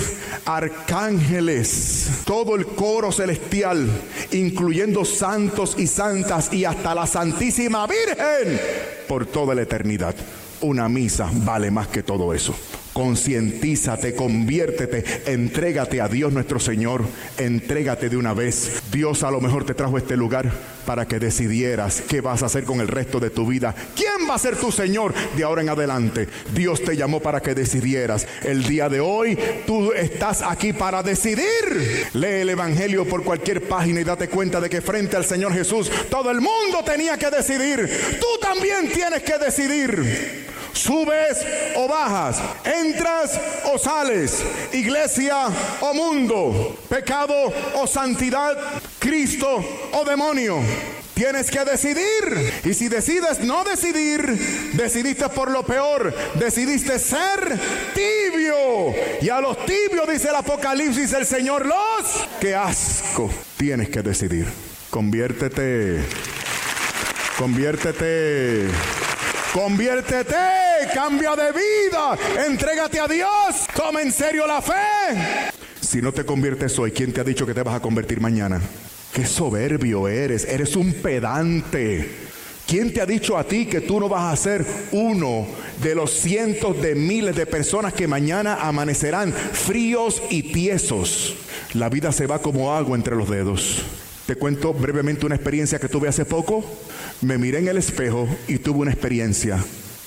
arcángeles, 0.45 2.23
todo 2.25 2.57
el 2.57 2.67
coro 2.67 3.13
celestial, 3.13 3.89
incluyendo 4.33 5.05
santos 5.05 5.75
y 5.79 5.87
santas 5.87 6.53
y 6.53 6.65
hasta 6.65 6.95
la 6.95 7.07
Santísima 7.07 7.87
Virgen 7.87 8.61
por 9.09 9.27
toda 9.27 9.55
la 9.55 9.63
eternidad. 9.63 10.15
Una 10.61 10.89
misa 10.89 11.31
vale 11.33 11.71
más 11.71 11.89
que 11.89 12.03
todo 12.03 12.33
eso 12.33 12.55
concientízate, 12.97 14.15
conviértete, 14.15 15.05
entrégate 15.27 16.01
a 16.01 16.09
Dios 16.09 16.33
nuestro 16.33 16.59
Señor, 16.59 17.05
entrégate 17.37 18.09
de 18.09 18.17
una 18.17 18.33
vez. 18.33 18.81
Dios 18.91 19.23
a 19.23 19.31
lo 19.31 19.39
mejor 19.43 19.67
te 19.67 19.75
trajo 19.75 19.99
este 19.99 20.17
lugar 20.17 20.51
para 20.87 21.07
que 21.07 21.19
decidieras 21.19 22.01
qué 22.09 22.23
vas 22.23 22.43
a 22.43 22.47
hacer 22.47 22.65
con 22.65 22.81
el 22.81 22.89
resto 22.89 23.21
de 23.21 23.29
tu 23.29 23.47
vida. 23.47 23.75
¿Quién 23.95 24.27
va 24.27 24.37
a 24.37 24.39
ser 24.39 24.57
tu 24.57 24.73
Señor 24.73 25.13
de 25.37 25.45
ahora 25.45 25.61
en 25.61 25.69
adelante? 25.69 26.27
Dios 26.55 26.83
te 26.83 26.97
llamó 26.97 27.21
para 27.21 27.43
que 27.43 27.55
decidieras. 27.55 28.27
El 28.43 28.63
día 28.63 28.89
de 28.89 29.01
hoy 29.01 29.39
tú 29.67 29.93
estás 29.93 30.41
aquí 30.41 30.73
para 30.73 31.03
decidir. 31.03 32.09
Lee 32.15 32.41
el 32.41 32.49
Evangelio 32.49 33.07
por 33.07 33.25
cualquier 33.25 33.69
página 33.69 34.01
y 34.01 34.05
date 34.05 34.31
cuenta 34.31 34.59
de 34.59 34.71
que 34.71 34.81
frente 34.81 35.17
al 35.17 35.27
Señor 35.27 35.53
Jesús 35.53 35.91
todo 36.09 36.31
el 36.31 36.41
mundo 36.41 36.83
tenía 36.83 37.19
que 37.19 37.29
decidir. 37.29 37.91
Tú 38.19 38.41
también 38.41 38.89
tienes 38.91 39.23
que 39.23 39.37
decidir 39.37 40.47
subes 40.77 41.45
o 41.77 41.89
bajas, 41.89 42.41
entras 42.65 43.41
o 43.73 43.79
sales, 43.79 44.43
iglesia 44.73 45.49
o 45.81 45.95
mundo, 45.95 46.79
pecado 46.89 47.53
o 47.75 47.87
santidad, 47.87 48.57
Cristo 48.99 49.65
o 49.93 50.05
demonio. 50.05 50.61
Tienes 51.15 51.51
que 51.51 51.65
decidir. 51.65 52.53
Y 52.63 52.75
si 52.75 52.89
decides 52.89 53.41
no 53.41 53.65
decidir, 53.65 54.21
decidiste 54.75 55.31
por 55.31 55.51
lo 55.51 55.65
peor. 55.65 56.15
Decidiste 56.35 56.99
ser 56.99 57.59
tibio. 57.95 58.95
Y 59.23 59.31
a 59.31 59.41
los 59.41 59.57
tibios, 59.65 60.07
dice 60.07 60.29
el 60.29 60.35
Apocalipsis, 60.35 61.15
el 61.15 61.25
Señor 61.25 61.65
los. 61.65 62.29
¡Qué 62.39 62.55
asco! 62.55 63.31
Tienes 63.57 63.89
que 63.89 64.03
decidir. 64.03 64.47
Conviértete. 64.91 66.05
Conviértete. 67.39 68.69
Conviértete, 69.57 70.66
cambia 70.97 71.37
de 71.37 71.53
vida, 71.53 72.17
entrégate 72.49 72.99
a 72.99 73.07
Dios, 73.07 73.67
toma 73.77 74.01
en 74.01 74.11
serio 74.11 74.47
la 74.47 74.63
fe. 74.63 75.53
Si 75.79 76.01
no 76.01 76.11
te 76.11 76.25
conviertes 76.25 76.79
hoy, 76.79 76.91
¿quién 76.91 77.13
te 77.13 77.21
ha 77.21 77.25
dicho 77.25 77.45
que 77.45 77.53
te 77.53 77.63
vas 77.63 77.75
a 77.75 77.81
convertir 77.81 78.19
mañana? 78.19 78.63
Qué 79.13 79.27
soberbio 79.27 80.09
eres, 80.09 80.47
eres 80.47 80.75
un 80.75 80.95
pedante. 80.95 82.09
¿Quién 82.67 82.95
te 82.95 83.03
ha 83.03 83.07
dicho 83.07 83.37
a 83.37 83.45
ti 83.45 83.67
que 83.67 83.83
tú 83.83 84.01
no 84.01 84.09
vas 84.09 84.33
a 84.33 84.43
ser 84.43 84.65
uno 84.93 85.47
de 85.83 85.95
los 85.95 86.13
cientos 86.13 86.81
de 86.81 86.95
miles 86.95 87.37
de 87.37 87.45
personas 87.45 87.93
que 87.93 88.09
mañana 88.09 88.55
amanecerán 88.63 89.35
fríos 89.35 90.23
y 90.31 90.45
tiesos? 90.45 91.35
La 91.75 91.91
vida 91.91 92.11
se 92.11 92.27
va 92.27 92.41
como 92.41 92.75
agua 92.75 92.97
entre 92.97 93.17
los 93.17 93.29
dedos. 93.29 93.83
Te 94.25 94.37
cuento 94.37 94.73
brevemente 94.73 95.27
una 95.27 95.35
experiencia 95.35 95.79
que 95.79 95.91
tuve 95.91 96.09
hace 96.09 96.25
poco. 96.25 96.65
Me 97.21 97.37
miré 97.37 97.59
en 97.59 97.69
el 97.69 97.77
espejo 97.77 98.27
y 98.49 98.57
tuve 98.57 98.79
una 98.79 98.93
experiencia. 98.93 99.63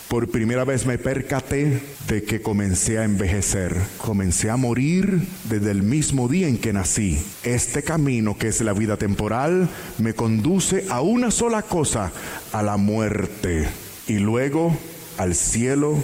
Por 0.10 0.28
primera 0.28 0.64
vez 0.64 0.88
me 0.88 0.97
percaté 0.97 1.84
de 2.07 2.24
que 2.24 2.41
comencé 2.41 2.97
a 2.97 3.03
envejecer, 3.03 3.76
comencé 3.99 4.49
a 4.49 4.57
morir 4.57 5.22
desde 5.43 5.70
el 5.70 5.84
mismo 5.84 6.28
día 6.28 6.47
en 6.47 6.57
que 6.57 6.74
nací. 6.74 7.24
Este 7.43 7.84
camino 7.84 8.36
que 8.36 8.47
es 8.47 8.60
la 8.62 8.74
vida 8.74 8.97
temporal 8.97 9.70
me 9.99 10.16
conduce 10.16 10.88
a 10.89 11.01
una 11.01 11.30
sola 11.30 11.62
cosa, 11.62 12.12
a 12.53 12.64
la 12.64 12.78
muerte 12.78 13.70
y 14.07 14.18
luego 14.18 14.76
al 15.20 15.36
cielo 15.36 16.03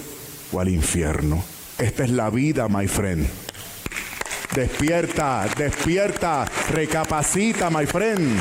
o 0.52 0.60
al 0.60 0.70
infierno. 0.70 1.44
Esta 1.80 2.04
es 2.04 2.12
la 2.12 2.30
vida, 2.30 2.68
my 2.70 2.88
friend. 2.88 3.26
Despierta, 4.54 5.48
despierta, 5.58 6.46
recapacita, 6.70 7.72
my 7.72 7.88
friend. 7.88 8.40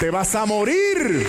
Te 0.00 0.10
vas 0.10 0.34
a 0.34 0.44
morir. 0.44 1.26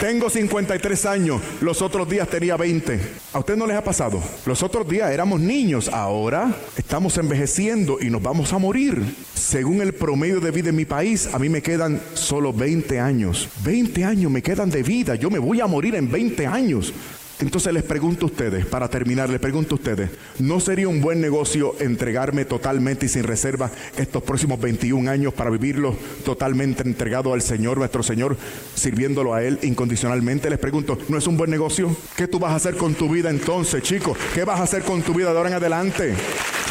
Tengo 0.00 0.28
53 0.28 1.06
años, 1.06 1.40
los 1.60 1.82
otros 1.82 2.08
días 2.08 2.28
tenía 2.28 2.56
20. 2.56 3.00
¿A 3.32 3.38
usted 3.38 3.56
no 3.56 3.64
les 3.64 3.76
ha 3.76 3.84
pasado? 3.84 4.20
Los 4.44 4.64
otros 4.64 4.88
días 4.88 5.12
éramos 5.12 5.40
niños, 5.40 5.88
ahora 5.88 6.52
estamos 6.76 7.16
envejeciendo 7.16 7.98
y 8.00 8.10
nos 8.10 8.20
vamos 8.20 8.52
a 8.52 8.58
morir. 8.58 9.00
Según 9.34 9.80
el 9.80 9.94
promedio 9.94 10.40
de 10.40 10.50
vida 10.50 10.70
en 10.70 10.76
mi 10.76 10.84
país, 10.84 11.28
a 11.32 11.38
mí 11.38 11.48
me 11.48 11.62
quedan 11.62 12.00
solo 12.14 12.52
20 12.52 12.98
años. 12.98 13.48
20 13.64 14.04
años 14.04 14.32
me 14.32 14.42
quedan 14.42 14.70
de 14.70 14.82
vida, 14.82 15.14
yo 15.14 15.30
me 15.30 15.38
voy 15.38 15.60
a 15.60 15.68
morir 15.68 15.94
en 15.94 16.10
20 16.10 16.46
años. 16.46 16.92
Entonces 17.40 17.72
les 17.72 17.84
pregunto 17.84 18.26
a 18.26 18.30
ustedes, 18.30 18.66
para 18.66 18.88
terminar, 18.88 19.30
les 19.30 19.38
pregunto 19.38 19.76
a 19.76 19.78
ustedes, 19.78 20.10
¿no 20.40 20.58
sería 20.58 20.88
un 20.88 21.00
buen 21.00 21.20
negocio 21.20 21.76
entregarme 21.78 22.44
totalmente 22.44 23.06
y 23.06 23.08
sin 23.08 23.22
reserva 23.22 23.70
estos 23.96 24.24
próximos 24.24 24.60
21 24.60 25.08
años 25.08 25.32
para 25.34 25.48
vivirlos 25.48 25.94
totalmente 26.24 26.82
entregado 26.82 27.32
al 27.32 27.42
Señor, 27.42 27.78
nuestro 27.78 28.02
Señor, 28.02 28.36
sirviéndolo 28.74 29.34
a 29.34 29.44
Él 29.44 29.60
incondicionalmente? 29.62 30.50
Les 30.50 30.58
pregunto, 30.58 30.98
¿no 31.08 31.16
es 31.16 31.28
un 31.28 31.36
buen 31.36 31.50
negocio? 31.50 31.96
¿Qué 32.16 32.26
tú 32.26 32.40
vas 32.40 32.50
a 32.50 32.56
hacer 32.56 32.76
con 32.76 32.94
tu 32.94 33.08
vida 33.08 33.30
entonces, 33.30 33.84
chicos? 33.84 34.18
¿Qué 34.34 34.42
vas 34.42 34.58
a 34.58 34.64
hacer 34.64 34.82
con 34.82 35.02
tu 35.02 35.14
vida 35.14 35.30
de 35.30 35.36
ahora 35.36 35.50
en 35.50 35.56
adelante? 35.56 36.14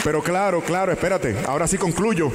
Pero 0.04 0.22
claro, 0.22 0.62
claro, 0.62 0.92
espérate, 0.92 1.34
ahora 1.48 1.68
sí 1.68 1.78
concluyo. 1.78 2.30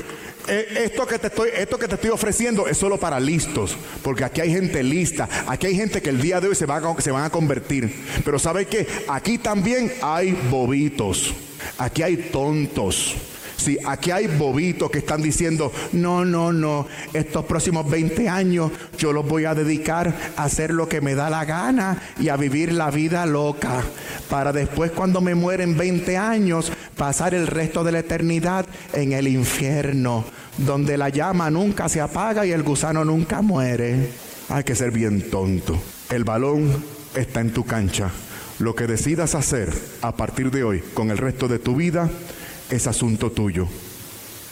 Eh, 0.49 0.85
esto 0.85 1.07
que, 1.07 1.19
te 1.19 1.29
estoy, 1.29 1.51
esto 1.57 1.79
que 1.79 1.89
te 1.89 1.95
estoy 1.95 2.11
ofreciendo 2.11 2.67
es 2.67 2.77
solo 2.77 2.99
para 2.99 3.21
listos, 3.21 3.77
porque 4.03 4.25
aquí 4.25 4.41
hay 4.41 4.51
gente 4.51 4.83
lista, 4.83 5.29
aquí 5.47 5.67
hay 5.69 5.77
gente 5.77 6.03
que 6.03 6.11
el 6.11 6.21
día 6.21 6.41
de 6.41 6.49
hoy 6.49 6.55
se, 6.55 6.67
va 6.67 6.81
se 7.01 7.11
van 7.11 7.25
a 7.25 7.31
convertir. 7.31 7.95
Pero 8.25 8.39
¿sabe 8.39 8.67
qué? 8.67 8.87
Aquí 9.09 9.39
también 9.39 9.93
hay 10.03 10.33
bobitos, 10.51 11.33
aquí 11.79 12.03
hay 12.03 12.17
tontos. 12.17 13.15
Sí, 13.63 13.79
aquí 13.87 14.11
hay 14.11 14.27
bobitos 14.27 14.91
que 14.91 14.99
están 14.99 15.23
diciendo, 15.23 15.71
no, 15.93 16.25
no, 16.25 16.53
no, 16.53 16.89
estos 17.13 17.45
próximos 17.45 17.89
20 17.89 18.29
años 18.29 18.73
yo 18.99 19.13
los 19.13 19.25
voy 19.25 19.45
a 19.45 19.55
dedicar 19.55 20.13
a 20.37 20.43
hacer 20.43 20.73
lo 20.75 20.89
que 20.89 21.01
me 21.01 21.15
da 21.15 21.31
la 21.31 21.45
gana 21.45 22.03
y 22.19 22.29
a 22.29 22.37
vivir 22.37 22.73
la 22.73 22.91
vida 22.91 23.25
loca, 23.25 23.81
para 24.29 24.53
después 24.53 24.91
cuando 24.91 25.21
me 25.21 25.37
mueren 25.37 25.79
20 25.79 26.17
años 26.17 26.73
pasar 26.97 27.35
el 27.35 27.47
resto 27.47 27.85
de 27.85 27.93
la 27.93 28.01
eternidad 28.01 28.67
en 28.95 29.13
el 29.13 29.29
infierno, 29.29 30.25
donde 30.59 30.99
la 30.99 31.11
llama 31.11 31.49
nunca 31.49 31.89
se 31.89 32.01
apaga 32.01 32.45
y 32.45 32.51
el 32.51 32.65
gusano 32.65 33.05
nunca 33.05 33.43
muere. 33.43 34.09
Hay 34.49 34.65
que 34.65 34.75
ser 34.75 34.91
bien 34.91 35.31
tonto. 35.31 35.81
El 36.11 36.25
balón 36.25 36.85
está 37.15 37.41
en 37.41 37.53
tu 37.53 37.65
cancha. 37.65 38.11
Lo 38.59 38.75
que 38.75 38.89
decidas 38.89 39.37
hacer 39.37 39.73
a 40.03 40.17
partir 40.17 40.51
de 40.51 40.65
hoy 40.65 40.83
con 40.95 41.13
el 41.13 41.19
resto 41.19 41.47
de 41.47 41.61
tu 41.61 41.77
vida, 41.77 42.11
es 42.73 42.87
asunto 42.87 43.31
tuyo. 43.31 43.69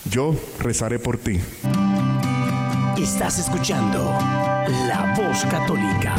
Yo 0.05 0.37
rezaré 0.59 0.99
por 0.99 1.17
ti. 1.17 1.41
Estás 2.99 3.39
escuchando 3.39 3.99
La 4.87 5.15
Voz 5.17 5.43
Católica. 5.47 6.15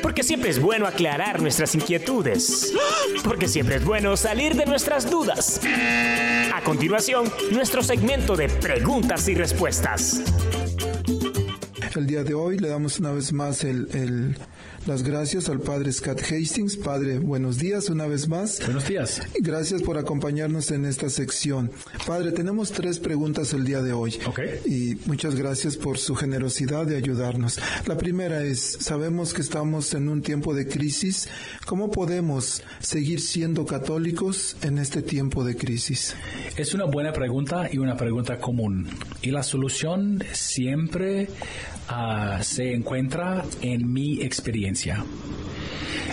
Porque 0.00 0.22
siempre 0.22 0.48
es 0.48 0.58
bueno 0.58 0.86
aclarar 0.86 1.42
nuestras 1.42 1.74
inquietudes. 1.74 2.72
Porque 3.22 3.48
siempre 3.48 3.76
es 3.76 3.84
bueno 3.84 4.16
salir 4.16 4.54
de 4.54 4.64
nuestras 4.64 5.10
dudas. 5.10 5.60
A 6.54 6.62
continuación, 6.62 7.30
nuestro 7.52 7.82
segmento 7.82 8.34
de 8.34 8.48
preguntas 8.48 9.28
y 9.28 9.34
respuestas. 9.34 10.22
El 11.94 12.06
día 12.06 12.24
de 12.24 12.32
hoy 12.32 12.58
le 12.58 12.68
damos 12.68 12.98
una 12.98 13.12
vez 13.12 13.32
más 13.34 13.62
el, 13.62 13.88
el 13.92 14.38
las 14.86 15.02
gracias 15.02 15.48
al 15.48 15.60
Padre 15.60 15.92
Scott 15.92 16.20
Hastings. 16.20 16.76
Padre, 16.76 17.18
buenos 17.18 17.58
días 17.58 17.90
una 17.90 18.06
vez 18.06 18.28
más. 18.28 18.60
Buenos 18.64 18.86
días. 18.86 19.20
Gracias 19.40 19.82
por 19.82 19.98
acompañarnos 19.98 20.70
en 20.70 20.84
esta 20.84 21.10
sección. 21.10 21.72
Padre, 22.06 22.30
tenemos 22.30 22.70
tres 22.70 23.00
preguntas 23.00 23.52
el 23.52 23.64
día 23.64 23.82
de 23.82 23.92
hoy. 23.92 24.18
Ok. 24.26 24.40
Y 24.64 24.96
muchas 25.06 25.34
gracias 25.34 25.76
por 25.76 25.98
su 25.98 26.14
generosidad 26.14 26.86
de 26.86 26.96
ayudarnos. 26.96 27.58
La 27.86 27.96
primera 27.96 28.44
es, 28.44 28.78
sabemos 28.80 29.34
que 29.34 29.42
estamos 29.42 29.92
en 29.94 30.08
un 30.08 30.22
tiempo 30.22 30.54
de 30.54 30.68
crisis. 30.68 31.28
¿Cómo 31.66 31.90
podemos 31.90 32.62
seguir 32.78 33.20
siendo 33.20 33.66
católicos 33.66 34.56
en 34.62 34.78
este 34.78 35.02
tiempo 35.02 35.44
de 35.44 35.56
crisis? 35.56 36.14
Es 36.56 36.74
una 36.74 36.84
buena 36.84 37.12
pregunta 37.12 37.68
y 37.70 37.78
una 37.78 37.96
pregunta 37.96 38.38
común. 38.38 38.88
Y 39.20 39.32
la 39.32 39.42
solución 39.42 40.22
siempre 40.32 41.28
uh, 41.90 42.42
se 42.42 42.74
encuentra 42.74 43.44
en 43.60 43.92
mi 43.92 44.22
experiencia. 44.22 45.04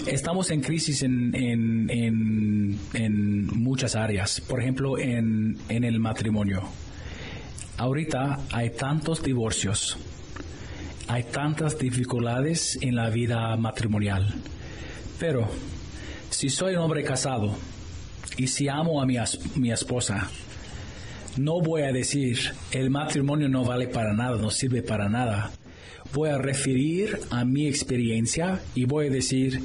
Estamos 0.05 0.51
en 0.51 0.61
crisis 0.61 1.01
en, 1.03 1.33
en, 1.33 1.89
en, 1.89 2.79
en 2.93 3.47
muchas 3.47 3.95
áreas, 3.95 4.41
por 4.41 4.61
ejemplo, 4.61 4.97
en, 4.97 5.57
en 5.69 5.83
el 5.83 5.99
matrimonio. 5.99 6.63
Ahorita 7.77 8.39
hay 8.51 8.71
tantos 8.71 9.23
divorcios, 9.23 9.97
hay 11.07 11.23
tantas 11.23 11.77
dificultades 11.77 12.77
en 12.81 12.95
la 12.95 13.09
vida 13.09 13.55
matrimonial, 13.55 14.33
pero 15.19 15.47
si 16.29 16.49
soy 16.49 16.75
un 16.75 16.81
hombre 16.81 17.03
casado 17.03 17.55
y 18.37 18.47
si 18.47 18.67
amo 18.67 19.01
a 19.01 19.05
mi, 19.05 19.15
mi 19.55 19.71
esposa, 19.71 20.29
no 21.37 21.61
voy 21.61 21.83
a 21.83 21.91
decir 21.91 22.37
el 22.71 22.89
matrimonio 22.89 23.47
no 23.47 23.63
vale 23.63 23.87
para 23.87 24.13
nada, 24.13 24.37
no 24.37 24.51
sirve 24.51 24.83
para 24.83 25.09
nada 25.09 25.51
voy 26.13 26.29
a 26.29 26.37
referir 26.37 27.19
a 27.29 27.45
mi 27.45 27.67
experiencia 27.67 28.61
y 28.75 28.85
voy 28.85 29.07
a 29.07 29.09
decir, 29.09 29.61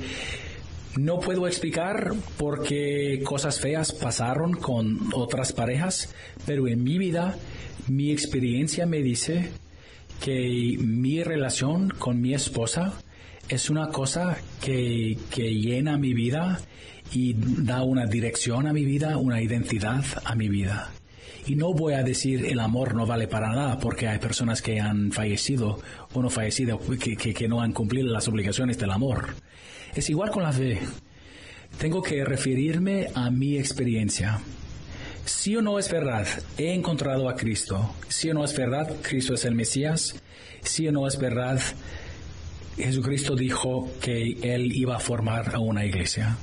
no 0.97 1.21
puedo 1.21 1.47
explicar 1.47 2.13
por 2.37 2.63
qué 2.63 3.21
cosas 3.25 3.61
feas 3.61 3.93
pasaron 3.93 4.55
con 4.55 5.11
otras 5.15 5.53
parejas, 5.53 6.15
pero 6.47 6.67
en 6.67 6.83
mi 6.83 6.99
vida, 6.99 7.37
mi 7.87 8.11
experiencia 8.11 8.87
me 8.87 9.03
dice 9.03 9.51
que 10.21 10.77
mi 10.79 11.23
relación 11.23 11.91
con 11.91 12.21
mi 12.21 12.35
esposa 12.35 12.95
es 13.49 13.71
una 13.71 13.89
cosa 13.89 14.39
que, 14.61 15.17
que 15.31 15.55
llena 15.55 15.97
mi 15.97 16.15
vida 16.15 16.61
y 17.13 17.35
da 17.37 17.83
una 17.83 18.07
dirección 18.07 18.67
a 18.67 18.73
mi 18.73 18.85
vida, 18.85 19.17
una 19.17 19.41
identidad 19.41 20.05
a 20.25 20.35
mi 20.35 20.49
vida. 20.49 20.91
Y 21.47 21.57
no 21.57 21.73
voy 21.73 21.95
a 21.95 22.03
decir 22.03 22.47
el 22.47 22.61
amor 22.61 22.95
no 22.95 23.07
vale 23.07 23.29
para 23.29 23.51
nada 23.51 23.79
porque 23.79 24.09
hay 24.09 24.19
personas 24.19 24.61
que 24.61 24.81
han 24.81 25.13
fallecido 25.13 25.81
o 26.13 26.23
no 26.23 26.31
fallecido 26.31 26.79
que, 26.99 27.17
que, 27.17 27.49
no 27.49 27.61
han 27.61 27.73
cumplido 27.73 28.09
las 28.09 28.29
obligaciones 28.29 28.79
del 28.79 28.91
amor. 28.91 29.35
Es 29.95 30.11
igual 30.11 30.31
con 30.31 30.43
la 30.43 30.53
fe. 30.53 30.81
Tengo 31.79 32.03
que 32.03 32.25
referirme 32.25 33.09
a 33.15 33.31
mi 33.31 33.57
experiencia. 33.57 34.41
Si 35.25 35.57
o 35.57 35.63
no 35.63 35.79
es 35.79 35.91
verdad, 35.91 36.27
he 36.57 36.73
encontrado 36.73 37.29
a 37.29 37.37
Cristo. 37.37 37.95
Si 38.09 38.31
o 38.31 38.35
no 38.35 38.45
es 38.45 38.57
verdad, 38.57 38.97
Cristo 39.03 39.35
es 39.35 39.45
el 39.45 39.55
Mesías. 39.55 40.17
Si 40.63 40.89
o 40.89 40.93
no 40.93 41.07
es 41.07 41.19
verdad, 41.19 41.61
Jesucristo 42.77 43.35
dijo 43.35 43.91
que 44.01 44.39
Él 44.43 44.73
iba 44.75 44.97
a 44.97 45.01
formar 45.01 45.59
una 45.59 45.85
iglesia. 45.85 46.37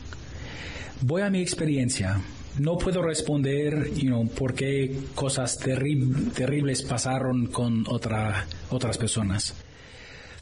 Voy 1.01 1.21
a 1.21 1.29
mi 1.29 1.41
experiencia 1.41 2.21
no 2.57 2.77
puedo 2.77 3.01
responder 3.01 3.91
you 3.95 4.29
por 4.29 4.53
qué 4.53 4.97
cosas 5.13 5.57
terribles 5.57 6.83
pasaron 6.83 7.47
con 7.47 7.83
otra, 7.87 8.47
otras 8.69 8.97
personas. 8.97 9.53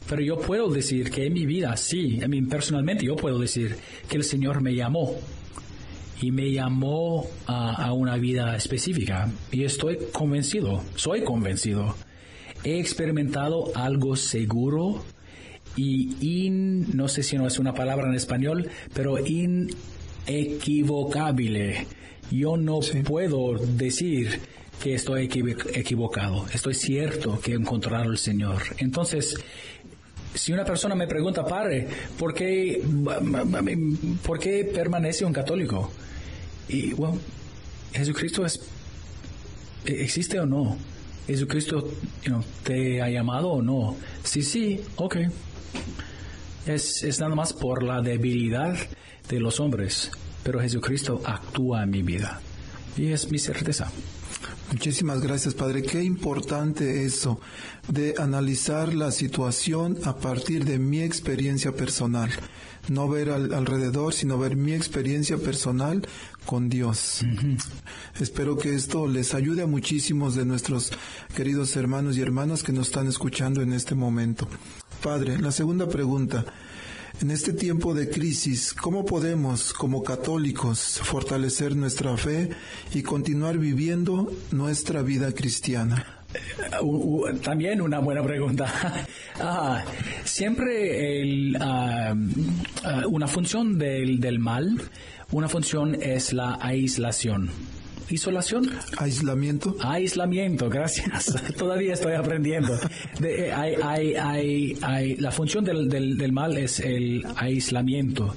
Pero 0.08 0.22
yo 0.22 0.38
puedo 0.38 0.68
decir 0.68 1.10
que 1.10 1.26
en 1.26 1.32
mi 1.32 1.44
vida, 1.46 1.76
sí, 1.76 2.20
a 2.22 2.28
mí 2.28 2.40
personalmente 2.42 3.04
yo 3.06 3.16
puedo 3.16 3.38
decir 3.38 3.76
que 4.08 4.16
el 4.16 4.24
Señor 4.24 4.60
me 4.60 4.74
llamó 4.74 5.16
y 6.20 6.30
me 6.30 6.52
llamó 6.52 7.26
a, 7.46 7.90
una 7.92 8.16
vida 8.16 8.54
específica 8.54 9.32
y 9.50 9.64
estoy 9.64 9.98
convencido, 10.12 10.84
soy 10.94 11.24
convencido. 11.24 11.96
He 12.62 12.78
experimentado 12.78 13.72
algo 13.74 14.14
seguro 14.14 15.02
y 15.76 16.46
in, 16.46 16.96
no 16.96 17.08
sé 17.08 17.24
si 17.24 17.36
no 17.36 17.46
es 17.46 17.58
una 17.58 17.74
palabra 17.74 18.08
en 18.08 18.14
español, 18.14 18.70
pero 18.94 19.18
inequivocable 19.18 21.86
yo 22.30 22.56
no 22.56 22.80
puedo 23.04 23.54
decir 23.58 24.40
que 24.82 24.94
estoy 24.94 25.30
equivocado. 25.72 26.46
Estoy 26.52 26.74
cierto 26.74 27.40
que 27.40 27.52
he 27.52 27.54
encontrado 27.54 28.04
al 28.04 28.18
Señor. 28.18 28.62
Entonces, 28.78 29.36
si 30.34 30.52
una 30.52 30.64
persona 30.64 30.94
me 30.94 31.06
pregunta, 31.06 31.44
padre, 31.44 31.86
¿por 32.18 32.34
qué, 32.34 32.82
¿por 34.24 34.38
qué 34.38 34.64
permanece 34.64 35.24
un 35.24 35.32
católico? 35.32 35.90
Y, 36.68 36.92
bueno, 36.92 37.18
Jesucristo 37.92 38.44
es, 38.44 38.60
existe 39.84 40.40
o 40.40 40.46
no? 40.46 40.76
Jesucristo 41.26 41.88
te 42.64 43.00
ha 43.00 43.08
llamado 43.08 43.52
o 43.52 43.62
no? 43.62 43.96
Sí, 44.22 44.42
sí, 44.42 44.80
ok. 44.96 45.16
Es, 46.66 47.02
es 47.04 47.20
nada 47.20 47.34
más 47.34 47.52
por 47.52 47.82
la 47.82 48.02
debilidad 48.02 48.76
de 49.28 49.40
los 49.40 49.60
hombres 49.60 50.10
pero 50.44 50.60
Jesucristo 50.60 51.20
actúa 51.24 51.82
en 51.82 51.90
mi 51.90 52.02
vida. 52.02 52.40
Y 52.96 53.06
es 53.06 53.30
mi 53.30 53.40
certeza. 53.40 53.90
Muchísimas 54.70 55.20
gracias, 55.20 55.54
Padre. 55.54 55.82
Qué 55.82 56.02
importante 56.02 57.04
eso 57.04 57.40
de 57.88 58.14
analizar 58.18 58.94
la 58.94 59.10
situación 59.10 59.98
a 60.04 60.16
partir 60.16 60.64
de 60.64 60.78
mi 60.78 61.00
experiencia 61.00 61.72
personal. 61.72 62.30
No 62.88 63.08
ver 63.08 63.30
al, 63.30 63.54
alrededor, 63.54 64.12
sino 64.12 64.38
ver 64.38 64.56
mi 64.56 64.72
experiencia 64.72 65.38
personal 65.38 66.06
con 66.44 66.68
Dios. 66.68 67.24
Espero 68.20 68.56
que 68.56 68.74
esto 68.74 69.06
les 69.06 69.34
ayude 69.34 69.62
a 69.62 69.66
muchísimos 69.66 70.34
de 70.34 70.44
nuestros 70.44 70.92
queridos 71.34 71.76
hermanos 71.76 72.16
y 72.16 72.22
hermanas 72.22 72.62
que 72.62 72.72
nos 72.72 72.88
están 72.88 73.06
escuchando 73.06 73.62
en 73.62 73.72
este 73.72 73.94
momento. 73.94 74.48
Padre, 75.02 75.38
la 75.38 75.52
segunda 75.52 75.88
pregunta. 75.88 76.44
En 77.20 77.30
este 77.30 77.52
tiempo 77.52 77.94
de 77.94 78.10
crisis, 78.10 78.74
¿cómo 78.74 79.04
podemos, 79.04 79.72
como 79.72 80.02
católicos, 80.02 81.00
fortalecer 81.02 81.76
nuestra 81.76 82.16
fe 82.16 82.50
y 82.92 83.02
continuar 83.02 83.56
viviendo 83.58 84.30
nuestra 84.50 85.02
vida 85.02 85.32
cristiana? 85.32 86.24
Uh, 86.82 87.32
también 87.42 87.80
una 87.80 88.00
buena 88.00 88.22
pregunta. 88.22 88.66
Ah, 89.40 89.84
siempre 90.24 91.20
el, 91.20 91.56
ah, 91.60 92.14
ah, 92.84 93.02
una 93.08 93.26
función 93.26 93.76
del, 93.76 94.20
del 94.20 94.38
mal, 94.38 94.80
una 95.32 95.48
función 95.48 96.00
es 96.00 96.32
la 96.32 96.56
aislación. 96.60 97.50
¿Isolación? 98.10 98.70
Aislamiento. 98.98 99.76
Aislamiento, 99.80 100.68
gracias. 100.68 101.34
Todavía 101.56 101.94
estoy 101.94 102.14
aprendiendo. 102.14 102.78
De, 103.18 103.48
eh, 103.48 103.52
hay, 103.52 103.74
hay, 103.82 104.14
hay, 104.14 104.78
hay, 104.82 105.16
la 105.16 105.30
función 105.30 105.64
del, 105.64 105.88
del, 105.88 106.16
del 106.16 106.32
mal 106.32 106.56
es 106.56 106.80
el 106.80 107.24
aislamiento 107.36 108.34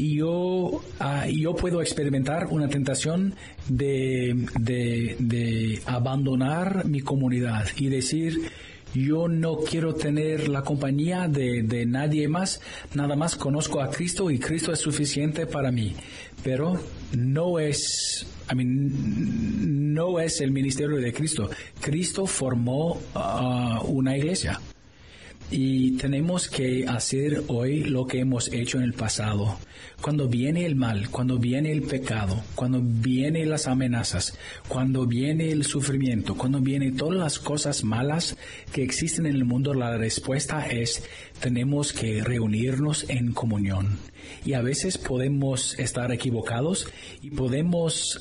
y 0.00 0.16
yo, 0.16 0.82
ah, 0.98 1.26
yo 1.28 1.54
puedo 1.54 1.82
experimentar 1.82 2.46
una 2.46 2.68
tentación 2.68 3.34
de, 3.68 4.46
de, 4.58 5.16
de 5.18 5.82
abandonar 5.84 6.86
mi 6.86 7.00
comunidad 7.00 7.66
y 7.76 7.88
decir, 7.88 8.50
yo 8.94 9.28
no 9.28 9.58
quiero 9.58 9.94
tener 9.94 10.48
la 10.48 10.62
compañía 10.62 11.28
de, 11.28 11.62
de, 11.62 11.86
nadie 11.86 12.28
más, 12.28 12.60
nada 12.94 13.14
más 13.14 13.36
conozco 13.36 13.80
a 13.80 13.90
Cristo 13.90 14.30
y 14.30 14.38
Cristo 14.38 14.72
es 14.72 14.80
suficiente 14.80 15.46
para 15.46 15.70
mí. 15.70 15.94
Pero 16.42 16.80
no 17.12 17.58
es, 17.58 18.26
I 18.50 18.54
mean, 18.54 19.94
no 19.94 20.20
es 20.20 20.40
el 20.40 20.50
ministerio 20.50 20.96
de 20.96 21.12
Cristo. 21.12 21.50
Cristo 21.80 22.26
formó 22.26 23.00
uh, 23.14 23.84
una 23.86 24.16
iglesia. 24.16 24.60
Y 25.52 25.96
tenemos 25.96 26.48
que 26.48 26.86
hacer 26.86 27.42
hoy 27.48 27.82
lo 27.82 28.06
que 28.06 28.20
hemos 28.20 28.52
hecho 28.52 28.78
en 28.78 28.84
el 28.84 28.92
pasado. 28.92 29.58
Cuando 30.00 30.28
viene 30.28 30.64
el 30.64 30.76
mal, 30.76 31.10
cuando 31.10 31.38
viene 31.38 31.72
el 31.72 31.82
pecado, 31.82 32.40
cuando 32.54 32.80
vienen 32.80 33.50
las 33.50 33.66
amenazas, 33.66 34.38
cuando 34.68 35.06
viene 35.06 35.50
el 35.50 35.64
sufrimiento, 35.64 36.36
cuando 36.36 36.60
vienen 36.60 36.96
todas 36.96 37.18
las 37.18 37.38
cosas 37.40 37.82
malas 37.82 38.36
que 38.72 38.84
existen 38.84 39.26
en 39.26 39.34
el 39.34 39.44
mundo, 39.44 39.74
la 39.74 39.96
respuesta 39.98 40.68
es 40.68 41.02
tenemos 41.40 41.92
que 41.92 42.22
reunirnos 42.22 43.10
en 43.10 43.32
comunión. 43.32 43.98
Y 44.44 44.52
a 44.52 44.62
veces 44.62 44.98
podemos 44.98 45.76
estar 45.80 46.12
equivocados 46.12 46.86
y 47.22 47.30
podemos 47.30 48.20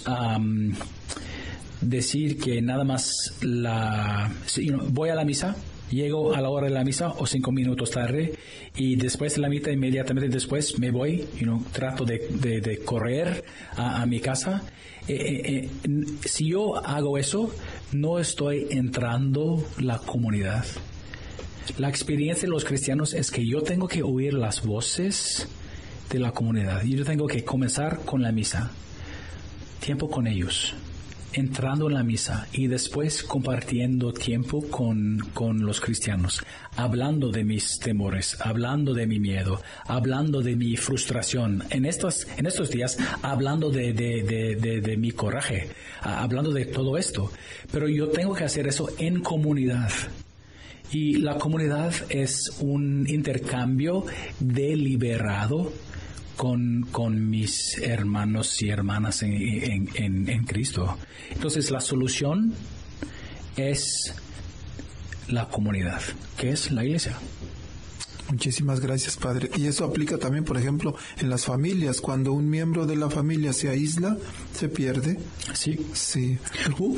decir 1.80 2.40
que 2.40 2.62
nada 2.62 2.84
más 2.84 3.36
la... 3.42 4.32
voy 4.90 5.10
a 5.10 5.16
la 5.16 5.26
misa, 5.26 5.56
llego 5.90 6.34
a 6.34 6.42
la 6.42 6.50
hora 6.50 6.68
de 6.68 6.74
la 6.74 6.84
misa 6.84 7.10
o 7.18 7.26
cinco 7.26 7.52
minutos 7.52 7.92
tarde 7.92 8.34
y 8.76 8.96
después 8.96 9.36
de 9.36 9.42
la 9.42 9.50
misa 9.50 9.72
inmediatamente 9.72 10.30
después 10.30 10.78
me 10.80 10.92
voy, 10.92 11.26
you 11.38 11.44
know, 11.44 11.64
trato 11.72 12.06
de, 12.06 12.82
correr 12.86 13.44
a, 13.76 14.06
mi 14.06 14.20
casa. 14.20 14.64
Eh, 15.08 15.16
eh, 15.16 15.70
eh, 15.84 16.06
si 16.26 16.50
yo 16.50 16.76
hago 16.78 17.18
eso, 17.18 17.54
no 17.92 18.20
estoy 18.20 18.68
entrando 18.70 19.64
la 19.80 19.98
comunidad. 19.98 20.66
La 21.78 21.90
experiencia 21.90 22.44
de 22.44 22.52
los 22.52 22.66
cristianos 22.66 23.14
es 23.14 23.32
que 23.32 23.46
yo 23.46 23.62
tengo 23.62 23.88
que 23.88 24.04
oír 24.04 24.34
las 24.34 24.66
voces 24.66 25.48
de 26.10 26.20
la 26.20 26.32
comunidad. 26.32 26.84
Yo 26.84 27.06
tengo 27.06 27.28
que 27.28 27.44
comenzar 27.44 28.00
con 28.06 28.22
la 28.22 28.32
misa, 28.32 28.72
tiempo 29.80 30.10
con 30.10 30.28
ellos 30.28 30.76
entrando 31.34 31.88
en 31.88 31.94
la 31.94 32.04
misa 32.04 32.48
y 32.52 32.68
después 32.68 33.24
compartiendo 33.24 34.12
tiempo 34.14 34.62
con, 34.70 35.20
con, 35.34 35.66
los 35.66 35.80
cristianos, 35.80 36.44
hablando 36.76 37.30
de 37.30 37.44
mis 37.44 37.80
temores, 37.80 38.38
hablando 38.42 38.94
de 38.94 39.08
mi 39.08 39.20
miedo, 39.20 39.62
hablando 39.86 40.42
de 40.42 40.56
mi 40.56 40.76
frustración, 40.76 41.64
en 41.70 41.86
estos, 41.86 42.28
en 42.38 42.46
estos 42.46 42.70
días 42.70 42.98
hablando 43.22 43.70
de, 43.70 43.94
de, 43.94 44.24
de, 44.24 44.82
de 44.82 44.98
mi 44.98 45.12
coraje, 45.12 45.70
hablando 46.02 46.52
de 46.52 46.66
todo 46.66 46.98
esto. 46.98 47.32
Pero 47.72 47.88
yo 47.88 48.08
tengo 48.10 48.34
que 48.34 48.44
hacer 48.44 48.68
eso 48.68 48.90
en 48.98 49.22
comunidad. 49.22 49.92
Y 50.92 51.18
la 51.18 51.38
comunidad 51.38 51.94
es 52.10 52.52
un 52.62 53.06
intercambio 53.08 54.06
deliberado 54.40 55.72
con, 56.40 56.84
con 56.84 57.30
mis 57.30 57.78
hermanos 57.80 58.62
y 58.62 58.70
hermanas 58.70 59.24
en, 59.24 59.90
en, 59.94 60.30
en, 60.30 60.46
Cristo. 60.46 60.98
Entonces 61.32 61.70
la 61.70 61.82
solución 61.82 62.54
es 63.58 64.16
la 65.28 65.50
comunidad, 65.50 66.00
que 66.38 66.52
es 66.52 66.72
la 66.72 66.86
iglesia. 66.86 67.18
Muchísimas 68.30 68.80
gracias, 68.80 69.18
Padre. 69.18 69.50
Y 69.58 69.66
eso 69.66 69.86
aplica 69.86 70.18
también, 70.18 70.44
por 70.44 70.58
ejemplo, 70.58 70.96
en 71.18 71.30
las 71.30 71.46
familias. 71.46 72.00
Cuando 72.00 72.34
un 72.34 72.50
miembro 72.50 72.86
de 72.86 72.96
la 72.96 73.10
familia 73.10 73.54
se 73.54 73.70
aísla, 73.70 74.18
se 74.54 74.70
pierde. 74.70 75.18
Sí. 75.54 75.80
Sí. 75.94 76.38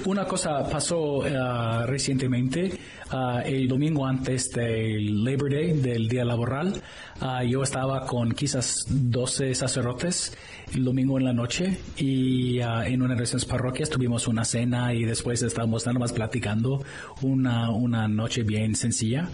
Una 0.05 0.25
cosa 0.25 0.67
pasó 0.69 1.19
uh, 1.19 1.86
recientemente, 1.86 2.77
uh, 3.13 3.39
el 3.45 3.67
domingo 3.67 4.05
antes 4.05 4.49
del 4.49 5.23
Labor 5.23 5.51
Day, 5.51 5.73
del 5.73 6.07
día 6.07 6.25
laboral. 6.25 6.82
Uh, 7.21 7.45
yo 7.45 7.63
estaba 7.63 8.05
con 8.05 8.34
quizás 8.34 8.86
12 8.89 9.55
sacerdotes 9.55 10.34
el 10.74 10.86
domingo 10.86 11.17
en 11.17 11.26
la 11.26 11.34
noche 11.34 11.78
y 11.97 12.59
en 12.59 13.01
una 13.01 13.15
de 13.15 13.24
esas 13.24 13.45
parroquias 13.45 13.89
tuvimos 13.89 14.28
una 14.28 14.45
cena 14.45 14.93
y 14.93 15.03
después 15.03 15.41
estábamos 15.41 15.86
nada 15.86 15.99
más 15.99 16.13
platicando 16.13 16.84
una, 17.22 17.69
una 17.69 18.07
noche 18.07 18.43
bien 18.43 18.76
sencilla. 18.76 19.28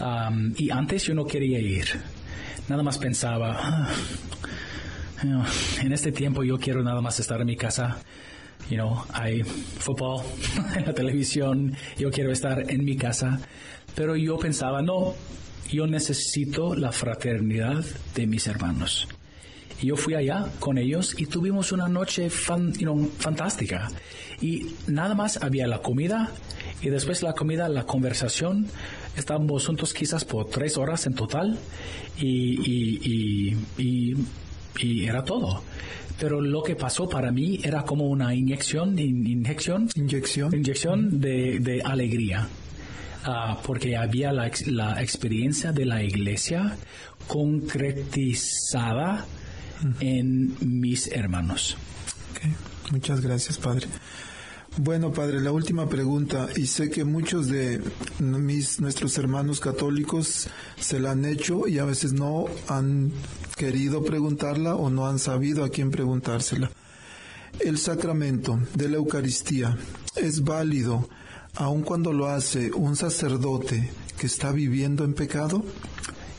Um, 0.00 0.54
y 0.56 0.70
antes 0.70 1.04
yo 1.04 1.14
no 1.14 1.26
quería 1.26 1.58
ir. 1.58 1.86
Nada 2.68 2.82
más 2.82 2.98
pensaba, 2.98 3.56
ah, 3.60 5.46
en 5.82 5.92
este 5.92 6.12
tiempo 6.12 6.42
yo 6.42 6.58
quiero 6.58 6.82
nada 6.82 7.00
más 7.00 7.18
estar 7.20 7.40
en 7.40 7.46
mi 7.46 7.56
casa. 7.56 7.98
You 8.70 8.76
know, 8.76 9.04
hay 9.12 9.42
fútbol 9.42 10.22
en 10.76 10.86
la 10.86 10.94
televisión, 10.94 11.74
yo 11.98 12.10
quiero 12.10 12.32
estar 12.32 12.70
en 12.70 12.84
mi 12.84 12.96
casa. 12.96 13.40
Pero 13.94 14.16
yo 14.16 14.38
pensaba, 14.38 14.82
no, 14.82 15.14
yo 15.70 15.86
necesito 15.86 16.74
la 16.74 16.92
fraternidad 16.92 17.84
de 18.14 18.26
mis 18.26 18.46
hermanos. 18.46 19.08
Yo 19.82 19.96
fui 19.96 20.14
allá 20.14 20.46
con 20.58 20.78
ellos 20.78 21.14
y 21.16 21.26
tuvimos 21.26 21.72
una 21.72 21.88
noche 21.88 22.30
fan, 22.30 22.72
you 22.74 22.82
know, 22.82 23.10
fantástica. 23.18 23.88
Y 24.40 24.74
nada 24.86 25.14
más 25.14 25.42
había 25.42 25.66
la 25.66 25.80
comida 25.80 26.30
y 26.80 26.90
después 26.90 27.22
la 27.22 27.32
comida, 27.32 27.68
la 27.68 27.84
conversación, 27.84 28.66
estábamos 29.16 29.66
juntos 29.66 29.92
quizás 29.94 30.24
por 30.24 30.48
tres 30.48 30.76
horas 30.76 31.06
en 31.06 31.14
total 31.14 31.58
y, 32.16 33.56
y, 33.78 34.16
era 35.04 35.24
todo. 35.24 35.64
Pero 36.20 36.40
lo 36.40 36.62
que 36.62 36.76
pasó 36.76 37.08
para 37.08 37.32
mí 37.32 37.58
era 37.62 37.82
como 37.82 38.06
una 38.06 38.34
inyección, 38.34 38.98
inyección, 38.98 39.88
inyección, 39.94 40.54
inyección 40.54 41.20
de, 41.20 41.58
de 41.60 41.82
alegría. 41.82 42.48
Uh, 43.26 43.56
porque 43.64 43.96
había 43.96 44.32
la, 44.32 44.50
la, 44.66 45.02
experiencia 45.02 45.72
de 45.72 45.84
la 45.84 46.04
iglesia 46.04 46.76
concretizada 47.26 49.26
en 50.00 50.56
mis 50.60 51.06
hermanos. 51.08 51.76
Muchas 52.90 53.20
gracias, 53.20 53.58
Padre. 53.58 53.86
Bueno, 54.76 55.12
padre, 55.12 55.40
la 55.40 55.50
última 55.50 55.88
pregunta, 55.88 56.48
y 56.56 56.66
sé 56.66 56.88
que 56.88 57.04
muchos 57.04 57.48
de 57.48 57.82
mis, 58.20 58.80
nuestros 58.80 59.18
hermanos 59.18 59.58
católicos 59.58 60.48
se 60.78 61.00
la 61.00 61.10
han 61.12 61.24
hecho 61.24 61.66
y 61.66 61.78
a 61.78 61.84
veces 61.84 62.12
no 62.12 62.46
han 62.68 63.10
querido 63.56 64.04
preguntarla 64.04 64.76
o 64.76 64.88
no 64.88 65.08
han 65.08 65.18
sabido 65.18 65.64
a 65.64 65.70
quién 65.70 65.90
preguntársela. 65.90 66.70
El 67.58 67.78
sacramento 67.78 68.60
de 68.74 68.88
la 68.88 68.96
Eucaristía 68.98 69.76
es 70.14 70.44
válido 70.44 71.08
aun 71.56 71.82
cuando 71.82 72.12
lo 72.12 72.28
hace 72.28 72.70
un 72.72 72.94
sacerdote 72.94 73.90
que 74.18 74.26
está 74.26 74.52
viviendo 74.52 75.04
en 75.04 75.14
pecado? 75.14 75.64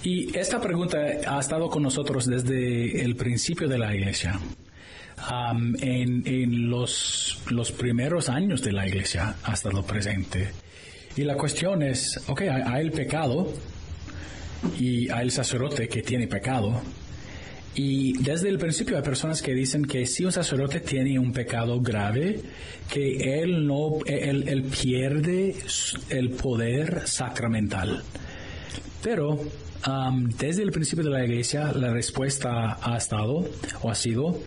Y 0.04 0.38
esta 0.38 0.62
pregunta 0.62 0.98
ha 1.28 1.40
estado 1.40 1.70
con 1.70 1.84
nosotros 1.84 2.26
desde 2.26 3.04
el 3.04 3.16
principio 3.18 3.68
de 3.68 3.78
la 3.78 3.94
iglesia 3.94 4.40
en, 5.82 6.70
los, 6.70 7.42
primeros 7.78 8.30
años 8.30 8.62
de 8.62 8.72
la 8.72 8.88
iglesia 8.88 9.36
hasta 9.44 9.70
lo 9.70 9.84
presente. 9.84 10.52
Y 11.18 11.24
la 11.24 11.36
cuestión 11.36 11.82
es, 11.84 12.22
ok, 12.28 12.42
hay, 12.42 12.82
el 12.82 12.92
pecado 12.92 13.52
y 14.78 15.10
hay 15.10 15.24
el 15.26 15.32
sacerdote 15.32 15.90
que 15.90 16.02
tiene 16.02 16.28
pecado. 16.28 16.82
Y 17.76 18.18
desde 18.24 18.48
el 18.50 18.58
principio 18.58 18.96
hay 18.96 19.04
personas 19.04 19.42
que 19.42 19.54
dicen 19.54 19.84
que 19.84 20.06
si 20.06 20.24
un 20.24 20.32
sacerdote 20.32 20.80
tiene 20.80 21.20
un 21.20 21.34
pecado 21.34 21.80
grave, 21.82 22.42
que 22.90 23.42
él 23.42 23.66
no, 23.68 24.00
él 24.06 24.64
pierde 24.64 25.56
el 26.10 26.30
poder 26.32 27.06
sacramental. 27.06 28.02
Pero 29.04 29.40
desde 30.38 30.64
el 30.64 30.72
principio 30.72 31.06
de 31.06 31.12
la 31.12 31.26
iglesia 31.26 31.72
la 31.72 31.92
respuesta 31.92 32.78
ha 32.82 32.98
estado 32.98 33.50
o 33.82 33.90
ha 33.90 33.96
sido 33.96 34.42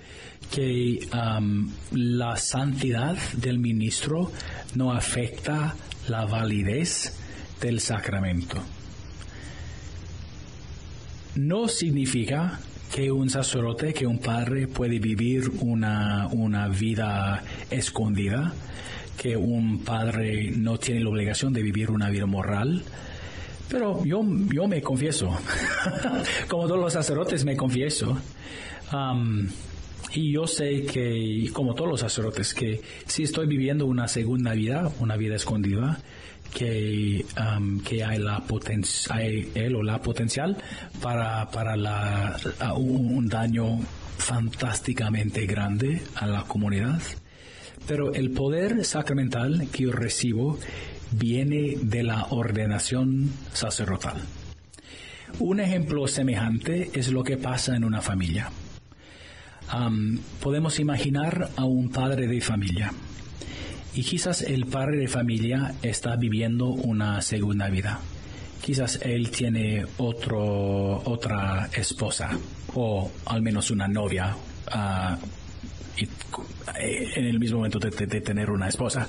que 0.51 1.09
la 1.93 2.37
santidad 2.37 3.16
del 3.37 3.59
ministro 3.59 4.30
no 4.74 4.93
afecta 4.93 5.74
la 6.09 6.26
validez 6.26 7.16
del 7.61 7.80
sacramento. 7.80 8.62
No 11.37 11.68
significa 11.68 12.61
que 12.95 13.11
un 13.11 13.30
sacerdote, 13.30 13.95
que 13.95 14.07
un 14.07 14.18
padre 14.18 14.68
puede 14.68 14.99
vivir 14.99 15.51
una, 15.61 16.28
una 16.30 16.68
vida 16.68 17.43
escondida, 17.70 18.53
que 19.16 19.37
un 19.37 19.83
padre 19.83 20.51
no 20.55 20.78
tiene 20.78 21.01
la 21.01 21.09
obligación 21.09 21.55
de 21.55 21.62
vivir 21.62 21.91
una 21.91 22.11
vida 22.11 22.26
moral, 22.26 22.83
pero 23.72 24.04
yo, 24.04 24.22
yo 24.52 24.68
me 24.68 24.82
confieso, 24.82 25.30
como 26.48 26.66
todos 26.66 26.78
los 26.78 26.92
sacerdotes 26.92 27.42
me 27.46 27.56
confieso. 27.56 28.18
Y 30.12 30.30
yo 30.30 30.46
sé 30.46 30.84
que, 30.84 31.48
como 31.54 31.74
todos 31.74 31.88
los 31.88 32.00
sacerdotes, 32.00 32.52
que 32.52 32.82
si 33.06 33.22
estoy 33.22 33.46
viviendo 33.46 33.86
una 33.86 34.08
segunda 34.08 34.52
vida, 34.52 34.92
una 35.00 35.16
vida 35.16 35.36
escondida, 35.36 35.98
que, 36.52 37.24
que 37.88 38.04
hay, 38.04 38.18
la 38.18 38.44
hay 39.08 39.50
él 39.54 39.74
o 39.74 39.82
la 39.82 40.02
potencial 40.02 40.58
para, 41.00 41.50
para 41.50 41.74
la, 41.74 42.36
un 42.76 43.26
daño 43.26 43.80
fantásticamente 44.18 45.46
grande 45.46 46.02
a 46.16 46.26
la 46.26 46.42
comunidad. 46.42 47.00
Pero 47.88 48.12
el 48.12 48.32
poder 48.32 48.84
sacramental 48.84 49.68
que 49.72 49.84
yo 49.84 49.92
recibo 49.92 50.58
viene 51.12 51.76
de 51.80 52.02
la 52.02 52.26
ordenación 52.30 53.30
sacerdotal. 53.52 54.16
Un 55.38 55.60
ejemplo 55.60 56.06
semejante 56.06 56.90
es 56.94 57.10
lo 57.10 57.24
que 57.24 57.36
pasa 57.36 57.76
en 57.76 57.84
una 57.84 58.00
familia. 58.00 58.50
podemos 60.40 60.78
imaginar 60.78 61.50
a 61.56 61.64
un 61.64 61.90
padre 61.90 62.26
de 62.26 62.40
familia 62.40 62.92
y 63.94 64.02
quizás 64.02 64.42
el 64.42 64.66
padre 64.66 64.98
de 64.98 65.08
familia 65.08 65.74
está 65.82 66.16
viviendo 66.16 66.66
una 66.68 67.22
segunda 67.22 67.68
vida. 67.68 68.00
Quizás 68.62 69.00
él 69.02 69.30
tiene 69.30 69.84
otro, 69.98 71.02
otra 71.04 71.68
esposa 71.74 72.30
o 72.74 73.10
al 73.26 73.42
menos 73.42 73.70
una 73.70 73.88
novia 73.88 74.36
ah, 74.70 75.18
en 76.76 77.24
el 77.24 77.38
mismo 77.38 77.58
momento 77.58 77.78
de 77.78 78.20
tener 78.20 78.50
una 78.50 78.68
esposa 78.68 79.08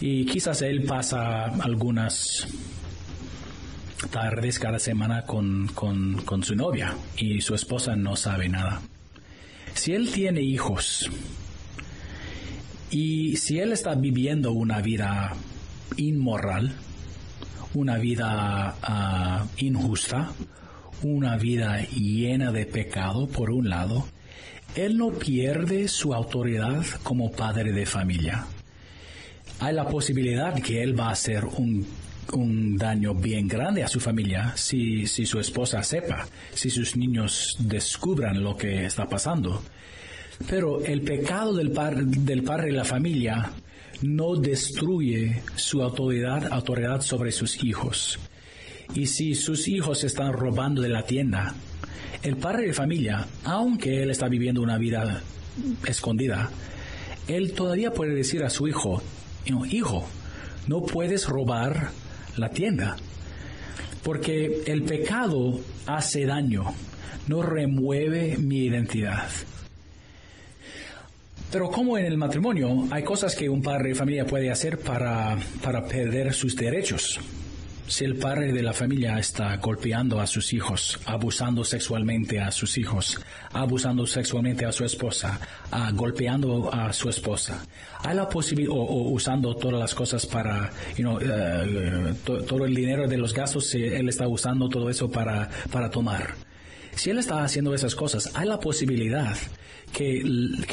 y 0.00 0.24
quizás 0.24 0.62
él 0.62 0.82
pasa 0.84 1.44
algunas 1.44 2.46
tardes 4.10 4.58
cada 4.58 4.78
semana 4.78 5.22
con, 5.26 5.68
con, 5.68 6.42
su 6.42 6.56
novia 6.56 6.96
y 7.18 7.40
su 7.42 7.54
esposa 7.54 7.94
no 7.96 8.16
sabe 8.16 8.48
nada. 8.48 8.80
Si 9.74 9.92
él 9.92 10.10
tiene 10.10 10.40
hijos 10.40 11.10
y 12.90 13.36
si 13.36 13.60
él 13.60 13.72
está 13.72 13.94
viviendo 13.94 14.52
una 14.52 14.80
vida 14.80 15.34
inmoral, 15.96 16.72
una 17.74 17.98
vida 17.98 18.74
ah, 18.82 19.46
injusta, 19.58 20.32
una 21.02 21.36
vida 21.36 21.82
llena 21.88 22.52
de 22.52 22.64
pecado, 22.64 23.28
por 23.28 23.50
un 23.50 23.68
lado, 23.68 24.06
él 24.74 24.96
no 24.96 25.10
pierde 25.10 25.88
su 25.88 26.14
autoridad 26.14 26.84
como 27.02 27.30
padre 27.30 27.72
de 27.72 27.84
familia 27.84 28.46
hay 29.60 29.74
la 29.74 29.86
posibilidad 29.86 30.54
que 30.60 30.82
él 30.82 30.98
va 30.98 31.08
a 31.08 31.12
hacer 31.12 31.44
un, 31.44 31.86
daño 32.76 33.12
bien 33.12 33.48
grande 33.48 33.82
a 33.82 33.88
su 33.88 33.98
familia 33.98 34.52
si, 34.54 35.06
si 35.06 35.26
su 35.26 35.40
esposa 35.40 35.82
sepa, 35.82 36.28
si 36.54 36.70
sus 36.70 36.96
niños 36.96 37.56
descubran 37.58 38.42
lo 38.42 38.56
que 38.56 38.86
está 38.86 39.08
pasando. 39.08 39.62
Pero 40.48 40.82
el 40.84 41.02
pecado 41.02 41.54
del, 41.54 41.72
del 42.24 42.42
padre 42.44 42.70
y 42.70 42.72
la 42.72 42.84
familia 42.84 43.50
no 44.02 44.36
destruye 44.36 45.42
su 45.56 45.82
autoridad, 45.82 46.52
autoridad 46.52 47.00
sobre 47.00 47.32
sus 47.32 47.62
hijos. 47.64 48.18
Y 48.94 49.06
si 49.06 49.34
sus 49.34 49.68
hijos 49.68 50.04
están 50.04 50.32
robando 50.32 50.80
de 50.82 50.88
la 50.88 51.02
tienda, 51.02 51.54
el 52.22 52.36
padre 52.36 52.66
de 52.66 52.72
familia, 52.72 53.26
aunque 53.44 54.02
él 54.02 54.10
está 54.10 54.28
viviendo 54.28 54.62
una 54.62 54.78
vida 54.78 55.20
escondida, 55.86 56.48
él 57.28 57.52
todavía 57.52 57.92
puede 57.92 58.14
decir 58.14 58.42
a 58.44 58.50
su 58.50 58.68
hijo, 58.68 59.02
hijo, 59.46 60.06
no 60.66 60.82
puedes 60.82 61.28
robar 61.28 61.90
la 62.36 62.50
tienda, 62.50 62.96
porque 64.02 64.62
el 64.66 64.82
pecado 64.82 65.60
hace 65.86 66.26
daño, 66.26 66.64
no 67.26 67.42
remueve 67.42 68.36
mi 68.38 68.64
identidad. 68.64 69.28
Pero 71.50 71.68
como 71.70 71.98
en 71.98 72.06
el 72.06 72.16
matrimonio, 72.16 72.86
hay 72.90 73.02
cosas 73.02 73.34
que 73.34 73.48
un 73.48 73.62
padre 73.62 73.90
de 73.90 73.94
familia 73.96 74.26
puede 74.26 74.50
hacer 74.50 74.78
para, 74.78 75.36
para 75.62 75.84
perder 75.84 76.32
sus 76.32 76.54
derechos. 76.54 77.18
Si 77.90 78.04
el 78.04 78.14
padre 78.14 78.52
de 78.52 78.62
la 78.62 78.72
familia 78.72 79.18
está 79.18 79.56
golpeando 79.56 80.20
a 80.20 80.26
sus 80.28 80.52
hijos, 80.52 80.96
abusando 81.06 81.64
sexualmente 81.64 82.38
a 82.38 82.52
sus 82.52 82.78
hijos, 82.78 83.20
abusando 83.52 84.06
sexualmente 84.06 84.64
a 84.64 84.70
su 84.70 84.84
esposa, 84.84 85.40
golpeando 85.94 86.72
a 86.72 86.92
su 86.92 87.08
esposa, 87.08 87.66
hay 88.04 88.14
la 88.14 88.28
posibilidad, 88.28 88.76
o, 88.76 89.10
usando 89.10 89.56
todas 89.56 89.80
las 89.80 89.92
cosas 89.92 90.24
para, 90.24 90.70
you 90.96 91.18
eh, 91.20 92.14
todo 92.24 92.64
el 92.64 92.76
dinero 92.76 93.08
de 93.08 93.18
los 93.18 93.34
gastos, 93.34 93.74
él 93.74 94.08
está 94.08 94.28
usando 94.28 94.68
todo 94.68 94.88
eso 94.88 95.10
para, 95.10 95.50
para 95.72 95.90
tomar. 95.90 96.49
Si 96.94 97.10
él 97.10 97.18
está 97.18 97.42
haciendo 97.42 97.74
esas 97.74 97.94
cosas, 97.94 98.30
hay 98.34 98.48
la 98.48 98.60
posibilidad 98.60 99.36
que, 99.92 100.22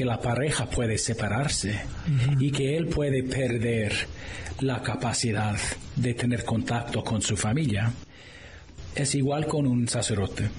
la 0.05 0.19
pareja 0.19 0.69
puede 0.69 0.97
separarse 0.97 1.79
y 2.39 2.51
que 2.51 2.77
él 2.77 2.87
puede 2.87 3.23
perder 3.23 3.93
la 4.61 4.81
capacidad 4.81 5.57
de 5.95 6.13
tener 6.13 6.43
contacto 6.43 7.03
con 7.03 7.21
su 7.21 7.37
familia, 7.37 7.91
es 8.95 9.15
igual 9.15 9.45
con 9.47 9.67
un 9.67 9.87
sacerdote. 9.87 10.49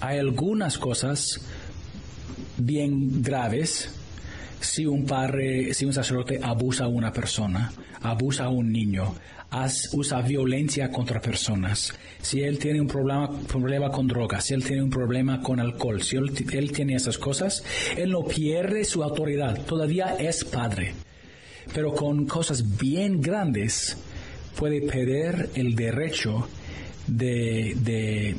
Hay 0.00 0.18
algunas 0.18 0.78
cosas 0.78 1.40
bien 2.56 3.22
graves 3.22 3.90
si 4.62 4.86
un 4.86 5.04
padre, 5.04 5.74
si 5.74 5.84
un 5.84 5.92
sacerdote 5.92 6.40
abusa 6.42 6.84
a 6.84 6.88
una 6.88 7.12
persona, 7.12 7.72
abusa 8.00 8.44
a 8.44 8.48
un 8.48 8.72
niño, 8.72 9.14
usa 9.92 10.22
violencia 10.22 10.90
contra 10.90 11.20
personas, 11.20 11.92
si 12.20 12.42
él 12.42 12.58
tiene 12.58 12.80
un 12.80 12.86
problema, 12.86 13.30
problema 13.46 13.90
con 13.90 14.08
drogas, 14.08 14.44
si 14.44 14.54
él 14.54 14.64
tiene 14.64 14.82
un 14.82 14.90
problema 14.90 15.42
con 15.42 15.60
alcohol, 15.60 16.02
si 16.02 16.16
él, 16.16 16.32
él 16.52 16.72
tiene 16.72 16.94
esas 16.94 17.18
cosas, 17.18 17.62
él 17.96 18.10
no 18.10 18.24
pierde 18.24 18.84
su 18.84 19.02
autoridad, 19.02 19.60
todavía 19.64 20.16
es 20.18 20.44
padre. 20.44 20.94
Pero 21.74 21.94
con 21.94 22.26
cosas 22.26 22.78
bien 22.78 23.20
grandes 23.20 23.96
puede 24.56 24.82
perder 24.82 25.50
el 25.54 25.74
derecho 25.74 26.48
de, 27.06 28.36